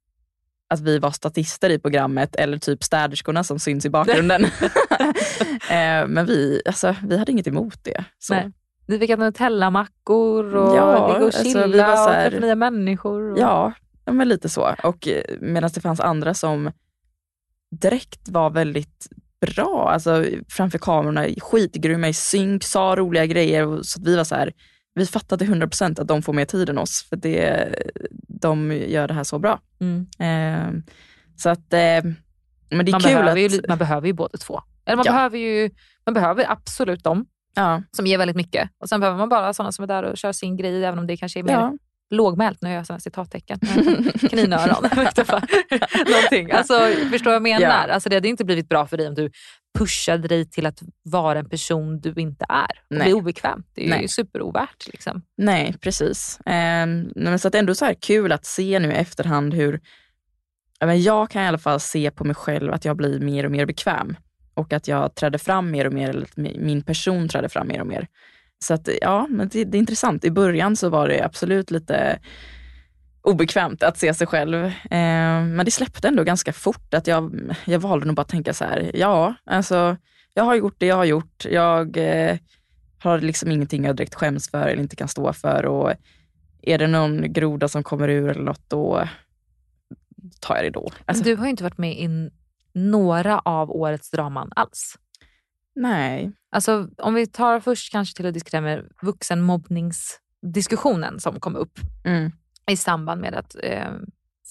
att 0.71 0.81
vi 0.81 0.99
var 0.99 1.11
statister 1.11 1.71
i 1.71 1.79
programmet 1.79 2.37
eller 2.37 2.59
typ 2.59 2.85
städerskorna 2.85 3.45
som 3.45 3.59
syns 3.59 3.87
i 3.87 3.91
bakgrunden. 3.91 4.45
eh, 5.71 6.07
men 6.07 6.27
vi, 6.27 6.63
alltså, 6.67 6.97
vi 7.07 7.19
hade 7.19 7.33
inget 7.33 7.47
emot 7.47 7.85
det. 7.85 8.05
Så. 8.19 8.35
Nej. 8.35 8.53
Vi 8.87 8.99
fick 8.99 9.11
äta 9.11 9.23
Nutella-mackor 9.23 10.57
och 10.57 10.77
ja, 10.77 11.09
ligga 11.09 11.27
och 11.27 11.33
chilla 11.33 11.87
alltså, 11.87 12.05
var 12.05 12.07
så 12.07 12.11
här, 12.11 12.27
och 12.27 12.31
träffa 12.31 12.47
nya 12.47 12.55
människor. 12.55 13.33
Och... 13.33 13.39
Ja, 13.39 13.73
men 14.05 14.29
lite 14.29 14.49
så. 14.49 14.75
Och 14.83 15.09
eh, 15.09 15.23
medan 15.41 15.71
det 15.75 15.81
fanns 15.81 16.01
andra 16.01 16.35
som 16.35 16.73
direkt 17.71 18.29
var 18.29 18.51
väldigt 18.51 19.09
bra, 19.41 19.91
alltså 19.91 20.25
framför 20.49 20.79
kamerorna, 20.79 21.27
skitgrymma 21.41 22.09
i 22.09 22.15
synk, 22.15 22.65
sa 22.65 22.95
roliga 22.99 23.27
grejer. 23.27 23.83
Så 23.83 24.03
vi 24.03 24.17
var 24.17 24.25
så 24.25 24.35
här, 24.35 24.53
vi 24.95 25.07
fattade 25.07 25.45
100% 25.45 26.01
att 26.01 26.09
de 26.09 26.23
får 26.23 26.33
mer 26.33 26.45
tid 26.45 26.69
än 26.69 26.79
oss, 26.79 27.07
för 27.09 27.17
det, 27.17 27.75
de 28.29 28.73
gör 28.73 29.09
det 29.09 29.15
här 29.15 29.25
så 29.25 29.39
bra. 29.39 29.61
Mm. 29.81 30.07
Eh, 30.19 30.83
så 31.37 31.49
att, 31.49 31.73
eh, 31.73 32.13
men 32.71 32.87
det 32.87 32.91
är 32.91 32.93
man 32.93 33.01
kul 33.01 33.29
att... 33.29 33.39
Ju, 33.39 33.61
man 33.69 33.79
behöver 33.79 34.07
ju 34.07 34.13
båda 34.13 34.39
två. 34.39 34.61
Eller 34.87 34.97
man, 34.97 35.07
ja. 35.07 35.13
behöver 35.13 35.39
ju, 35.39 35.71
man 36.07 36.15
behöver 36.15 36.51
absolut 36.51 37.05
dem 37.05 37.27
ja. 37.55 37.83
som 37.91 38.07
ger 38.07 38.19
väldigt 38.19 38.37
mycket. 38.37 38.71
Och 38.79 38.89
Sen 38.89 39.01
behöver 39.01 39.19
man 39.19 39.29
bara 39.29 39.53
sådana 39.53 39.73
som 39.73 39.83
är 39.83 39.87
där 39.87 40.03
och 40.03 40.19
kör 40.19 40.33
sin 40.33 40.57
grej, 40.57 40.85
även 40.85 40.99
om 40.99 41.07
det 41.07 41.17
kanske 41.17 41.39
är 41.39 41.43
mer 41.43 41.53
ja. 41.53 41.73
Lågmält. 42.11 42.63
Nu 42.63 42.71
gör 42.71 42.85
jag 42.89 43.03
citattecken. 43.03 43.59
Kaninöron. 44.31 44.83
Någonting. 46.11 46.51
Alltså, 46.51 46.79
förstår 47.11 47.31
vad 47.31 47.35
jag 47.35 47.43
menar? 47.43 47.61
Ja. 47.61 47.95
Alltså, 47.95 48.09
det 48.09 48.17
hade 48.17 48.29
inte 48.29 48.45
blivit 48.45 48.69
bra 48.69 48.87
för 48.87 48.97
dig 48.97 49.09
om 49.09 49.15
du 49.15 49.31
pushade 49.79 50.29
dig 50.29 50.51
till 50.51 50.67
att 50.67 50.83
vara 51.03 51.39
en 51.39 51.49
person 51.49 52.01
du 52.01 52.13
inte 52.17 52.47
är. 52.49 52.81
Och 52.91 52.97
Nej. 52.97 53.11
Är 53.11 53.15
obekvämt. 53.15 53.67
Det 53.75 53.85
är 53.85 53.91
Nej. 53.91 54.03
ju 54.03 54.09
superovärt. 54.09 54.87
Liksom. 54.87 55.23
Nej, 55.37 55.75
precis. 55.81 56.41
Eh, 56.41 56.87
men 57.15 57.39
så 57.39 57.49
att 57.49 57.53
det 57.53 57.59
är 57.59 57.61
ändå 57.61 57.75
så 57.75 57.85
här 57.85 57.95
kul 57.95 58.33
att 58.33 58.45
se 58.45 58.79
nu 58.79 58.93
i 58.93 58.95
efterhand 58.95 59.55
hur 59.55 59.81
jag 60.97 61.31
kan 61.31 61.43
i 61.43 61.47
alla 61.47 61.59
fall 61.59 61.81
se 61.81 62.11
på 62.11 62.25
mig 62.25 62.35
själv 62.35 62.73
att 62.73 62.85
jag 62.85 62.97
blir 62.97 63.21
mer 63.21 63.45
och 63.45 63.51
mer 63.51 63.67
bekväm 63.67 64.17
och 64.55 64.73
att 64.73 64.89
jag 64.89 65.15
trädde 65.15 65.39
fram 65.39 65.71
mer 65.71 65.87
och 65.87 65.93
mer, 65.93 66.09
eller 66.09 66.23
att 66.23 66.37
min 66.37 66.83
person 66.83 67.29
trädde 67.29 67.49
fram 67.49 67.69
mer 67.69 67.81
och 67.81 67.87
mer. 67.87 68.09
Så 68.65 68.75
att 68.75 68.89
ja, 69.01 69.27
men 69.31 69.49
det, 69.49 69.65
det 69.65 69.79
är 69.79 69.81
intressant. 69.81 70.25
I 70.25 70.31
början 70.31 70.77
så 70.77 70.89
var 70.89 71.09
det 71.09 71.25
absolut 71.25 71.71
lite 71.71 72.19
obekvämt 73.23 73.83
att 73.83 73.99
se 73.99 74.15
sig 74.15 74.27
själv. 74.27 74.65
Eh, 74.65 74.71
men 75.45 75.65
det 75.65 75.71
släppte 75.71 76.09
ändå 76.09 76.25
ganska 76.25 76.53
fort. 76.53 76.95
att 76.95 77.07
Jag, 77.07 77.55
jag 77.65 77.79
valde 77.79 78.07
nog 78.07 78.17
bara 78.17 78.23
att 78.23 78.29
tänka 78.29 78.55
så 78.55 78.65
här, 78.65 78.91
ja, 78.95 79.35
alltså 79.45 79.97
jag 80.35 80.45
har 80.45 80.55
gjort 80.55 80.75
det 80.79 80.87
jag 80.87 80.97
har 80.97 81.05
gjort. 81.05 81.45
Jag 81.51 81.97
eh, 81.97 82.39
har 82.99 83.21
liksom 83.21 83.51
ingenting 83.51 83.85
jag 83.85 83.97
direkt 83.97 84.15
skäms 84.15 84.51
för 84.51 84.67
eller 84.67 84.83
inte 84.83 84.97
kan 84.97 85.09
stå 85.09 85.33
för. 85.33 85.67
Och 85.67 85.93
är 86.63 86.79
det 86.79 86.87
någon 86.87 87.33
groda 87.33 87.69
som 87.69 87.83
kommer 87.83 88.09
ur 88.09 88.29
eller 88.29 88.43
något, 88.43 88.65
då 88.69 89.09
tar 90.41 90.55
jag 90.57 90.65
det 90.65 90.71
då. 90.71 90.91
Alltså, 91.05 91.25
du 91.25 91.37
har 91.37 91.47
inte 91.47 91.63
varit 91.63 91.79
med 91.79 91.99
i 91.99 92.31
några 92.73 93.39
av 93.39 93.71
årets 93.71 94.11
draman 94.11 94.53
alls. 94.57 94.99
Nej. 95.75 96.33
Alltså, 96.53 96.89
om 96.99 97.15
vi 97.15 97.27
tar 97.27 97.61
först 97.61 97.93
kanske 97.93 98.17
till 98.17 98.27
att 98.27 98.35
diskutera 98.35 98.61
med 98.61 98.89
vuxenmobbningsdiskussionen 99.03 101.21
som 101.21 101.41
kom 101.41 101.57
upp. 101.57 101.79
Mm 102.05 102.33
i 102.71 102.77
samband 102.77 103.21
med 103.21 103.35
att 103.35 103.57
eh, 103.63 103.93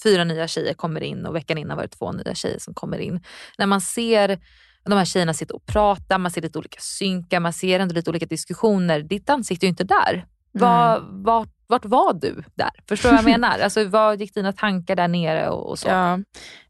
fyra 0.03 0.23
nya 0.23 0.47
tjejer 0.47 0.73
kommer 0.73 1.03
in 1.03 1.25
och 1.25 1.35
veckan 1.35 1.57
innan 1.57 1.77
var 1.77 1.83
det 1.83 1.89
två 1.89 2.11
nya 2.11 2.35
tjejer 2.35 2.59
som 2.59 2.73
kommer 2.73 2.97
in. 2.97 3.23
När 3.57 3.65
man 3.65 3.81
ser 3.81 4.39
de 4.83 4.93
här 4.93 5.05
tjejerna 5.05 5.33
sitter 5.33 5.55
och 5.55 5.65
pratar, 5.65 6.17
man 6.17 6.31
ser 6.31 6.41
lite 6.41 6.59
olika 6.59 6.79
synkar, 6.79 7.39
man 7.39 7.53
ser 7.53 7.79
ändå 7.79 7.95
lite 7.95 8.09
olika 8.09 8.25
diskussioner. 8.25 8.99
Ditt 8.99 9.29
ansikte 9.29 9.65
är 9.65 9.67
ju 9.67 9.69
inte 9.69 9.83
där. 9.83 10.25
Var, 10.51 11.01
vart, 11.11 11.49
vart 11.67 11.85
var 11.85 12.13
du 12.13 12.43
där? 12.55 12.71
Förstår 12.87 13.09
du 13.09 13.15
vad 13.15 13.23
jag 13.23 13.31
menar? 13.31 13.59
Alltså, 13.63 13.85
vad 13.85 14.19
gick 14.19 14.33
dina 14.33 14.53
tankar 14.53 14.95
där 14.95 15.07
nere 15.07 15.49
och, 15.49 15.69
och 15.69 15.79
så? 15.79 15.87
Ja, 15.87 16.19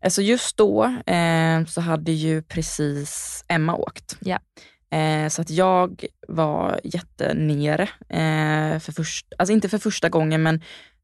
alltså 0.04 0.22
just 0.22 0.58
då 0.58 0.84
eh, 1.06 1.66
så 1.66 1.82
hade 1.82 2.12
ju 2.12 2.42
precis 2.42 3.44
Emma 3.48 3.76
åkt. 3.76 4.18
Ja. 4.20 4.40
Eh, 4.92 5.28
så 5.28 5.42
att 5.42 5.50
jag 5.50 6.06
var 6.28 6.80
jättenere. 6.84 7.84
Eh, 8.10 8.80
för 8.80 8.92
först, 8.92 9.34
alltså 9.38 9.54
inte 9.54 9.70
för 9.70 9.78
första 9.78 10.10
gången, 10.10 10.44
men 10.44 10.62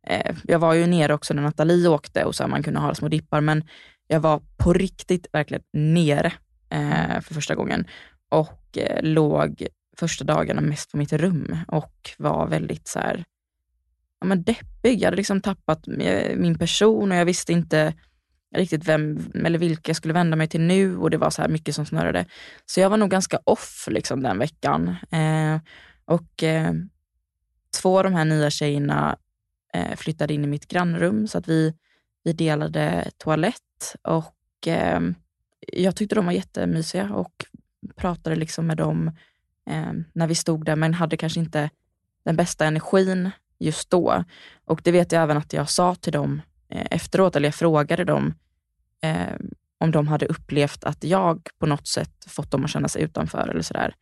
eh, 0.07 0.35
jag 0.43 0.59
var 0.59 0.73
ju 0.73 0.87
nere 0.87 1.13
också 1.13 1.33
när 1.33 1.41
Nathalie 1.41 1.87
åkte 1.87 2.23
och 2.23 2.35
så 2.35 2.47
man 2.47 2.63
kunde 2.63 2.79
ha 2.79 2.95
små 2.95 3.07
dippar. 3.07 3.41
Men 3.41 3.63
jag 4.07 4.19
var 4.19 4.41
på 4.57 4.73
riktigt 4.73 5.27
verkligen 5.33 5.63
nere 5.73 6.33
eh, 6.69 7.21
för 7.21 7.33
första 7.33 7.55
gången 7.55 7.87
och 8.29 8.77
eh, 8.77 9.03
låg 9.03 9.67
första 9.97 10.23
dagarna 10.23 10.61
mest 10.61 10.91
på 10.91 10.97
mitt 10.97 11.13
rum 11.13 11.57
och 11.67 12.11
var 12.17 12.47
väldigt 12.47 12.87
så 12.87 12.99
här, 12.99 13.23
ja, 14.19 14.27
men 14.27 14.43
deppig. 14.43 14.99
Jag 14.99 15.07
hade 15.07 15.17
liksom 15.17 15.41
tappat 15.41 15.87
eh, 15.87 16.35
min 16.35 16.57
person 16.57 17.11
och 17.11 17.17
jag 17.17 17.25
visste 17.25 17.53
inte 17.53 17.93
riktigt 18.55 18.87
vem 18.87 19.31
eller 19.45 19.59
vilka 19.59 19.89
jag 19.89 19.95
skulle 19.95 20.13
vända 20.13 20.35
mig 20.35 20.47
till 20.47 20.61
nu 20.61 20.97
och 20.97 21.09
det 21.09 21.17
var 21.17 21.29
så 21.29 21.41
här 21.41 21.49
mycket 21.49 21.75
som 21.75 21.85
snurrade. 21.85 22.25
Så 22.65 22.79
jag 22.79 22.89
var 22.89 22.97
nog 22.97 23.09
ganska 23.09 23.39
off 23.43 23.87
liksom 23.91 24.23
den 24.23 24.39
veckan. 24.39 24.95
Eh, 25.11 25.59
och 26.05 26.43
eh, 26.43 26.73
två 27.81 27.97
av 27.97 28.03
de 28.03 28.13
här 28.13 28.25
nya 28.25 28.49
tjejerna 28.49 29.17
eh, 29.73 29.95
flyttade 29.95 30.33
in 30.33 30.43
i 30.43 30.47
mitt 30.47 30.67
grannrum 30.67 31.27
så 31.27 31.37
att 31.37 31.47
vi, 31.47 31.73
vi 32.23 32.33
delade 32.33 33.11
toalett 33.17 33.95
och 34.01 34.67
eh, 34.67 34.99
jag 35.73 35.95
tyckte 35.95 36.15
de 36.15 36.25
var 36.25 36.33
jättemysiga 36.33 37.13
och 37.13 37.45
pratade 37.95 38.35
liksom 38.35 38.67
med 38.67 38.77
dem 38.77 39.07
eh, 39.69 39.93
när 40.13 40.27
vi 40.27 40.35
stod 40.35 40.65
där 40.65 40.75
men 40.75 40.93
hade 40.93 41.17
kanske 41.17 41.39
inte 41.39 41.69
den 42.25 42.35
bästa 42.35 42.65
energin 42.65 43.31
just 43.59 43.89
då. 43.89 44.23
Och 44.65 44.81
det 44.83 44.91
vet 44.91 45.11
jag 45.11 45.23
även 45.23 45.37
att 45.37 45.53
jag 45.53 45.69
sa 45.69 45.95
till 45.95 46.13
dem 46.13 46.41
eh, 46.69 46.87
efteråt, 46.91 47.35
eller 47.35 47.47
jag 47.47 47.55
frågade 47.55 48.03
dem 48.03 48.33
eh, 49.05 49.35
om 49.79 49.91
de 49.91 50.07
hade 50.07 50.25
upplevt 50.25 50.83
att 50.83 51.03
jag 51.03 51.49
på 51.59 51.65
något 51.65 51.87
sätt 51.87 52.25
fått 52.27 52.51
dem 52.51 52.63
att 52.63 52.69
känna 52.69 52.87
sig 52.87 53.01
utanför 53.01 53.47
eller 53.47 53.61
sådär. 53.61 53.95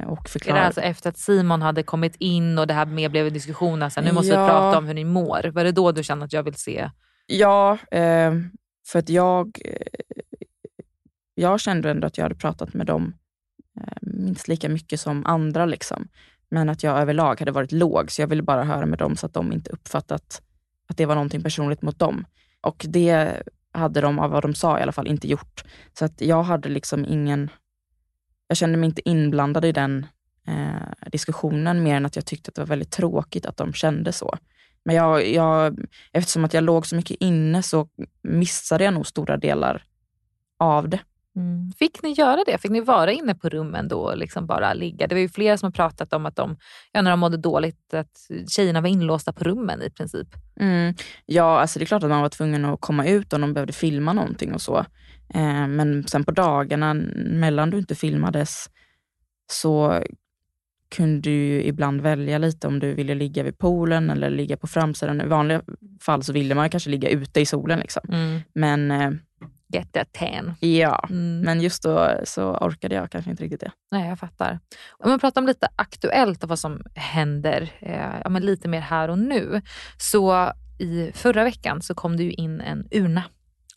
Eh, 0.00 0.06
och 0.06 0.28
förklara. 0.28 0.56
Är 0.56 0.60
det 0.60 0.66
alltså 0.66 0.80
efter 0.80 1.10
att 1.10 1.18
Simon 1.18 1.62
hade 1.62 1.82
kommit 1.82 2.16
in 2.16 2.58
och 2.58 2.66
det 2.66 2.74
här 2.74 2.86
mer 2.86 3.08
blev 3.08 3.26
en 3.26 3.32
diskussion, 3.32 3.82
alltså, 3.82 4.00
nu 4.00 4.12
måste 4.12 4.34
ja. 4.34 4.44
vi 4.44 4.50
prata 4.50 4.78
om 4.78 4.86
hur 4.86 4.94
ni 4.94 5.04
mår. 5.04 5.50
Var 5.54 5.64
det 5.64 5.72
då 5.72 5.92
du 5.92 6.02
kände 6.02 6.24
att 6.24 6.32
jag 6.32 6.42
vill 6.42 6.54
se? 6.54 6.90
Ja, 7.26 7.78
eh, 7.90 8.32
för 8.88 8.98
att 8.98 9.08
jag, 9.08 9.58
eh, 9.64 9.86
jag 11.34 11.60
kände 11.60 11.90
ändå 11.90 12.06
att 12.06 12.18
jag 12.18 12.24
hade 12.24 12.34
pratat 12.34 12.74
med 12.74 12.86
dem 12.86 13.14
eh, 13.80 13.98
minst 14.00 14.48
lika 14.48 14.68
mycket 14.68 15.00
som 15.00 15.26
andra. 15.26 15.66
Liksom. 15.66 16.08
Men 16.50 16.68
att 16.68 16.82
jag 16.82 16.98
överlag 16.98 17.40
hade 17.40 17.52
varit 17.52 17.72
låg, 17.72 18.10
så 18.10 18.22
jag 18.22 18.28
ville 18.28 18.42
bara 18.42 18.64
höra 18.64 18.86
med 18.86 18.98
dem 18.98 19.16
så 19.16 19.26
att 19.26 19.34
de 19.34 19.52
inte 19.52 19.70
uppfattat 19.70 20.42
att 20.88 20.96
det 20.96 21.06
var 21.06 21.14
någonting 21.14 21.42
personligt 21.42 21.82
mot 21.82 21.98
dem. 21.98 22.24
Och 22.60 22.84
det 22.88 23.42
hade 23.72 24.00
de, 24.00 24.18
av 24.18 24.30
vad 24.30 24.42
de 24.42 24.54
sa 24.54 24.78
i 24.78 24.82
alla 24.82 24.92
fall, 24.92 25.06
inte 25.06 25.28
gjort. 25.28 25.64
Så 25.98 26.04
att 26.04 26.20
jag 26.20 26.42
hade 26.42 26.68
liksom 26.68 27.04
ingen... 27.04 27.50
Jag 28.48 28.56
kände 28.56 28.78
mig 28.78 28.86
inte 28.86 29.08
inblandad 29.08 29.64
i 29.64 29.72
den 29.72 30.06
eh, 30.46 31.08
diskussionen 31.12 31.82
mer 31.82 31.96
än 31.96 32.06
att 32.06 32.16
jag 32.16 32.26
tyckte 32.26 32.48
att 32.48 32.54
det 32.54 32.60
var 32.60 32.66
väldigt 32.66 32.90
tråkigt 32.90 33.46
att 33.46 33.56
de 33.56 33.72
kände 33.72 34.12
så. 34.12 34.38
Men 34.84 34.96
jag, 34.96 35.28
jag, 35.28 35.78
eftersom 36.12 36.44
att 36.44 36.54
jag 36.54 36.64
låg 36.64 36.86
så 36.86 36.96
mycket 36.96 37.16
inne 37.20 37.62
så 37.62 37.88
missade 38.22 38.84
jag 38.84 38.94
nog 38.94 39.06
stora 39.06 39.36
delar 39.36 39.84
av 40.58 40.88
det. 40.88 41.00
Mm. 41.36 41.72
Fick 41.78 42.02
ni 42.02 42.12
göra 42.12 42.44
det? 42.46 42.58
Fick 42.58 42.70
ni 42.70 42.80
vara 42.80 43.12
inne 43.12 43.34
på 43.34 43.48
rummen 43.48 43.88
då 43.88 44.00
och 44.00 44.16
liksom 44.16 44.46
bara 44.46 44.74
ligga? 44.74 45.06
Det 45.06 45.14
var 45.14 45.20
ju 45.20 45.28
flera 45.28 45.58
som 45.58 45.66
har 45.66 45.72
pratat 45.72 46.12
om 46.12 46.26
att 46.26 46.36
de, 46.36 46.56
ja, 46.92 47.02
när 47.02 47.10
de 47.10 47.20
mådde 47.20 47.36
dåligt, 47.36 47.94
att 47.94 48.28
tjejerna 48.48 48.80
var 48.80 48.88
inlåsta 48.88 49.32
på 49.32 49.44
rummen 49.44 49.82
i 49.82 49.90
princip. 49.90 50.28
Mm. 50.60 50.94
Ja, 51.26 51.60
alltså 51.60 51.78
det 51.78 51.84
är 51.84 51.86
klart 51.86 52.02
att 52.02 52.10
man 52.10 52.22
var 52.22 52.28
tvungen 52.28 52.64
att 52.64 52.80
komma 52.80 53.06
ut 53.06 53.32
om 53.32 53.40
de 53.40 53.54
behövde 53.54 53.72
filma 53.72 54.12
någonting 54.12 54.54
och 54.54 54.62
så. 54.62 54.78
Eh, 55.34 55.66
men 55.66 56.08
sen 56.08 56.24
på 56.24 56.30
dagarna 56.30 56.94
mellan 57.16 57.70
du 57.70 57.78
inte 57.78 57.94
filmades 57.94 58.70
så 59.50 60.02
kunde 60.90 61.20
du 61.20 61.62
ibland 61.62 62.00
välja 62.00 62.38
lite 62.38 62.66
om 62.66 62.78
du 62.78 62.94
ville 62.94 63.14
ligga 63.14 63.42
vid 63.42 63.58
poolen 63.58 64.10
eller 64.10 64.30
ligga 64.30 64.56
på 64.56 64.66
framsidan. 64.66 65.20
I 65.20 65.26
vanliga 65.26 65.62
fall 66.00 66.22
så 66.22 66.32
ville 66.32 66.54
man 66.54 66.70
kanske 66.70 66.90
ligga 66.90 67.08
ute 67.08 67.40
i 67.40 67.46
solen. 67.46 67.78
Liksom. 67.78 68.02
Mm. 68.08 68.40
Men 68.52 68.90
eh, 68.90 69.10
get 69.68 69.92
that 69.92 70.12
tan. 70.12 70.54
Ja, 70.60 71.06
mm. 71.10 71.40
men 71.40 71.60
just 71.60 71.82
då 71.82 72.20
så 72.24 72.56
orkade 72.56 72.94
jag 72.94 73.10
kanske 73.10 73.30
inte 73.30 73.42
riktigt 73.42 73.60
det. 73.60 73.70
Nej, 73.90 74.08
jag 74.08 74.18
fattar. 74.18 74.60
Om 74.90 75.10
man 75.10 75.18
pratar 75.18 75.40
om 75.40 75.46
lite 75.46 75.68
aktuellt 75.76 76.42
av 76.42 76.48
vad 76.48 76.58
som 76.58 76.82
händer, 76.94 77.72
eh, 77.80 78.20
ja, 78.24 78.30
men 78.30 78.46
lite 78.46 78.68
mer 78.68 78.80
här 78.80 79.08
och 79.08 79.18
nu. 79.18 79.62
Så 79.96 80.52
i 80.78 81.10
förra 81.14 81.44
veckan 81.44 81.82
så 81.82 81.94
kom 81.94 82.16
det 82.16 82.22
ju 82.22 82.32
in 82.32 82.60
en 82.60 82.88
urna 82.90 83.22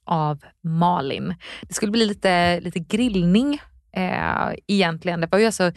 av 0.05 0.43
Malin. 0.63 1.35
Det 1.61 1.73
skulle 1.73 1.91
bli 1.91 2.05
lite, 2.05 2.59
lite 2.59 2.79
grillning 2.79 3.61
eh, 3.93 4.53
egentligen. 4.67 5.21
Det 5.21 5.27
var 5.31 5.39
ju 5.39 5.45
alltså 5.45 5.71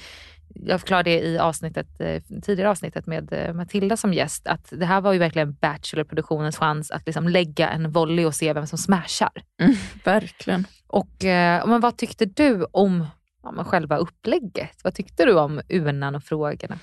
jag 0.54 0.80
förklarade 0.80 1.10
det 1.10 1.20
i 1.20 1.38
avsnittet, 1.38 2.00
eh, 2.00 2.22
tidigare 2.42 2.70
avsnittet 2.70 3.06
med 3.06 3.32
eh, 3.32 3.54
Matilda 3.54 3.96
som 3.96 4.14
gäst, 4.14 4.46
att 4.46 4.68
det 4.70 4.86
här 4.86 5.00
var 5.00 5.12
ju 5.12 5.18
verkligen 5.18 5.52
Bachelor-produktionens 5.52 6.56
chans 6.56 6.90
att 6.90 7.06
liksom 7.06 7.28
lägga 7.28 7.68
en 7.68 7.92
volley 7.92 8.24
och 8.24 8.34
se 8.34 8.52
vem 8.52 8.66
som 8.66 8.78
smashar. 8.78 9.32
Mm, 9.62 9.74
verkligen. 10.04 10.66
Och, 10.86 11.24
eh, 11.24 11.66
men 11.66 11.80
vad 11.80 11.96
tyckte 11.96 12.24
du 12.24 12.66
om 12.70 13.06
ja, 13.42 13.64
själva 13.64 13.96
upplägget? 13.96 14.84
Vad 14.84 14.94
tyckte 14.94 15.24
du 15.24 15.38
om 15.38 15.60
urnan 15.68 16.14
och 16.14 16.24
frågorna? 16.24 16.78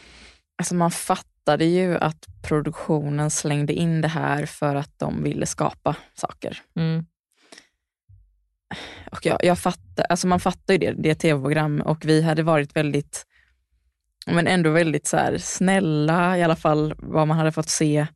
Alltså 0.57 0.75
man 0.75 0.91
fattade 0.91 1.65
ju 1.65 1.97
att 1.97 2.25
produktionen 2.41 3.31
slängde 3.31 3.73
in 3.73 4.01
det 4.01 4.07
här 4.07 4.45
för 4.45 4.75
att 4.75 4.99
de 4.99 5.23
ville 5.23 5.45
skapa 5.45 5.95
saker. 6.13 6.61
Mm. 6.75 7.05
Och 9.11 9.25
jag, 9.25 9.45
jag 9.45 9.59
fattar, 9.59 10.05
alltså 10.09 10.27
man 10.27 10.39
fattar 10.39 10.73
ju 10.73 10.77
det, 10.77 10.91
det 10.91 11.09
är 11.09 11.11
ett 11.11 11.19
tv-program 11.19 11.81
och 11.81 12.05
vi 12.05 12.21
hade 12.21 12.43
varit 12.43 12.75
väldigt 12.75 13.25
men 14.25 14.47
ändå 14.47 14.69
väldigt 14.69 15.07
så 15.07 15.17
här, 15.17 15.37
snälla, 15.37 16.37
i 16.37 16.43
alla 16.43 16.55
fall 16.55 16.93
vad 16.97 17.27
man 17.27 17.37
hade 17.37 17.51
fått 17.51 17.69
se 17.69 18.07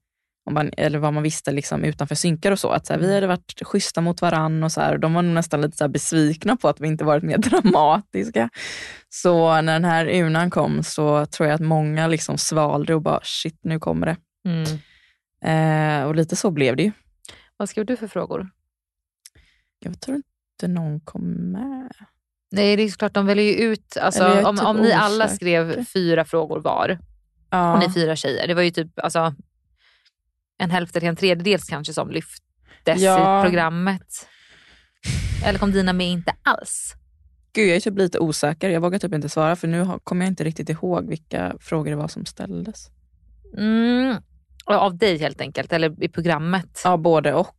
man, 0.52 0.72
eller 0.78 1.00
vad 1.00 1.14
man 1.14 1.24
visste 1.24 1.52
liksom, 1.52 1.84
utanför 1.84 2.16
synkar 2.16 2.52
och 2.52 2.60
så. 2.60 2.70
Att 2.70 2.86
så 2.86 2.94
här, 2.94 3.00
vi 3.00 3.14
hade 3.14 3.28
varit 3.28 3.62
schyssta 3.62 4.02
mot 4.02 4.22
varann 4.22 4.64
och 4.64 4.72
så 4.72 4.82
här, 4.82 4.98
de 4.98 5.14
var 5.14 5.22
nog 5.22 5.34
nästan 5.34 5.62
lite 5.62 5.78
så 5.78 5.88
besvikna 5.88 6.56
på 6.56 6.70
att 6.70 6.82
vi 6.82 6.88
inte 6.88 7.04
varit 7.04 7.24
mer 7.24 7.38
dramatiska. 7.62 8.50
Så 9.10 9.62
när 9.62 9.74
den 9.74 9.86
här 9.86 10.08
urnan 10.08 10.50
kom 10.50 10.84
så 10.84 11.26
tror 11.26 11.50
jag 11.50 11.56
att 11.56 11.62
många 11.62 12.08
liksom 12.08 12.38
svalde 12.38 12.96
och 12.96 13.02
bara 13.02 13.20
shit, 13.24 13.60
nu 13.62 13.80
kommer 13.80 14.08
det. 14.08 14.18
Mm. 14.46 14.80
Eh, 15.42 16.08
och 16.08 16.16
lite 16.16 16.36
så 16.36 16.52
blev 16.52 16.76
det 16.76 16.84
ju. 16.84 16.92
Vad 17.58 17.70
skrev 17.70 17.86
du 17.86 17.98
för 17.98 18.08
frågor? 18.08 18.50
Jag 19.80 20.02
tror 20.02 20.18
inte 20.18 20.68
någon 20.68 21.00
kom 21.00 21.52
med. 21.52 21.92
Nej, 22.52 22.76
det 22.76 22.84
är 22.84 22.90
klart, 22.90 23.14
de 23.14 23.26
väljer 23.26 23.46
ju 23.46 23.52
ut... 23.52 23.98
Alltså, 23.98 24.42
om, 24.44 24.58
typ 24.58 24.66
om 24.66 24.78
ni 24.78 24.92
alla 24.92 25.28
skrev 25.28 25.86
fyra 25.86 26.26
frågor 26.26 26.60
var, 26.60 27.00
ja. 27.50 27.74
och 27.74 27.80
ni 27.80 27.94
fyra 27.94 28.16
tjejer, 28.16 28.48
det 28.48 28.54
var 28.54 28.62
ju 28.62 28.72
typ 28.72 29.00
alltså, 29.00 29.36
en 30.58 30.72
hälften 30.72 31.00
till 31.00 31.10
en 31.10 31.16
tredjedels 31.16 31.64
kanske 31.64 31.94
som 31.94 32.12
lyftes 32.12 33.02
ja. 33.02 33.40
i 33.40 33.44
programmet. 33.44 34.28
Eller 35.46 35.60
kom 35.60 35.72
dina 35.72 35.94
med 35.94 36.08
inte 36.08 36.34
alls? 36.44 36.96
Gud, 37.54 37.70
jag 37.70 37.76
är 37.76 37.80
typ 37.80 37.98
lite 37.98 38.20
osäker. 38.20 38.70
Jag 38.70 38.82
vågar 38.82 39.00
typ 39.00 39.14
inte 39.14 39.30
svara 39.30 39.56
för 39.56 39.68
nu 39.68 39.88
kommer 40.04 40.26
jag 40.26 40.32
inte 40.32 40.44
riktigt 40.44 40.70
ihåg 40.70 41.10
vilka 41.10 41.56
frågor 41.60 41.90
det 41.90 41.96
var 41.96 42.08
som 42.08 42.26
ställdes. 42.26 42.90
Mm, 43.58 44.18
av 44.66 44.98
dig 44.98 45.18
helt 45.18 45.42
enkelt, 45.42 45.74
eller 45.74 46.04
i 46.04 46.10
programmet? 46.10 46.82
Ja, 46.84 46.98
både 46.98 47.34
och. 47.34 47.56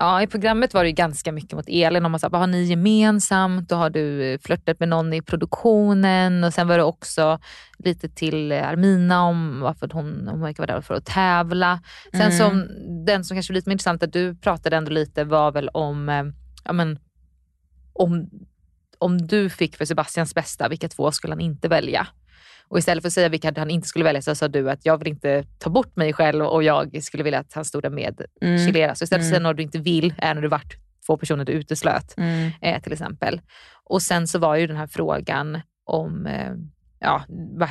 Ja, 0.00 0.22
i 0.22 0.26
programmet 0.26 0.74
var 0.74 0.84
det 0.84 0.92
ganska 0.92 1.32
mycket 1.32 1.52
mot 1.52 1.68
Elin. 1.68 2.04
Om 2.04 2.10
man 2.10 2.20
sa, 2.20 2.28
vad 2.28 2.40
har 2.40 2.46
ni 2.46 2.62
gemensamt? 2.62 3.68
Då 3.68 3.76
har 3.76 3.90
du 3.90 4.32
eh, 4.32 4.38
flörtat 4.38 4.80
med 4.80 4.88
någon 4.88 5.12
i 5.12 5.22
produktionen. 5.22 6.44
Och 6.44 6.54
Sen 6.54 6.68
var 6.68 6.76
det 6.76 6.84
också 6.84 7.38
lite 7.78 8.08
till 8.08 8.52
Armina 8.52 9.22
om 9.22 9.60
varför 9.60 9.90
hon, 9.92 10.28
hon 10.30 10.40
verkar 10.40 10.66
vara 10.66 10.74
där 10.74 10.80
för 10.80 10.94
att 10.94 11.06
tävla. 11.06 11.80
Sen 12.12 12.20
mm. 12.20 12.38
som, 12.38 12.66
den 13.06 13.24
som 13.24 13.36
kanske 13.36 13.52
var 13.52 13.54
lite 13.54 13.68
mer 13.68 13.74
intressant, 13.74 14.02
att 14.02 14.12
du 14.12 14.36
pratade 14.36 14.76
ändå 14.76 14.90
lite, 14.90 15.24
var 15.24 15.52
väl 15.52 15.68
om, 15.68 16.08
eh, 16.08 16.24
ja, 16.64 16.72
men, 16.72 16.98
om, 17.92 18.30
om 18.98 19.26
du 19.26 19.50
fick 19.50 19.76
för 19.76 19.84
Sebastians 19.84 20.34
bästa, 20.34 20.68
vilka 20.68 20.88
två 20.88 21.12
skulle 21.12 21.32
han 21.32 21.40
inte 21.40 21.68
välja? 21.68 22.08
Och 22.70 22.78
istället 22.78 23.02
för 23.02 23.08
att 23.08 23.12
säga 23.12 23.28
vilka 23.28 23.52
han 23.56 23.70
inte 23.70 23.88
skulle 23.88 24.04
välja 24.04 24.22
så 24.22 24.34
sa 24.34 24.48
du 24.48 24.70
att 24.70 24.86
jag 24.86 24.98
vill 24.98 25.08
inte 25.08 25.44
ta 25.58 25.70
bort 25.70 25.96
mig 25.96 26.12
själv 26.12 26.44
och 26.44 26.62
jag 26.62 27.02
skulle 27.02 27.22
vilja 27.22 27.38
att 27.38 27.52
han 27.52 27.64
stod 27.64 27.82
där 27.82 27.90
med 27.90 28.20
mm. 28.40 28.66
Chilera. 28.66 28.94
Så 28.94 29.04
istället 29.04 29.22
för 29.22 29.26
att 29.26 29.30
säga 29.30 29.40
mm. 29.40 29.50
något 29.50 29.56
du 29.56 29.62
inte 29.62 29.78
vill 29.78 30.14
är 30.18 30.34
när 30.34 30.42
du 30.42 30.48
varit 30.48 30.76
två 31.06 31.16
personer 31.16 31.44
du 31.44 31.52
uteslöt 31.52 32.14
mm. 32.16 32.50
eh, 32.62 32.82
till 32.82 32.92
exempel. 32.92 33.40
Och 33.84 34.02
sen 34.02 34.28
så 34.28 34.38
var 34.38 34.56
ju 34.56 34.66
den 34.66 34.76
här 34.76 34.86
frågan 34.86 35.60
om 35.84 36.26
eh, 36.26 36.52
ja, 37.00 37.24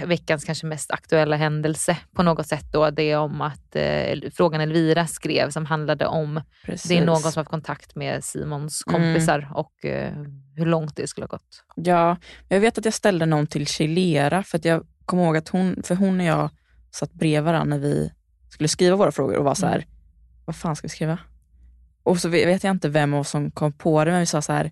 veckans 0.06 0.46
kanske 0.46 0.66
mest 0.66 0.92
aktuella 0.92 1.36
händelse 1.36 1.98
på 2.16 2.24
något 2.24 2.48
sätt 2.48 2.66
då. 2.72 2.90
Det 2.90 3.04
är 3.04 3.18
om 3.18 3.42
att 3.42 3.76
eh, 3.76 4.20
frågan 4.34 4.62
Elvira 4.62 5.08
skrev 5.08 5.50
som 5.50 5.66
handlade 5.66 6.08
om, 6.08 6.42
Precis. 6.66 6.90
det 6.90 6.98
är 6.98 7.06
någon 7.06 7.18
som 7.18 7.32
har 7.36 7.36
haft 7.36 7.50
kontakt 7.50 7.96
med 7.96 8.24
Simons 8.24 8.84
mm. 8.88 9.02
kompisar 9.02 9.40
mm. 9.40 9.52
och 9.52 9.86
eh, 9.86 10.14
hur 10.56 10.66
långt 10.66 10.96
det 10.96 11.08
skulle 11.08 11.24
ha 11.24 11.30
gått. 11.30 11.64
Ja, 11.76 12.18
jag 12.48 12.60
vet 12.60 12.78
att 12.78 12.86
jag 12.86 12.94
ställde 12.94 13.26
någon 13.26 13.48
till 13.48 13.68
Chilera 13.68 14.44
för 14.44 14.58
att 14.58 14.66
jag 14.66 14.84
kommer 15.06 15.24
ihåg 15.24 15.38
att 15.38 15.50
hon, 15.50 15.84
för 15.84 15.96
hon 15.96 16.20
och 16.20 16.26
jag 16.26 16.50
satt 16.92 17.14
bredvid 17.14 17.44
varandra 17.44 17.76
när 17.76 17.84
vi 17.84 18.12
skulle 18.50 18.68
skriva 18.68 18.96
våra 18.96 19.12
frågor 19.12 19.38
och 19.38 19.46
var 19.46 19.56
så 19.56 19.66
här, 19.66 19.76
mm. 19.76 19.88
vad 20.46 20.56
fan 20.56 20.76
ska 20.76 20.86
vi 20.86 20.90
skriva? 20.90 21.20
Och 22.04 22.20
så 22.20 22.30
vet 22.30 22.64
jag 22.64 22.72
inte 22.72 22.90
vem 22.90 23.14
av 23.14 23.20
oss 23.20 23.30
som 23.30 23.52
kom 23.52 23.74
på 23.74 24.06
det, 24.06 24.12
men 24.12 24.20
vi 24.20 24.26
sa 24.26 24.42
så 24.42 24.54
här, 24.54 24.72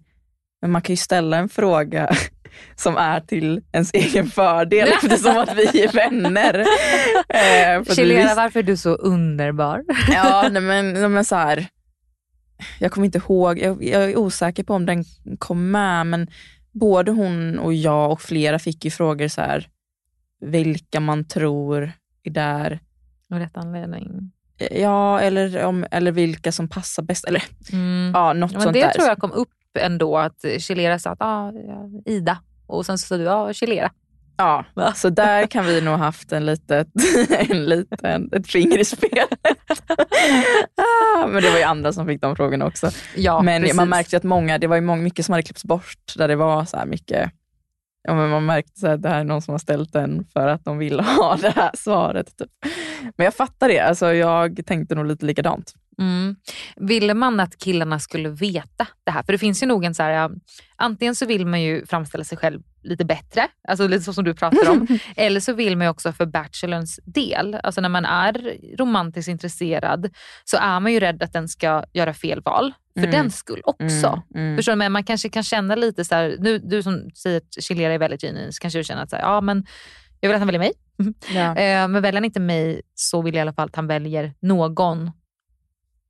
men 0.61 0.71
man 0.71 0.81
kan 0.81 0.93
ju 0.93 0.97
ställa 0.97 1.37
en 1.37 1.49
fråga 1.49 2.09
som 2.75 2.97
är 2.97 3.19
till 3.19 3.61
ens 3.71 3.93
egen 3.93 4.27
fördel 4.27 4.87
eftersom 4.87 5.37
att 5.37 5.55
vi 5.55 5.83
är 5.83 5.91
vänner. 5.91 6.59
eh, 7.29 7.95
Chilera, 7.95 8.35
varför 8.35 8.59
är 8.59 8.63
du 8.63 8.77
så 8.77 8.89
underbar? 8.89 9.83
ja, 10.13 10.49
nej 10.51 10.61
men, 10.61 10.93
nej 10.93 11.09
men 11.09 11.25
så 11.25 11.35
här, 11.35 11.67
jag 12.79 12.91
kommer 12.91 13.05
inte 13.05 13.17
ihåg, 13.17 13.59
jag, 13.59 13.83
jag, 13.83 14.03
är 14.03 14.17
osäker 14.17 14.63
på 14.63 14.73
om 14.73 14.85
den 14.85 15.03
kom 15.39 15.71
med, 15.71 16.07
men 16.07 16.27
både 16.71 17.11
hon 17.11 17.59
och 17.59 17.73
jag 17.73 18.11
och 18.11 18.21
flera 18.21 18.59
fick 18.59 18.85
ju 18.85 18.91
frågor 18.91 19.27
så 19.27 19.41
här, 19.41 19.67
vilka 20.41 20.99
man 20.99 21.27
tror 21.27 21.91
är 22.23 22.31
där. 22.31 22.79
Av 23.31 23.39
rätt 23.39 23.57
anledning. 23.57 24.31
Ja, 24.71 25.19
eller, 25.19 25.63
om, 25.63 25.85
eller 25.91 26.11
vilka 26.11 26.51
som 26.51 26.69
passar 26.69 27.03
bäst. 27.03 27.25
Eller, 27.25 27.43
mm. 27.71 28.11
ja, 28.13 28.33
något 28.33 28.51
men 28.51 28.61
sånt 28.61 28.73
det 28.73 28.81
där. 28.81 28.91
tror 28.91 29.07
jag 29.07 29.17
kom 29.17 29.31
upp 29.31 29.49
ändå, 29.77 30.17
att 30.17 30.45
Chilera 30.59 30.99
sa 30.99 31.09
att 31.09 31.21
ah, 31.21 31.51
Ida 32.05 32.37
och 32.67 32.85
sen 32.85 32.97
så 32.97 33.07
sa 33.07 33.17
du 33.17 33.23
ja, 33.23 33.53
Chilera. 33.53 33.91
Ja, 34.37 34.65
så 34.95 35.09
där 35.09 35.47
kan 35.47 35.65
vi 35.65 35.81
nog 35.81 35.97
haft 35.97 36.31
en 36.31 36.45
litet, 36.45 36.87
en 37.49 37.65
liten, 37.65 38.29
ett 38.31 38.47
finger 38.47 38.77
i 38.77 38.85
spelet. 38.85 39.29
ah, 41.17 41.27
men 41.27 41.43
det 41.43 41.49
var 41.49 41.57
ju 41.57 41.63
andra 41.63 41.93
som 41.93 42.07
fick 42.07 42.21
de 42.21 42.35
frågorna 42.35 42.65
också. 42.65 42.91
Ja, 43.15 43.41
men 43.41 43.61
precis. 43.61 43.77
man 43.77 43.89
märkte 43.89 44.17
att 44.17 44.23
många, 44.23 44.57
det 44.57 44.67
var 44.67 44.75
ju 44.75 44.81
mycket 44.81 45.25
som 45.25 45.33
hade 45.33 45.43
klippts 45.43 45.65
bort 45.65 46.13
där 46.17 46.27
det 46.27 46.35
var 46.35 46.65
så 46.65 46.77
här 46.77 46.85
mycket 46.85 47.31
Ja, 48.07 48.15
men 48.15 48.29
man 48.29 48.45
märkte 48.45 48.91
att 48.91 49.01
det 49.01 49.09
här 49.09 49.19
är 49.19 49.23
någon 49.23 49.41
som 49.41 49.51
har 49.51 49.59
ställt 49.59 49.93
den 49.93 50.25
för 50.33 50.47
att 50.47 50.65
de 50.65 50.77
vill 50.77 50.99
ha 50.99 51.37
det 51.41 51.49
här 51.49 51.71
svaret. 51.73 52.37
Typ. 52.37 52.51
Men 53.17 53.25
jag 53.25 53.33
fattar 53.33 53.67
det. 53.67 53.79
Alltså, 53.79 54.13
jag 54.13 54.65
tänkte 54.65 54.95
nog 54.95 55.05
lite 55.05 55.25
likadant. 55.25 55.73
Mm. 55.99 56.35
Ville 56.75 57.13
man 57.13 57.39
att 57.39 57.57
killarna 57.57 57.99
skulle 57.99 58.29
veta 58.29 58.87
det 59.03 59.11
här? 59.11 59.23
För 59.23 59.31
det 59.31 59.37
finns 59.37 59.63
ju 59.63 59.67
nog 59.67 59.85
en 59.85 59.95
så 59.95 60.03
här, 60.03 60.31
antingen 60.75 61.15
så 61.15 61.25
vill 61.25 61.45
man 61.45 61.61
ju 61.61 61.85
framställa 61.85 62.23
sig 62.23 62.37
själv 62.37 62.61
lite 62.83 63.05
bättre, 63.05 63.47
alltså 63.67 63.87
lite 63.87 64.03
så 64.03 64.13
som 64.13 64.23
du 64.23 64.33
pratar 64.33 64.69
om. 64.69 64.87
eller 65.15 65.39
så 65.39 65.53
vill 65.53 65.77
man 65.77 65.87
ju 65.87 65.91
också 65.91 66.11
för 66.11 66.25
bachelorns 66.25 66.99
del, 67.05 67.57
alltså 67.63 67.81
när 67.81 67.89
man 67.89 68.05
är 68.05 68.57
romantiskt 68.77 69.29
intresserad 69.29 70.09
så 70.43 70.57
är 70.57 70.79
man 70.79 70.93
ju 70.93 70.99
rädd 70.99 71.23
att 71.23 71.33
den 71.33 71.47
ska 71.47 71.83
göra 71.93 72.13
fel 72.13 72.41
val 72.41 72.73
för 72.93 73.07
mm. 73.07 73.11
den 73.11 73.31
skull 73.31 73.61
också. 73.63 74.21
Mm. 74.35 74.45
Mm. 74.47 74.57
Förstår 74.57 74.71
du? 74.71 74.77
Men 74.77 74.91
man 74.91 75.03
kanske 75.03 75.29
kan 75.29 75.43
känna 75.43 75.75
lite 75.75 76.05
så 76.05 76.15
här, 76.15 76.35
nu, 76.39 76.57
du 76.59 76.83
som 76.83 77.09
säger 77.15 77.37
att 77.37 77.63
Chilera 77.63 77.93
är 77.93 77.99
väldigt 77.99 78.21
genuin, 78.21 78.53
så 78.53 78.59
kanske 78.59 78.79
du 78.79 78.83
känner 78.83 79.03
att 79.03 79.09
så 79.09 79.15
här, 79.15 79.23
ja, 79.23 79.41
men 79.41 79.65
jag 80.19 80.29
vill 80.29 80.35
att 80.35 80.41
han 80.41 80.47
väljer 80.47 80.59
mig. 80.59 80.73
Ja. 81.33 81.55
Eh, 81.55 81.87
men 81.87 82.01
väljer 82.01 82.13
han 82.13 82.25
inte 82.25 82.39
mig 82.39 82.81
så 82.95 83.21
vill 83.21 83.35
jag 83.35 83.39
i 83.39 83.41
alla 83.41 83.53
fall 83.53 83.69
att 83.69 83.75
han 83.75 83.87
väljer 83.87 84.33
någon 84.39 85.11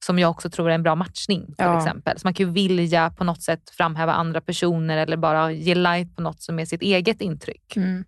som 0.06 0.20
jag 0.20 0.32
också 0.32 0.50
tror 0.50 0.70
är 0.70 0.76
en 0.76 0.84
bra 0.84 0.96
matchning 0.96 1.46
till 1.46 1.56
ja. 1.58 1.78
exempel. 1.78 2.20
Så 2.20 2.28
man 2.28 2.34
kan 2.34 2.46
ju 2.46 2.52
vilja 2.52 3.10
på 3.10 3.24
något 3.24 3.41
sätt 3.41 3.70
framhäva 3.70 4.14
andra 4.14 4.41
personer 4.41 4.98
eller 4.98 5.18
bara 5.18 5.52
ge 5.52 5.76
light 5.76 6.16
på 6.16 6.22
något 6.22 6.41
som 6.41 6.60
är 6.60 6.66
sitt 6.66 6.82
eget 6.82 7.22
intryck. 7.22 7.76
Mm. 7.76 8.06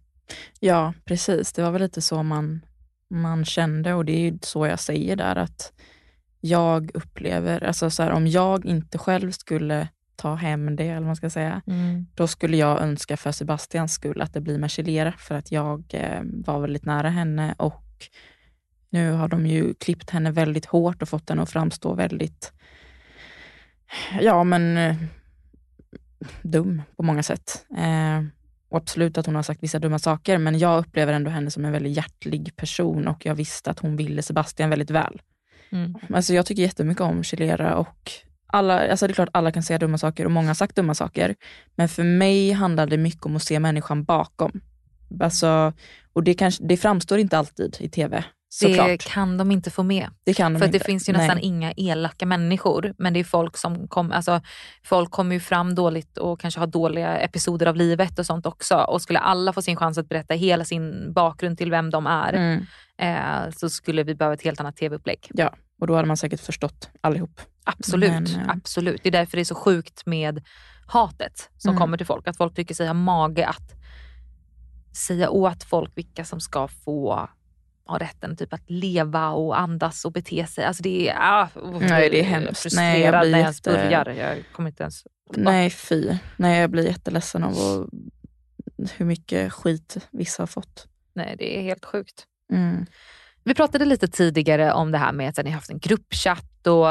Ja, 0.59 0.93
precis. 1.05 1.53
Det 1.53 1.61
var 1.63 1.71
väl 1.71 1.81
lite 1.81 2.01
så 2.01 2.23
man, 2.23 2.61
man 3.09 3.45
kände 3.45 3.93
och 3.93 4.05
det 4.05 4.27
är 4.27 4.33
så 4.41 4.67
jag 4.67 4.79
säger 4.79 5.15
där 5.15 5.35
att 5.35 5.73
jag 6.41 6.91
upplever, 6.93 7.63
alltså 7.63 7.89
så 7.89 8.03
här, 8.03 8.11
om 8.11 8.27
jag 8.27 8.65
inte 8.65 8.97
själv 8.97 9.31
skulle 9.31 9.87
ta 10.15 10.35
hem 10.35 10.75
det, 10.75 10.83
eller 10.83 10.95
vad 10.95 11.05
man 11.05 11.15
ska 11.15 11.29
säga, 11.29 11.61
mm. 11.67 12.05
då 12.15 12.27
skulle 12.27 12.57
jag 12.57 12.81
önska 12.81 13.17
för 13.17 13.31
Sebastians 13.31 13.93
skull 13.93 14.21
att 14.21 14.33
det 14.33 14.41
blir 14.41 14.57
med 14.57 14.71
Chilera, 14.71 15.11
för 15.11 15.35
att 15.35 15.51
jag 15.51 15.83
eh, 15.93 16.21
var 16.23 16.59
väldigt 16.59 16.85
nära 16.85 17.09
henne 17.09 17.55
och 17.57 17.83
nu 18.89 19.11
har 19.11 19.27
de 19.27 19.47
ju 19.47 19.73
klippt 19.73 20.09
henne 20.09 20.31
väldigt 20.31 20.65
hårt 20.65 21.01
och 21.01 21.09
fått 21.09 21.29
henne 21.29 21.41
att 21.41 21.49
framstå 21.49 21.93
väldigt, 21.93 22.53
ja 24.21 24.43
men, 24.43 24.77
eh, 24.77 24.95
dum 26.41 26.81
på 26.95 27.03
många 27.03 27.23
sätt. 27.23 27.65
Eh, 27.77 28.23
och 28.69 28.77
absolut 28.77 29.17
att 29.17 29.25
hon 29.25 29.35
har 29.35 29.43
sagt 29.43 29.63
vissa 29.63 29.79
dumma 29.79 29.99
saker, 29.99 30.37
men 30.37 30.59
jag 30.59 30.79
upplever 30.79 31.13
ändå 31.13 31.29
henne 31.29 31.51
som 31.51 31.65
en 31.65 31.71
väldigt 31.71 31.97
hjärtlig 31.97 32.55
person 32.55 33.07
och 33.07 33.25
jag 33.25 33.35
visste 33.35 33.71
att 33.71 33.79
hon 33.79 33.95
ville 33.95 34.21
Sebastian 34.21 34.69
väldigt 34.69 34.89
väl. 34.89 35.21
Mm. 35.69 35.95
Alltså 36.13 36.33
jag 36.33 36.45
tycker 36.45 36.61
jättemycket 36.61 37.01
om 37.01 37.23
Chilera 37.23 37.75
och 37.75 38.11
alla, 38.47 38.89
alltså 38.89 39.07
det 39.07 39.11
är 39.11 39.15
klart 39.15 39.29
alla 39.31 39.51
kan 39.51 39.63
säga 39.63 39.79
dumma 39.79 39.97
saker 39.97 40.25
och 40.25 40.31
många 40.31 40.47
har 40.47 40.55
sagt 40.55 40.75
dumma 40.75 40.95
saker. 40.95 41.35
Men 41.75 41.89
för 41.89 42.03
mig 42.03 42.51
handlar 42.51 42.87
det 42.87 42.97
mycket 42.97 43.25
om 43.25 43.35
att 43.35 43.43
se 43.43 43.59
människan 43.59 44.03
bakom. 44.03 44.61
Alltså, 45.19 45.73
och 46.13 46.23
det, 46.23 46.33
kanske, 46.33 46.63
det 46.63 46.77
framstår 46.77 47.19
inte 47.19 47.37
alltid 47.37 47.77
i 47.79 47.89
tv. 47.89 48.23
Såklart. 48.49 48.87
Det 48.87 48.97
kan 48.97 49.37
de 49.37 49.51
inte 49.51 49.71
få 49.71 49.83
med. 49.83 50.09
Det 50.25 50.33
kan 50.33 50.53
de 50.53 50.59
För 50.59 50.65
inte. 50.65 50.77
det 50.77 50.83
finns 50.83 51.09
ju 51.09 51.13
nästan 51.13 51.37
Nej. 51.37 51.45
inga 51.45 51.71
elaka 51.71 52.25
människor. 52.25 52.93
Men 52.97 53.13
det 53.13 53.19
är 53.19 53.23
folk 53.23 53.57
som 53.57 53.87
kommer 53.87 54.15
alltså, 54.15 54.41
folk 54.83 55.11
kommer 55.11 55.35
ju 55.35 55.39
fram 55.39 55.75
dåligt 55.75 56.17
och 56.17 56.39
kanske 56.39 56.59
har 56.59 56.67
dåliga 56.67 57.17
episoder 57.17 57.65
av 57.65 57.75
livet 57.75 58.19
och 58.19 58.25
sånt 58.25 58.45
också. 58.45 58.75
Och 58.75 59.01
skulle 59.01 59.19
alla 59.19 59.53
få 59.53 59.61
sin 59.61 59.75
chans 59.75 59.97
att 59.97 60.09
berätta 60.09 60.33
hela 60.33 60.65
sin 60.65 61.13
bakgrund 61.13 61.57
till 61.57 61.71
vem 61.71 61.89
de 61.89 62.07
är 62.07 62.33
mm. 62.33 62.65
eh, 62.97 63.51
så 63.55 63.69
skulle 63.69 64.03
vi 64.03 64.15
behöva 64.15 64.33
ett 64.33 64.43
helt 64.43 64.59
annat 64.59 64.75
tv-upplägg. 64.75 65.31
Ja, 65.33 65.55
och 65.81 65.87
då 65.87 65.95
hade 65.95 66.07
man 66.07 66.17
säkert 66.17 66.39
förstått 66.39 66.89
allihop. 67.01 67.41
Absolut, 67.63 68.09
Men, 68.11 68.25
eh, 68.25 68.49
absolut. 68.49 69.03
Det 69.03 69.09
är 69.09 69.11
därför 69.11 69.37
det 69.37 69.41
är 69.41 69.45
så 69.45 69.55
sjukt 69.55 70.05
med 70.05 70.43
hatet 70.87 71.49
som 71.57 71.69
mm. 71.69 71.81
kommer 71.81 71.97
till 71.97 72.05
folk. 72.05 72.27
Att 72.27 72.37
folk 72.37 72.55
tycker 72.55 72.75
sig 72.75 72.87
ha 72.87 72.93
mage 72.93 73.47
att 73.47 73.73
säga 74.97 75.29
åt 75.29 75.63
folk 75.63 75.91
vilka 75.95 76.25
som 76.25 76.39
ska 76.39 76.67
få 76.67 77.29
ha 77.87 77.97
rätten 77.97 78.37
typ 78.37 78.53
att 78.53 78.69
leva 78.69 79.29
och 79.29 79.59
andas 79.59 80.05
och 80.05 80.11
bete 80.11 80.47
sig. 80.47 80.65
Alltså 80.65 80.83
det 80.83 81.09
är, 81.09 81.15
ah, 81.19 81.49
Nej, 81.79 82.09
det 82.09 82.19
är 82.19 82.23
hemskt. 82.23 82.61
frustrerad 82.61 82.91
Nej, 82.91 83.01
jag 83.01 83.21
blir 83.21 83.31
när 83.31 83.39
jag 83.39 83.47
jätte... 83.47 83.69
börjar. 83.69 84.09
Jag 84.09 84.43
kommer 84.51 84.69
inte 84.69 84.83
ens... 84.83 85.03
Nej 85.35 85.69
fy. 85.69 86.17
Nej, 86.37 86.61
jag 86.61 86.69
blir 86.69 86.85
jätteledsen 86.85 87.43
av 87.43 87.53
hur 88.97 89.05
mycket 89.05 89.53
skit 89.53 90.07
vissa 90.11 90.41
har 90.41 90.47
fått. 90.47 90.87
Nej, 91.13 91.35
det 91.37 91.57
är 91.57 91.61
helt 91.61 91.85
sjukt. 91.85 92.25
Mm. 92.53 92.85
Vi 93.43 93.53
pratade 93.53 93.85
lite 93.85 94.07
tidigare 94.07 94.73
om 94.73 94.91
det 94.91 94.97
här 94.97 95.11
med 95.11 95.29
att 95.29 95.37
ni 95.37 95.49
har 95.49 95.55
haft 95.55 95.69
en 95.69 95.79
gruppchatt 95.79 96.67
och 96.67 96.87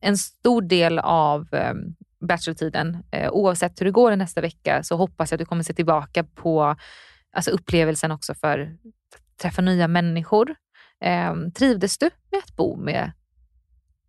en 0.00 0.18
stor 0.18 0.62
del 0.62 0.98
av 0.98 1.48
um, 1.52 1.94
Bachelor-tiden, 2.28 3.04
eh, 3.10 3.30
oavsett 3.30 3.80
hur 3.80 3.86
det 3.86 3.92
går 3.92 4.16
nästa 4.16 4.40
vecka, 4.40 4.82
så 4.82 4.96
hoppas 4.96 5.30
jag 5.30 5.36
att 5.36 5.38
du 5.38 5.44
kommer 5.44 5.62
se 5.62 5.72
tillbaka 5.74 6.24
på 6.24 6.76
alltså 7.32 7.50
upplevelsen 7.50 8.10
också 8.10 8.34
för 8.34 8.76
träffa 9.38 9.62
nya 9.62 9.88
människor. 9.88 10.54
Eh, 11.00 11.34
trivdes 11.54 11.98
du 11.98 12.10
med 12.30 12.38
att 12.38 12.56
bo 12.56 12.76
med 12.76 13.12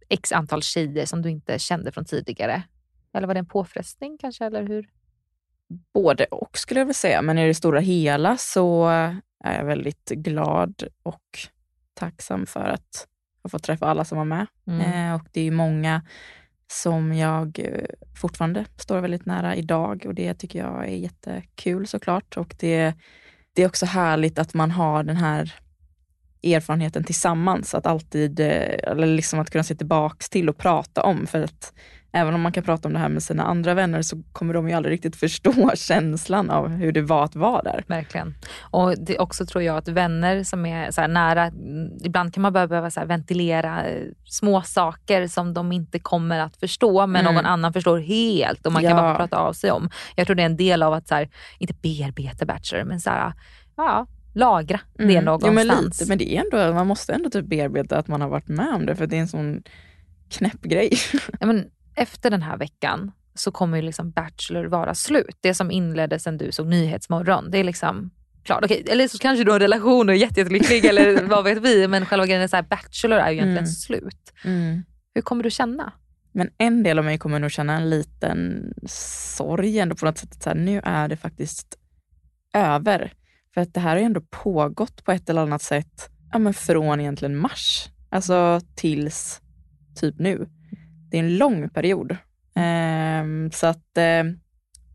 x 0.09 0.31
antal 0.31 0.61
tjejer 0.61 1.05
som 1.05 1.21
du 1.21 1.29
inte 1.29 1.59
kände 1.59 1.91
från 1.91 2.05
tidigare? 2.05 2.63
Eller 3.13 3.27
var 3.27 3.33
det 3.33 3.39
en 3.39 3.45
påfrestning 3.45 4.17
kanske, 4.17 4.45
eller 4.45 4.63
hur? 4.63 4.89
Både 5.93 6.25
och 6.25 6.57
skulle 6.57 6.79
jag 6.79 6.85
vilja 6.85 6.93
säga, 6.93 7.21
men 7.21 7.37
i 7.37 7.47
det 7.47 7.53
stora 7.53 7.79
hela 7.79 8.37
så 8.37 8.87
är 9.43 9.57
jag 9.57 9.65
väldigt 9.65 10.09
glad 10.09 10.83
och 11.03 11.39
tacksam 11.93 12.45
för 12.45 12.65
att 12.65 13.07
jag 13.41 13.51
fått 13.51 13.63
träffa 13.63 13.85
alla 13.85 14.05
som 14.05 14.17
var 14.17 14.25
med. 14.25 14.47
Mm. 14.67 14.81
Eh, 14.81 15.15
och 15.15 15.27
det 15.31 15.41
är 15.41 15.51
många 15.51 16.01
som 16.71 17.13
jag 17.13 17.59
eh, 17.59 17.85
fortfarande 18.21 18.65
står 18.77 18.99
väldigt 18.99 19.25
nära 19.25 19.55
idag 19.55 20.05
och 20.05 20.15
det 20.15 20.33
tycker 20.33 20.59
jag 20.59 20.87
är 20.87 20.95
jättekul 20.95 21.87
såklart. 21.87 22.37
Och 22.37 22.55
det 22.59 22.93
det 23.53 23.63
är 23.63 23.67
också 23.67 23.85
härligt 23.85 24.39
att 24.39 24.53
man 24.53 24.71
har 24.71 25.03
den 25.03 25.17
här 25.17 25.53
erfarenheten 26.43 27.03
tillsammans, 27.03 27.75
att 27.75 27.85
alltid, 27.85 28.39
eh, 28.39 28.91
eller 28.91 29.07
liksom 29.07 29.39
att 29.39 29.49
kunna 29.49 29.63
se 29.63 29.75
tillbaks 29.75 30.29
till 30.29 30.49
och 30.49 30.57
prata 30.57 31.03
om. 31.03 31.27
För 31.27 31.43
att 31.43 31.73
även 32.11 32.33
om 32.33 32.41
man 32.41 32.51
kan 32.51 32.63
prata 32.63 32.87
om 32.87 32.93
det 32.93 32.99
här 32.99 33.09
med 33.09 33.23
sina 33.23 33.43
andra 33.43 33.73
vänner 33.73 34.01
så 34.01 34.23
kommer 34.31 34.53
de 34.53 34.69
ju 34.69 34.75
aldrig 34.75 34.93
riktigt 34.93 35.15
förstå 35.15 35.71
känslan 35.75 36.49
av 36.49 36.67
hur 36.67 36.91
det 36.91 37.01
var 37.01 37.23
att 37.23 37.35
vara 37.35 37.61
där. 37.61 37.83
Verkligen. 37.87 38.35
Och 38.61 38.93
det 38.97 39.19
också 39.19 39.45
tror 39.45 39.63
jag 39.63 39.77
att 39.77 39.87
vänner 39.87 40.43
som 40.43 40.65
är 40.65 40.91
så 40.91 41.07
nära, 41.07 41.43
mm, 41.45 41.97
ibland 42.03 42.33
kan 42.33 42.41
man 42.41 42.53
behöva 42.53 42.91
så 42.91 43.05
ventilera 43.05 43.85
eh, 43.85 44.03
små 44.25 44.61
saker 44.61 45.27
som 45.27 45.53
de 45.53 45.71
inte 45.71 45.99
kommer 45.99 46.39
att 46.39 46.57
förstå 46.57 47.07
men 47.07 47.21
mm. 47.21 47.35
någon 47.35 47.45
annan 47.45 47.73
förstår 47.73 47.97
helt 47.97 48.65
och 48.65 48.71
man 48.71 48.83
ja. 48.83 48.89
kan 48.89 48.97
bara 48.97 49.15
prata 49.15 49.37
av 49.37 49.53
sig 49.53 49.71
om. 49.71 49.89
Jag 50.15 50.27
tror 50.27 50.35
det 50.35 50.43
är 50.43 50.45
en 50.45 50.57
del 50.57 50.83
av 50.83 50.93
att, 50.93 51.07
så 51.07 51.15
här, 51.15 51.29
inte 51.59 51.73
bearbeta 51.73 52.45
Bachelor, 52.45 52.83
men 52.83 53.01
så 53.01 53.09
här, 53.09 53.33
ja, 53.77 54.07
lagra 54.33 54.79
det 54.97 55.03
mm. 55.03 55.25
någonstans. 55.25 55.49
Jo, 55.49 55.67
men, 55.67 55.83
lite, 55.83 56.05
men 56.07 56.17
det 56.17 56.35
är 56.35 56.43
ändå, 56.43 56.73
man 56.73 56.87
måste 56.87 57.13
ändå 57.13 57.29
typ 57.29 57.45
bearbeta 57.45 57.97
att 57.97 58.07
man 58.07 58.21
har 58.21 58.29
varit 58.29 58.47
med 58.47 58.73
om 58.73 58.85
det 58.85 58.95
för 58.95 59.07
det 59.07 59.15
är 59.15 59.21
en 59.21 59.27
sån 59.27 59.63
knäpp 60.29 60.61
grej. 60.61 60.93
Ja, 61.39 61.45
men 61.45 61.65
efter 61.99 62.29
den 62.29 62.41
här 62.41 62.57
veckan 62.57 63.11
så 63.35 63.51
kommer 63.51 63.77
ju 63.77 63.83
liksom 63.83 64.11
Bachelor 64.11 64.65
vara 64.65 64.95
slut. 64.95 65.37
Det 65.41 65.53
som 65.53 65.71
inleddes 65.71 66.23
sen 66.23 66.37
du 66.37 66.51
såg 66.51 66.67
Nyhetsmorgon. 66.67 67.51
Det 67.51 67.57
är 67.57 67.63
liksom 67.63 68.09
klart. 68.43 68.63
Okej, 68.65 68.85
eller 68.89 69.07
så 69.07 69.17
kanske 69.17 69.43
du 69.43 69.51
har 69.51 69.55
en 69.55 69.61
relation 69.61 70.09
och 70.09 70.15
är 70.15 70.19
jätte, 70.19 70.39
jättelycklig 70.39 70.85
eller 70.85 71.23
vad 71.27 71.43
vet 71.43 71.57
vi. 71.61 71.87
Men 71.87 72.05
själva 72.05 72.25
grejen 72.25 72.41
är 72.41 72.47
så 72.47 72.55
här, 72.55 72.63
Bachelor 72.63 73.17
är 73.17 73.29
ju 73.29 73.33
egentligen 73.35 73.57
Mm. 73.57 73.67
slut. 73.67 74.33
Mm. 74.45 74.83
Hur 75.13 75.21
kommer 75.21 75.43
du 75.43 75.49
känna? 75.51 75.93
Men 76.31 76.49
en 76.57 76.83
del 76.83 76.99
av 76.99 77.05
mig 77.05 77.17
kommer 77.17 77.39
nog 77.39 77.51
känna 77.51 77.73
en 77.73 77.89
liten 77.89 78.73
sorg 78.87 79.79
ändå 79.79 79.95
på 79.95 80.05
något 80.05 80.17
sätt. 80.17 80.43
Så 80.43 80.49
här, 80.49 80.55
nu 80.57 80.81
är 80.83 81.07
det 81.07 81.17
faktiskt 81.17 81.75
över. 82.53 83.13
För 83.53 83.61
att 83.61 83.73
det 83.73 83.79
här 83.79 83.89
har 83.89 83.97
ju 83.97 84.03
ändå 84.03 84.21
pågått 84.29 85.03
på 85.03 85.11
ett 85.11 85.29
eller 85.29 85.41
annat 85.41 85.61
sätt 85.61 86.09
ja, 86.31 86.39
men 86.39 86.53
från 86.53 86.99
egentligen 86.99 87.37
mars. 87.37 87.89
Alltså 88.09 88.61
tills 88.75 89.41
typ 89.95 90.19
nu. 90.19 90.49
Det 91.11 91.17
är 91.17 91.23
en 91.23 91.37
lång 91.37 91.69
period. 91.69 92.17
Ehm, 92.55 93.51
så 93.51 93.67
att 93.67 93.97
eh, 93.97 94.23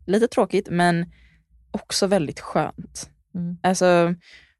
lite 0.05 0.27
tråkigt 0.27 0.67
men 0.71 1.11
också 1.71 2.07
väldigt 2.07 2.39
skönt. 2.39 3.09
Mm. 3.35 3.57
Alltså, 3.63 4.15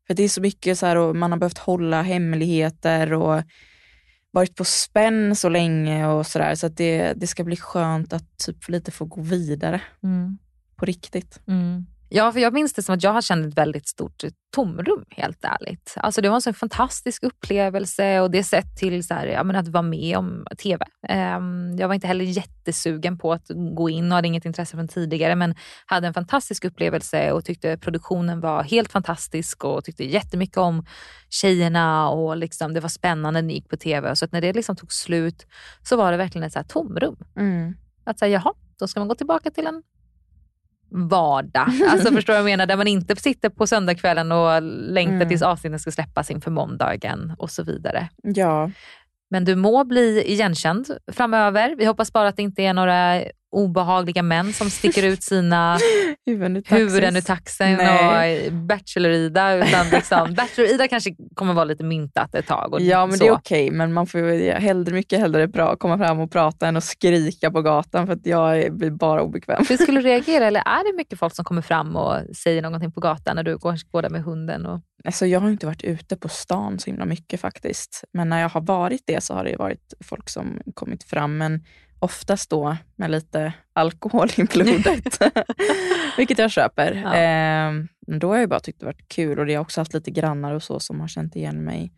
för 0.07 0.13
det 0.13 0.23
är 0.23 0.29
så 0.29 0.41
mycket 0.41 0.79
så 0.79 0.85
här 0.85 0.95
och 0.95 1.15
man 1.15 1.31
har 1.31 1.39
behövt 1.39 1.57
hålla 1.57 2.01
hemligheter 2.01 3.13
och 3.13 3.43
varit 4.31 4.55
på 4.55 4.65
spänn 4.65 5.35
så 5.35 5.49
länge 5.49 6.07
och 6.07 6.27
sådär. 6.27 6.55
Så 6.55 6.67
att 6.67 6.77
det, 6.77 7.13
det 7.13 7.27
ska 7.27 7.43
bli 7.43 7.55
skönt 7.55 8.13
att 8.13 8.37
typ 8.37 8.69
lite 8.69 8.91
få 8.91 9.05
gå 9.05 9.21
vidare 9.21 9.81
Mm. 10.03 10.37
på 10.75 10.85
riktigt. 10.85 11.39
Mm. 11.47 11.85
Ja, 12.09 12.31
för 12.31 12.39
jag 12.39 12.53
minns 12.53 12.73
det 12.73 12.83
som 12.83 12.95
att 12.95 13.03
jag 13.03 13.13
har 13.13 13.21
känt 13.21 13.47
ett 13.47 13.57
väldigt 13.57 13.87
stort 13.87 14.23
tomrum, 14.55 15.05
helt 15.09 15.45
ärligt. 15.45 15.93
Alltså 15.95 16.21
det 16.21 16.29
var 16.29 16.35
en 16.35 16.41
sån 16.41 16.53
fantastisk 16.53 17.23
upplevelse 17.23 18.21
och 18.21 18.31
det 18.31 18.43
sett 18.43 18.77
till 18.77 19.07
så 19.07 19.13
här, 19.13 19.27
ja, 19.27 19.43
men 19.43 19.55
att 19.55 19.67
vara 19.67 19.81
med 19.81 20.17
om 20.17 20.45
TV. 20.57 20.85
Ehm, 21.07 21.75
jag 21.77 21.87
var 21.87 21.95
inte 21.95 22.07
heller 22.07 22.25
jättesugen 22.25 23.17
på 23.17 23.33
att 23.33 23.51
gå 23.75 23.89
in 23.89 24.11
och 24.11 24.15
hade 24.15 24.27
inget 24.27 24.45
intresse 24.45 24.77
från 24.77 24.87
tidigare, 24.87 25.35
men 25.35 25.55
hade 25.85 26.07
en 26.07 26.13
fantastisk 26.13 26.65
upplevelse 26.65 27.31
och 27.31 27.45
tyckte 27.45 27.77
produktionen 27.77 28.39
var 28.39 28.63
helt 28.63 28.91
fantastisk 28.91 29.63
och 29.63 29.83
tyckte 29.83 30.03
jättemycket 30.03 30.57
om 30.57 30.85
tjejerna 31.29 32.09
och 32.09 32.37
liksom, 32.37 32.73
det 32.73 32.79
var 32.79 32.89
spännande 32.89 33.41
när 33.41 33.47
det 33.47 33.53
gick 33.53 33.69
på 33.69 33.77
TV. 33.77 34.15
Så 34.15 34.25
att 34.25 34.31
när 34.31 34.41
det 34.41 34.53
liksom 34.53 34.75
tog 34.75 34.91
slut 34.91 35.45
så 35.83 35.97
var 35.97 36.11
det 36.11 36.17
verkligen 36.17 36.47
ett 36.47 36.53
så 36.53 36.59
här 36.59 36.65
tomrum. 36.65 37.17
Att 38.03 38.19
säga, 38.19 38.41
jaha, 38.43 38.53
då 38.79 38.87
ska 38.87 38.99
man 38.99 39.07
gå 39.07 39.15
tillbaka 39.15 39.51
till 39.51 39.67
en 39.67 39.83
vardag. 40.89 41.67
Alltså 41.89 42.11
förstår 42.13 42.33
du 42.33 42.39
vad 42.41 42.51
jag 42.51 42.57
menar? 42.57 42.65
Där 42.65 42.77
man 42.77 42.87
inte 42.87 43.15
sitter 43.15 43.49
på 43.49 43.67
söndagskvällen 43.67 44.31
och 44.31 44.61
längtar 44.91 45.15
Mm. 45.15 45.29
tills 45.29 45.41
avsnitten 45.41 45.79
ska 45.79 45.91
släppas 45.91 46.31
inför 46.31 46.51
måndagen 46.51 47.33
och 47.37 47.51
så 47.51 47.63
vidare. 47.63 48.09
Ja, 48.23 48.71
Men 49.29 49.45
du 49.45 49.55
må 49.55 49.83
bli 49.83 50.23
igenkänd 50.31 50.87
framöver. 51.11 51.75
Vi 51.77 51.85
hoppas 51.85 52.13
bara 52.13 52.27
att 52.27 52.35
det 52.35 52.43
inte 52.43 52.61
är 52.63 52.73
några 52.73 53.21
obehagliga 53.51 54.23
män 54.23 54.53
som 54.53 54.69
sticker 54.69 55.03
ut 55.03 55.23
sina 55.23 55.77
huvuden 56.25 56.63
huvuden 56.65 57.15
ur 57.15 57.21
taxen 57.21 57.73
Nej. 57.73 58.47
och 58.47 58.53
Bachelor-Ida. 58.53 59.55
Utan 59.55 59.89
liksom, 59.89 60.33
Bachelor-Ida 60.33 60.87
kanske 60.87 61.15
kommer 61.35 61.53
vara 61.53 61.65
lite 61.65 61.83
myntat 61.83 62.35
ett 62.35 62.47
tag. 62.47 62.77
Ja 62.81 63.05
men 63.05 63.17
så. 63.17 63.23
det 63.23 63.29
är 63.29 63.33
okej, 63.33 63.71
men 63.71 63.93
man 63.93 64.07
får 64.07 64.21
ju 64.21 64.51
hellre, 64.51 64.93
mycket 64.93 65.19
hellre 65.19 65.47
bra 65.47 65.75
komma 65.75 65.97
fram 65.97 66.19
och 66.19 66.31
prata 66.31 66.67
än 66.67 66.77
att 66.77 66.83
skrika 66.83 67.51
på 67.51 67.61
gatan 67.61 68.07
för 68.07 68.13
att 68.13 68.25
jag 68.25 68.73
blir 68.77 68.91
bara 68.91 69.21
obekväm. 69.21 69.65
Hur 69.69 69.77
skulle 69.77 70.01
du 70.01 70.07
reagera? 70.07 70.45
Eller 70.45 70.61
är 70.61 70.91
det 70.91 70.97
mycket 70.97 71.19
folk 71.19 71.35
som 71.35 71.45
kommer 71.45 71.61
fram 71.61 71.95
och 71.95 72.35
säger 72.35 72.61
någonting 72.61 72.91
på 72.91 72.99
gatan 72.99 73.35
när 73.35 73.43
du 73.43 73.57
går, 73.57 73.91
går 73.91 74.01
där 74.01 74.09
med 74.09 74.23
hunden? 74.23 74.65
Och... 74.65 74.81
Alltså, 75.03 75.25
jag 75.25 75.39
har 75.39 75.49
inte 75.49 75.65
varit 75.65 75.83
ute 75.83 76.15
på 76.17 76.29
stan 76.29 76.79
så 76.79 76.85
himla 76.89 77.05
mycket 77.05 77.41
faktiskt. 77.41 78.03
Men 78.13 78.29
när 78.29 78.41
jag 78.41 78.49
har 78.49 78.61
varit 78.61 79.03
det 79.05 79.23
så 79.23 79.33
har 79.33 79.43
det 79.43 79.57
varit 79.57 79.93
folk 80.03 80.29
som 80.29 80.59
kommit 80.73 81.03
fram. 81.03 81.37
Men 81.37 81.63
oftast 82.05 82.49
då 82.49 82.77
med 82.95 83.11
lite 83.11 83.53
alkohol 83.73 84.29
i 84.37 84.43
blodet. 84.43 85.19
Vilket 86.17 86.37
jag 86.39 86.51
köper. 86.51 86.91
Ja. 86.93 87.71
Men 88.07 88.19
då 88.19 88.29
har 88.29 88.37
jag 88.37 88.49
bara 88.49 88.59
tyckt 88.59 88.79
det 88.79 88.85
varit 88.85 89.07
kul 89.07 89.39
och 89.39 89.49
jag 89.49 89.59
har 89.59 89.61
också 89.61 89.81
haft 89.81 89.93
lite 89.93 90.11
grannar 90.11 90.53
och 90.53 90.63
så 90.63 90.79
som 90.79 90.99
har 90.99 91.07
känt 91.07 91.35
igen 91.35 91.63
mig. 91.63 91.93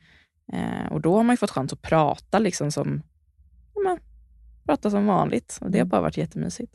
Ehm, 0.54 0.88
och 0.92 1.02
då 1.02 1.16
har 1.16 1.24
man 1.24 1.34
ju 1.34 1.38
fått 1.38 1.52
chans 1.52 1.74
att 1.74 1.82
prata 1.82 2.40
liksom 2.40 2.72
som, 2.72 3.02
ja, 3.76 3.82
men, 3.84 4.00
prata 4.66 4.90
som 4.90 5.06
vanligt. 5.08 5.58
Och 5.62 5.72
det 5.72 5.78
har 5.78 5.82
Mm. 5.86 5.90
bara 5.90 6.02
varit 6.02 6.18
jättemysigt. 6.18 6.74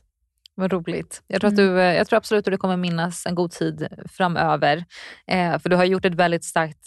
Vad 0.54 0.72
roligt. 0.72 1.22
Jag 1.26 1.40
tror, 1.40 1.52
att 1.52 1.58
Mm. 1.58 1.74
du, 1.74 1.80
eh, 1.80 1.94
jag 1.94 2.06
tror 2.06 2.16
absolut 2.16 2.46
att 2.48 2.52
du 2.52 2.58
kommer 2.58 2.76
minnas 2.76 3.26
en 3.26 3.34
god 3.34 3.50
tid 3.50 3.88
framöver. 4.10 4.84
Eh, 5.26 5.58
för 5.58 5.68
du 5.68 5.76
har 5.76 5.84
gjort 5.84 6.04
ett 6.04 6.14
väldigt 6.14 6.44
starkt 6.44 6.78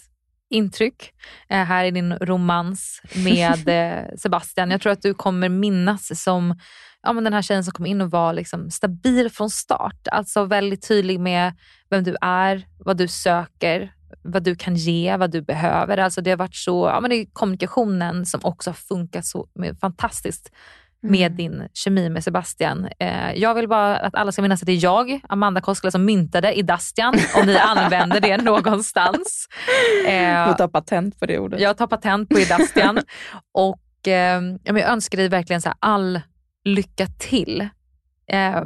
intryck 0.50 1.12
eh, 1.48 1.64
här 1.64 1.84
i 1.84 1.90
din 1.90 2.12
romans 2.12 3.02
med 3.14 3.68
eh, 4.08 4.16
Sebastian. 4.16 4.70
Jag 4.70 4.80
tror 4.80 4.92
att 4.92 5.02
du 5.02 5.14
kommer 5.14 5.48
minnas 5.48 6.22
som 6.22 6.54
ja, 7.02 7.12
men 7.12 7.24
den 7.24 7.32
här 7.32 7.42
tjejen 7.42 7.64
som 7.64 7.72
kom 7.72 7.86
in 7.86 8.00
och 8.00 8.10
var 8.10 8.32
liksom 8.32 8.70
stabil 8.70 9.30
från 9.30 9.50
start. 9.50 10.08
Alltså 10.12 10.44
väldigt 10.44 10.88
tydlig 10.88 11.20
med 11.20 11.52
vem 11.90 12.04
du 12.04 12.16
är, 12.20 12.66
vad 12.78 12.96
du 12.96 13.08
söker, 13.08 13.92
vad 14.22 14.42
du 14.42 14.56
kan 14.56 14.76
ge, 14.76 15.16
vad 15.16 15.30
du 15.30 15.42
behöver. 15.42 15.98
Alltså 15.98 16.20
det 16.20 16.30
har 16.30 16.36
varit 16.36 16.54
så, 16.54 16.86
ja, 16.86 17.00
men 17.00 17.10
det 17.10 17.16
är 17.16 17.26
kommunikationen 17.32 18.26
som 18.26 18.40
också 18.44 18.70
har 18.70 18.74
funkat 18.74 19.26
så 19.26 19.48
fantastiskt 19.80 20.52
med 21.10 21.32
Mm. 21.32 21.36
din 21.36 21.68
kemi 21.72 22.08
med 22.08 22.24
Sebastian. 22.24 22.88
Eh, 22.98 23.32
jag 23.32 23.54
vill 23.54 23.68
bara 23.68 23.96
att 23.98 24.14
alla 24.14 24.32
ska 24.32 24.42
minnas 24.42 24.62
att 24.62 24.66
det 24.66 24.72
är 24.72 24.84
jag, 24.84 25.20
Amanda 25.28 25.60
Koskela, 25.60 25.90
som 25.90 26.04
myntade 26.04 26.58
Idastian, 26.58 27.14
om 27.36 27.46
ni 27.46 27.56
använder 27.76 28.20
det 28.20 28.36
någonstans. 28.36 29.48
Eh, 30.08 30.46
Får 30.46 30.54
ta 30.54 30.68
patent 30.68 31.20
på 31.20 31.26
det 31.26 31.38
ordet. 31.38 31.60
jag 31.60 31.76
tar 31.76 31.86
patent 31.86 32.28
på 32.28 32.38
Idastian 32.38 32.98
och 33.52 34.08
eh, 34.08 34.42
jag 34.64 34.78
önskar 34.80 35.18
dig 35.18 35.28
verkligen 35.28 35.62
så 35.62 35.72
all 35.78 36.20
lycka 36.64 37.06
till. 37.06 37.68
Eh, 38.32 38.62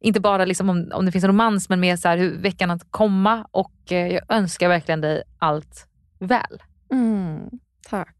inte 0.00 0.20
bara 0.20 0.44
liksom 0.44 0.70
om, 0.70 0.90
om 0.94 1.06
det 1.06 1.12
finns 1.12 1.24
en 1.24 1.28
romans, 1.30 1.68
men 1.68 1.80
mer 1.80 1.96
så 1.96 2.08
här 2.08 2.16
hur 2.18 2.38
veckan 2.38 2.70
att 2.70 2.82
komma 2.90 3.46
och 3.50 3.92
eh, 3.92 4.06
jag 4.06 4.22
önskar 4.28 4.68
verkligen 4.68 5.00
dig 5.00 5.22
allt 5.38 5.86
väl. 6.18 6.62
Mm, 6.92 7.40
tack. 7.88 8.16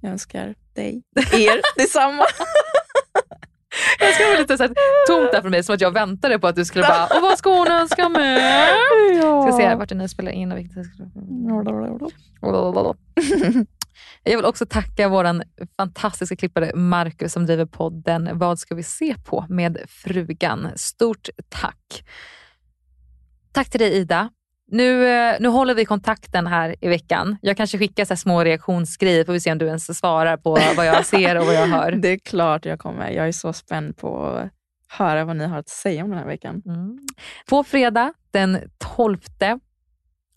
Jag 0.00 0.12
önskar 0.12 0.54
dig, 0.74 1.02
er 1.32 1.62
detsamma. 1.76 2.24
Jag 3.98 4.14
ska 4.14 4.24
vara 4.24 4.38
lite 4.38 4.56
så 4.56 4.62
här, 4.62 4.72
tomt 5.06 5.32
där 5.32 5.40
från 5.40 5.50
mig, 5.50 5.62
som 5.62 5.74
att 5.74 5.80
jag 5.80 5.90
väntade 5.90 6.38
på 6.38 6.46
att 6.46 6.56
du 6.56 6.64
skulle 6.64 6.84
bara, 6.84 7.04
och 7.04 7.22
vad 7.22 7.38
ska 7.38 7.58
hon 7.58 7.68
önska 7.68 8.08
mig? 8.08 8.40
ja. 9.22 9.42
Ska 9.42 9.56
se 9.56 9.74
vart 9.74 9.88
det 9.88 9.94
nu 9.94 10.08
spelar 10.08 10.32
in 10.32 10.52
och 10.52 10.58
vilket... 10.58 10.86
Jag 14.24 14.36
vill 14.36 14.44
också 14.44 14.66
tacka 14.66 15.08
vår 15.08 15.26
fantastiska 15.76 16.36
klippare 16.36 16.72
Marcus 16.74 17.32
som 17.32 17.46
driver 17.46 17.66
podden 17.66 18.30
Vad 18.32 18.58
ska 18.58 18.74
vi 18.74 18.82
se 18.82 19.14
på 19.24 19.46
med 19.48 19.78
frugan. 19.88 20.68
Stort 20.76 21.28
tack. 21.48 22.04
Tack 23.52 23.70
till 23.70 23.80
dig 23.80 23.92
Ida. 23.92 24.30
Nu, 24.74 25.08
eh, 25.08 25.36
nu 25.40 25.48
håller 25.48 25.74
vi 25.74 25.84
kontakten 25.84 26.46
här 26.46 26.76
i 26.80 26.88
veckan. 26.88 27.36
Jag 27.42 27.56
kanske 27.56 27.78
skickar 27.78 28.04
så 28.04 28.16
små 28.16 28.44
reaktionsgrejer, 28.44 29.24
får 29.24 29.32
vi 29.32 29.40
se 29.40 29.52
om 29.52 29.58
du 29.58 29.66
ens 29.66 29.98
svarar 29.98 30.36
på 30.36 30.58
vad 30.76 30.86
jag 30.86 31.06
ser 31.06 31.36
och 31.38 31.46
vad 31.46 31.54
jag 31.54 31.66
hör. 31.66 31.92
Det 31.92 32.08
är 32.08 32.18
klart 32.18 32.64
jag 32.64 32.78
kommer. 32.78 33.10
Jag 33.10 33.28
är 33.28 33.32
så 33.32 33.52
spänd 33.52 33.96
på 33.96 34.26
att 34.26 34.50
höra 34.88 35.24
vad 35.24 35.36
ni 35.36 35.44
har 35.46 35.58
att 35.58 35.68
säga 35.68 36.04
om 36.04 36.10
den 36.10 36.18
här 36.18 36.26
veckan. 36.26 36.62
Mm. 36.66 36.98
På 37.48 37.64
fredag 37.64 38.12
den 38.30 38.58
12 38.96 39.18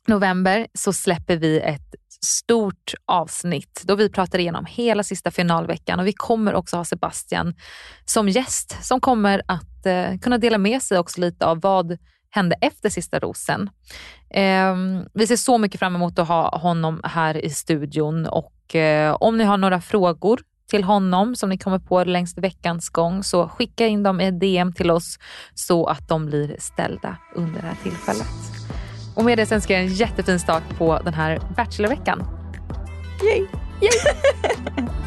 november 0.07 0.67
så 0.73 0.93
släpper 0.93 1.38
vi 1.38 1.59
ett 1.59 1.95
stort 2.25 2.93
avsnitt 3.05 3.81
då 3.83 3.95
vi 3.95 4.09
pratar 4.09 4.39
igenom 4.39 4.65
hela 4.69 5.03
sista 5.03 5.31
finalveckan 5.31 5.99
och 5.99 6.07
vi 6.07 6.13
kommer 6.13 6.53
också 6.53 6.77
ha 6.77 6.85
Sebastian 6.85 7.55
som 8.05 8.29
gäst 8.29 8.85
som 8.85 9.01
kommer 9.01 9.41
att 9.47 9.85
eh, 9.85 10.17
kunna 10.21 10.38
dela 10.38 10.57
med 10.57 10.81
sig 10.81 10.97
också 10.97 11.21
lite 11.21 11.45
av 11.45 11.61
vad 11.61 11.97
hände 12.38 12.55
efter 12.61 12.89
sista 12.89 13.19
rosen. 13.19 13.69
Eh, 14.29 14.75
vi 15.13 15.27
ser 15.27 15.35
så 15.35 15.57
mycket 15.57 15.79
fram 15.79 15.95
emot 15.95 16.19
att 16.19 16.27
ha 16.27 16.57
honom 16.57 17.01
här 17.03 17.45
i 17.45 17.49
studion 17.49 18.25
och 18.25 18.75
eh, 18.75 19.13
om 19.19 19.38
ni 19.38 19.43
har 19.43 19.57
några 19.57 19.81
frågor 19.81 20.39
till 20.69 20.83
honom 20.83 21.35
som 21.35 21.49
ni 21.49 21.57
kommer 21.57 21.79
på 21.79 22.03
längs 22.03 22.38
veckans 22.38 22.89
gång 22.89 23.23
så 23.23 23.47
skicka 23.47 23.88
in 23.88 24.03
dem 24.03 24.21
i 24.21 24.31
DM 24.31 24.73
till 24.73 24.91
oss 24.91 25.19
så 25.53 25.85
att 25.85 26.07
de 26.07 26.25
blir 26.25 26.55
ställda 26.59 27.17
under 27.35 27.61
det 27.61 27.67
här 27.67 27.77
tillfället. 27.83 28.27
Och 29.15 29.25
med 29.25 29.38
det 29.38 29.45
så 29.45 29.55
önskar 29.55 29.75
jag 29.75 29.83
en 29.83 29.93
jättefin 29.93 30.39
start 30.39 30.77
på 30.77 30.99
den 31.03 31.13
här 31.13 31.39
Bachelorveckan. 31.55 32.23
Yay! 33.23 33.47